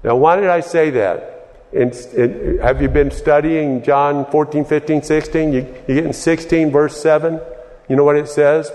Now, 0.02 0.16
why 0.16 0.36
did 0.36 0.48
I 0.48 0.60
say 0.60 0.90
that? 0.90 1.36
In, 1.72 1.92
in, 2.16 2.58
have 2.58 2.82
you 2.82 2.88
been 2.88 3.12
studying 3.12 3.82
John 3.82 4.28
14, 4.30 4.64
15, 4.64 5.02
16? 5.02 5.52
You, 5.52 5.60
you 5.86 5.94
get 5.94 6.04
in 6.04 6.12
16, 6.12 6.70
verse 6.72 7.00
7. 7.00 7.40
You 7.88 7.96
know 7.96 8.04
what 8.04 8.16
it 8.16 8.28
says? 8.28 8.72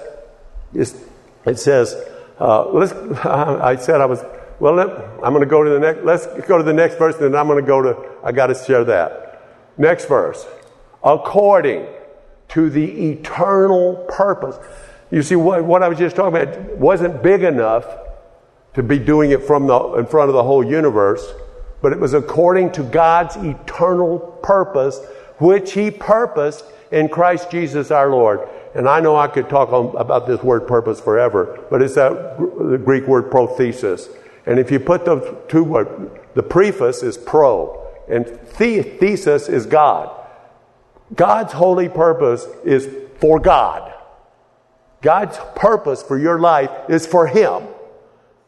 It's, 0.74 0.96
it 1.46 1.60
says, 1.60 1.96
uh, 2.40 2.70
I 3.62 3.76
said 3.76 4.02
I 4.02 4.06
was, 4.06 4.22
well, 4.60 4.74
let, 4.74 4.90
I'm 5.24 5.34
going 5.34 5.42
to 5.42 5.46
go 5.46 5.64
to 5.64 5.70
the 5.70 5.80
next, 5.80 6.04
let's 6.04 6.26
go 6.48 6.58
to 6.58 6.64
the 6.64 6.74
next 6.74 6.98
verse, 6.98 7.16
and 7.16 7.26
then 7.26 7.36
I'm 7.36 7.48
going 7.48 7.64
to 7.64 7.68
go 7.68 7.82
to, 7.82 8.10
I 8.24 8.32
got 8.32 8.48
to 8.48 8.56
share 8.56 8.84
that. 8.86 9.42
Next 9.78 10.06
verse. 10.06 10.46
According 11.04 11.88
to 12.50 12.70
the 12.70 13.10
eternal 13.12 14.06
purpose. 14.08 14.58
You 15.12 15.22
see, 15.24 15.36
what, 15.36 15.64
what 15.66 15.84
I 15.84 15.88
was 15.88 15.98
just 15.98 16.16
talking 16.16 16.42
about 16.42 16.78
wasn't 16.78 17.22
big 17.22 17.44
enough 17.44 17.86
to 18.74 18.84
be 18.84 19.00
doing 19.00 19.32
it 19.32 19.44
from 19.44 19.68
the, 19.68 19.78
in 19.96 20.06
front 20.06 20.30
of 20.30 20.36
the 20.36 20.44
whole 20.44 20.64
universe, 20.64 21.26
but 21.82 21.92
it 21.92 22.00
was 22.00 22.14
according 22.14 22.72
to 22.74 22.84
God's 22.84 23.36
eternal 23.38 24.20
purpose, 24.42 25.00
which 25.38 25.74
He 25.74 25.92
purposed 25.92 26.66
in 26.92 27.10
Christ 27.10 27.52
Jesus 27.52 27.92
our 27.92 28.10
Lord. 28.10 28.48
And 28.74 28.90
I 28.90 29.00
know 29.00 29.16
I 29.16 29.28
could 29.28 29.50
talk 29.50 29.70
about 29.72 30.28
this 30.28 30.44
word 30.44 30.68
purpose 30.68 31.00
forever, 31.00 31.66
but 31.70 31.82
it's 31.82 31.96
that 31.96 32.38
the 32.38 32.78
Greek 32.78 33.08
word 33.08 33.32
prothesis. 33.32 34.10
And 34.46 34.60
if 34.60 34.72
you 34.72 34.80
put 34.80 35.06
the 35.06 35.38
two 35.48 35.64
words, 35.64 35.90
the 36.36 36.44
preface 36.44 37.02
is 37.02 37.18
pro, 37.18 37.88
and 38.08 38.26
the, 38.26 38.82
thesis 38.82 39.50
is 39.50 39.66
God. 39.66 40.12
God's 41.14 41.54
holy 41.54 41.90
purpose 41.90 42.48
is 42.64 42.88
for 43.20 43.40
God. 43.40 43.94
God's 45.02 45.38
purpose 45.56 46.02
for 46.04 46.18
your 46.18 46.40
life 46.40 46.72
is 46.90 47.06
for 47.06 47.28
Him. 47.28 47.64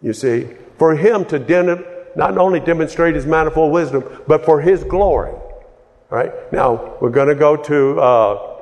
You 0.02 0.14
see, 0.14 0.50
for 0.78 0.96
Him 0.96 1.26
to 1.26 1.40
den- 1.40 1.84
not 2.16 2.38
only 2.38 2.60
demonstrate 2.60 3.16
His 3.16 3.26
manifold 3.26 3.72
wisdom, 3.72 4.04
but 4.28 4.46
for 4.46 4.62
His 4.62 4.84
glory. 4.84 5.32
All 5.32 6.18
right? 6.18 6.32
Now, 6.52 6.98
we're 7.00 7.10
going 7.10 7.28
to 7.28 7.36
go 7.36 7.56
to 7.58 8.00
uh, 8.00 8.58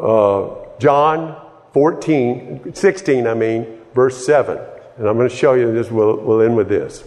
uh, 0.00 0.78
John 0.78 1.42
14, 1.72 2.74
16, 2.74 3.26
I 3.26 3.34
mean, 3.34 3.80
verse 3.94 4.24
7. 4.24 4.58
And 4.96 5.08
I'm 5.08 5.16
going 5.16 5.28
to 5.28 5.34
show 5.34 5.54
you 5.54 5.72
this. 5.72 5.90
We'll, 5.90 6.16
we'll 6.16 6.40
end 6.40 6.56
with 6.56 6.68
this. 6.68 7.04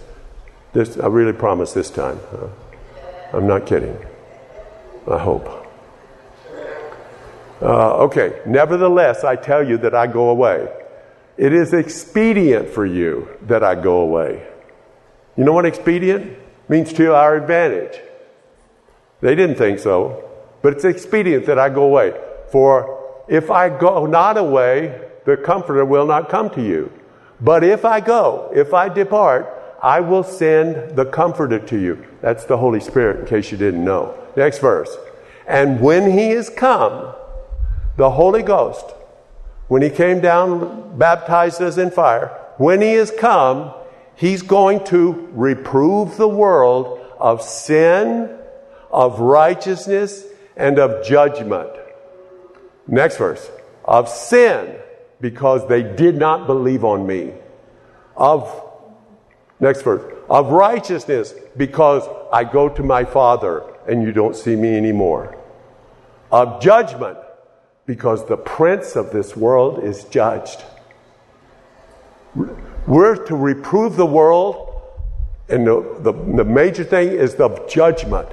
This 0.74 0.98
I 0.98 1.08
really 1.08 1.34
promise 1.34 1.74
this 1.74 1.90
time. 1.90 2.20
I'm 3.34 3.48
not 3.48 3.66
kidding. 3.66 3.98
I 5.10 5.18
hope. 5.18 5.48
Uh, 7.62 7.98
okay, 7.98 8.40
nevertheless, 8.46 9.24
I 9.24 9.36
tell 9.36 9.68
you 9.68 9.78
that 9.80 9.94
I 9.94 10.08
go 10.08 10.30
away. 10.30 10.72
It 11.38 11.54
is 11.54 11.74
expedient 11.74 12.70
for 12.70 12.86
you 12.86 13.28
that 13.44 13.64
I 13.64 13.76
go 13.76 13.98
away. 14.02 14.46
You 15.36 15.44
know 15.44 15.54
what 15.54 15.66
expedient 15.66 16.38
means 16.70 16.94
to 16.94 17.14
our 17.16 17.36
advantage? 17.36 18.00
They 19.22 19.36
didn't 19.36 19.56
think 19.56 19.80
so, 19.80 20.30
but 20.62 20.74
it's 20.74 20.86
expedient 20.86 21.46
that 21.48 21.58
I 21.58 21.70
go 21.70 21.84
away. 21.84 22.14
For 22.52 23.24
if 23.28 23.50
I 23.50 23.70
go 23.70 24.06
not 24.06 24.38
away, 24.38 25.10
the 25.26 25.38
Comforter 25.38 25.86
will 25.86 26.06
not 26.06 26.30
come 26.30 26.50
to 26.52 26.62
you. 26.62 26.92
But 27.42 27.64
if 27.64 27.86
I 27.86 28.00
go, 28.00 28.52
if 28.54 28.74
I 28.74 28.90
depart, 28.90 29.56
I 29.82 30.02
will 30.02 30.24
send 30.24 30.96
the 30.98 31.06
Comforter 31.06 31.60
to 31.60 31.80
you. 31.80 32.06
That's 32.22 32.46
the 32.46 32.58
Holy 32.58 32.80
Spirit, 32.82 33.22
in 33.22 33.26
case 33.28 33.52
you 33.52 33.58
didn't 33.58 33.84
know. 33.84 34.18
Next 34.36 34.60
verse. 34.60 34.96
And 35.48 35.80
when 35.80 36.12
he 36.12 36.32
is 36.32 36.50
come, 36.50 37.14
the 37.96 38.12
Holy 38.12 38.44
Ghost, 38.44 38.86
when 39.68 39.82
he 39.82 39.90
came 39.90 40.20
down, 40.20 40.98
baptized 40.98 41.62
us 41.62 41.78
in 41.78 41.92
fire, 41.92 42.28
when 42.58 42.82
he 42.82 42.92
is 42.92 43.12
come, 43.12 43.74
he's 44.16 44.42
going 44.42 44.84
to 44.86 45.30
reprove 45.32 46.18
the 46.18 46.28
world 46.28 47.00
of 47.20 47.42
sin, 47.42 48.38
of 48.92 49.20
righteousness, 49.20 50.26
and 50.58 50.78
of 50.78 51.06
judgment. 51.06 51.70
Next 52.88 53.18
verse. 53.18 53.50
Of 53.86 54.10
sin, 54.10 54.76
because 55.22 55.67
they 55.67 55.84
did 55.84 56.15
not 56.15 56.47
believe 56.47 56.84
on 56.84 57.05
me. 57.05 57.34
Of, 58.15 58.63
next 59.59 59.82
verse. 59.82 60.13
Of 60.30 60.51
righteousness, 60.51 61.34
because 61.57 62.07
I 62.32 62.43
go 62.43 62.70
to 62.70 62.84
my 62.84 63.03
Father 63.03 63.63
and 63.88 64.03
you 64.03 64.11
don't 64.11 64.36
see 64.36 64.55
me 64.55 64.76
anymore. 64.76 65.38
Of 66.32 66.61
judgment, 66.61 67.17
because 67.86 68.26
the 68.28 68.38
prince 68.38 68.95
of 68.95 69.11
this 69.11 69.36
world 69.36 69.84
is 69.84 70.03
judged. 70.05 70.63
We're 72.86 73.15
to 73.26 73.36
reprove 73.36 73.95
the 73.95 74.05
world, 74.05 74.84
and 75.49 75.65
the, 75.65 75.97
the, 75.99 76.13
the 76.13 76.43
major 76.43 76.84
thing 76.84 77.09
is 77.09 77.36
the 77.36 77.49
judgment. 77.67 78.30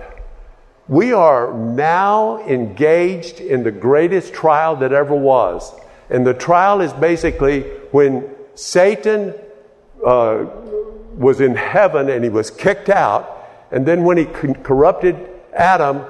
We 0.89 1.13
are 1.15 1.53
now 1.55 2.47
engaged 2.47 3.41
in 3.41 3.65
the 3.65 3.73
greatest 3.73 4.35
trial 4.35 4.77
that 4.77 4.93
ever 4.93 5.15
was. 5.17 5.75
And 6.11 6.27
the 6.27 6.35
trial 6.35 6.81
is 6.81 6.93
basically 6.93 7.63
when 7.91 8.31
Satan 8.55 9.35
uh, 10.05 10.47
was 11.17 11.41
in 11.41 11.57
heaven 11.57 12.09
and 12.09 12.23
he 12.23 12.31
was 12.31 12.51
kicked 12.51 12.89
out, 12.89 13.33
and 13.71 13.87
then 13.87 14.05
when 14.05 14.17
he 14.17 14.25
corrupted 14.25 15.17
Adam, 15.53 16.05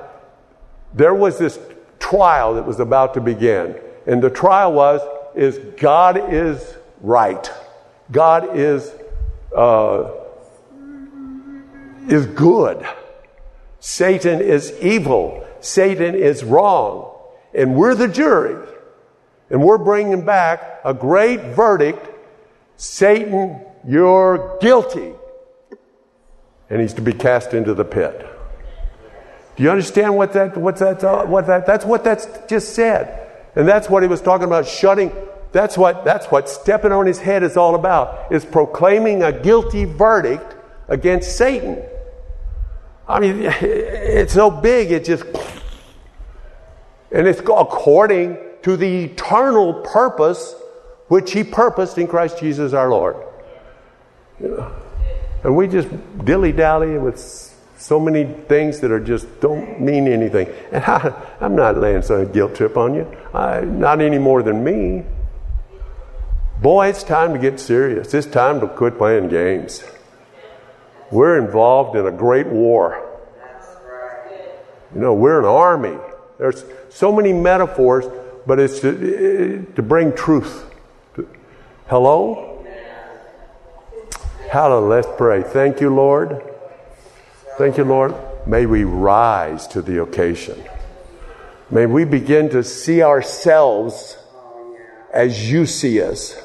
there 0.92 1.14
was 1.14 1.38
this 1.38 1.58
trial 1.98 2.54
that 2.54 2.66
was 2.66 2.80
about 2.80 3.14
to 3.14 3.20
begin. 3.20 3.76
And 4.06 4.22
the 4.22 4.30
trial 4.30 4.72
was 4.72 5.00
is 5.34 5.58
God 5.78 6.32
is 6.32 6.76
right. 7.00 7.50
God 8.10 8.56
is 8.56 8.92
uh, 9.54 10.10
is 12.08 12.26
good. 12.26 12.86
Satan 13.80 14.40
is 14.40 14.72
evil. 14.80 15.46
Satan 15.60 16.14
is 16.14 16.44
wrong. 16.44 17.12
And 17.54 17.74
we're 17.76 17.94
the 17.94 18.08
jury. 18.08 18.56
And 19.50 19.62
we're 19.62 19.78
bringing 19.78 20.24
back 20.24 20.80
a 20.84 20.92
great 20.92 21.40
verdict. 21.54 22.08
Satan, 22.76 23.60
you're 23.86 24.58
guilty. 24.60 25.12
And 26.68 26.80
he's 26.80 26.94
to 26.94 27.02
be 27.02 27.12
cast 27.12 27.54
into 27.54 27.74
the 27.74 27.84
pit. 27.84 28.26
Do 29.56 29.62
you 29.62 29.70
understand 29.70 30.16
what 30.16 30.32
that, 30.32 30.56
what 30.56 30.76
that, 30.78 31.02
uh, 31.02 31.24
what 31.26 31.46
that, 31.46 31.64
that's 31.64 31.84
what 31.84 32.04
that's 32.04 32.26
just 32.48 32.74
said. 32.74 33.22
And 33.54 33.66
that's 33.66 33.88
what 33.88 34.02
he 34.02 34.08
was 34.08 34.20
talking 34.20 34.46
about 34.46 34.66
shutting. 34.66 35.12
That's 35.52 35.78
what, 35.78 36.04
that's 36.04 36.26
what 36.26 36.48
stepping 36.48 36.92
on 36.92 37.06
his 37.06 37.18
head 37.18 37.42
is 37.42 37.56
all 37.56 37.74
about, 37.74 38.30
is 38.32 38.44
proclaiming 38.44 39.22
a 39.22 39.32
guilty 39.32 39.84
verdict 39.84 40.56
against 40.88 41.36
Satan. 41.36 41.82
I 43.08 43.20
mean, 43.20 43.40
it's 43.60 44.34
so 44.34 44.50
big, 44.50 44.90
it 44.90 45.04
just. 45.04 45.24
And 47.12 47.26
it's 47.26 47.40
according 47.40 48.36
to 48.66 48.76
the 48.76 49.04
eternal 49.04 49.74
purpose 49.74 50.56
which 51.06 51.30
He 51.30 51.44
purposed 51.44 51.98
in 51.98 52.08
Christ 52.08 52.40
Jesus 52.40 52.72
our 52.72 52.90
Lord. 52.90 53.14
You 54.40 54.48
know? 54.48 54.74
And 55.44 55.54
we 55.54 55.68
just 55.68 55.88
dilly 56.24 56.50
dally 56.50 56.98
with 56.98 57.16
so 57.78 58.00
many 58.00 58.24
things 58.24 58.80
that 58.80 58.90
are 58.90 58.98
just 58.98 59.40
don't 59.40 59.80
mean 59.80 60.08
anything. 60.08 60.48
And 60.72 60.82
I, 60.84 61.14
am 61.40 61.54
not 61.54 61.76
laying 61.76 62.02
some 62.02 62.32
guilt 62.32 62.56
trip 62.56 62.76
on 62.76 62.94
you, 62.94 63.06
I, 63.32 63.60
not 63.60 64.00
any 64.00 64.18
more 64.18 64.42
than 64.42 64.64
me. 64.64 65.04
Boy, 66.60 66.88
it's 66.88 67.04
time 67.04 67.34
to 67.34 67.38
get 67.38 67.60
serious. 67.60 68.14
It's 68.14 68.26
time 68.26 68.58
to 68.62 68.66
quit 68.66 68.98
playing 68.98 69.28
games. 69.28 69.84
We're 71.12 71.38
involved 71.38 71.96
in 71.96 72.04
a 72.04 72.10
great 72.10 72.48
war. 72.48 73.00
You 74.92 75.00
know, 75.02 75.14
we're 75.14 75.38
an 75.38 75.44
army. 75.44 75.96
There's 76.38 76.64
so 76.88 77.12
many 77.12 77.32
metaphors, 77.32 78.06
but 78.46 78.60
it's 78.60 78.80
to, 78.80 79.66
to 79.74 79.82
bring 79.82 80.14
truth. 80.14 80.64
Hello? 81.88 82.64
Hallelujah. 84.50 84.88
Let's 84.88 85.08
pray. 85.16 85.42
Thank 85.42 85.80
you, 85.80 85.94
Lord. 85.94 86.42
Thank 87.58 87.76
you, 87.76 87.84
Lord. 87.84 88.14
May 88.46 88.66
we 88.66 88.84
rise 88.84 89.66
to 89.68 89.82
the 89.82 90.02
occasion. 90.02 90.62
May 91.70 91.86
we 91.86 92.04
begin 92.04 92.48
to 92.50 92.62
see 92.62 93.02
ourselves 93.02 94.16
as 95.12 95.50
you 95.50 95.66
see 95.66 96.00
us. 96.00 96.40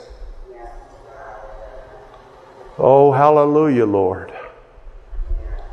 Oh, 2.77 3.11
hallelujah, 3.11 3.85
Lord. 3.85 4.31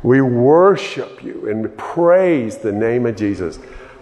We 0.03 0.21
worship 0.21 1.23
you 1.23 1.49
and 1.49 1.75
praise 1.77 2.59
the 2.59 2.71
name 2.71 3.05
of 3.05 3.15
Jesus. 3.15 3.57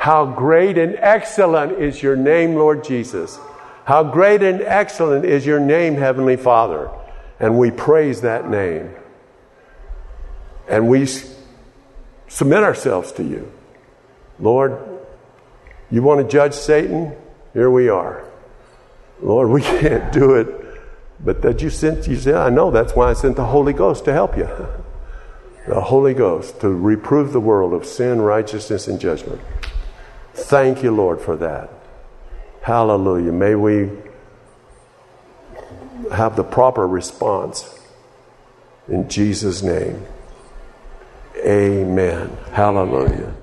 How 0.07 0.25
great 0.25 0.77
and 0.77 0.95
excellent 0.99 1.81
is 1.81 2.01
your 2.01 2.15
name, 2.15 2.55
Lord 2.55 2.85
Jesus. 2.85 3.37
How 3.83 4.03
great 4.03 4.41
and 4.41 4.61
excellent 4.61 5.25
is 5.25 5.45
your 5.45 5.59
name, 5.59 5.95
Heavenly 5.95 6.37
Father. 6.37 6.89
And 7.41 7.59
we 7.59 7.71
praise 7.71 8.21
that 8.21 8.49
name. 8.49 8.95
And 10.69 10.87
we 10.87 11.09
submit 12.29 12.63
ourselves 12.63 13.11
to 13.19 13.23
you. 13.25 13.51
Lord, 14.39 14.79
you 15.91 16.01
want 16.01 16.21
to 16.21 16.31
judge 16.31 16.53
Satan? 16.53 17.13
Here 17.51 17.69
we 17.69 17.89
are. 17.89 18.23
Lord, 19.21 19.49
we 19.49 19.61
can't 19.81 20.13
do 20.13 20.35
it. 20.35 20.47
But 21.19 21.41
that 21.41 21.61
you 21.61 21.69
sent, 21.69 22.07
you 22.07 22.15
said, 22.15 22.35
I 22.35 22.49
know 22.49 22.71
that's 22.71 22.95
why 22.95 23.09
I 23.09 23.13
sent 23.13 23.35
the 23.35 23.47
Holy 23.47 23.73
Ghost 23.73 24.05
to 24.05 24.13
help 24.13 24.37
you. 24.37 24.47
The 25.67 25.81
Holy 25.81 26.13
Ghost 26.13 26.61
to 26.61 26.69
reprove 26.69 27.33
the 27.33 27.41
world 27.41 27.73
of 27.73 27.85
sin, 27.85 28.21
righteousness, 28.21 28.87
and 28.87 29.01
judgment. 29.01 29.41
Thank 30.37 30.83
you, 30.83 30.91
Lord, 30.91 31.19
for 31.19 31.35
that. 31.37 31.69
Hallelujah. 32.61 33.31
May 33.31 33.55
we 33.55 33.89
have 36.11 36.35
the 36.35 36.43
proper 36.43 36.87
response. 36.87 37.79
In 38.87 39.09
Jesus' 39.09 39.63
name. 39.63 40.05
Amen. 41.37 42.37
Hallelujah. 42.51 43.33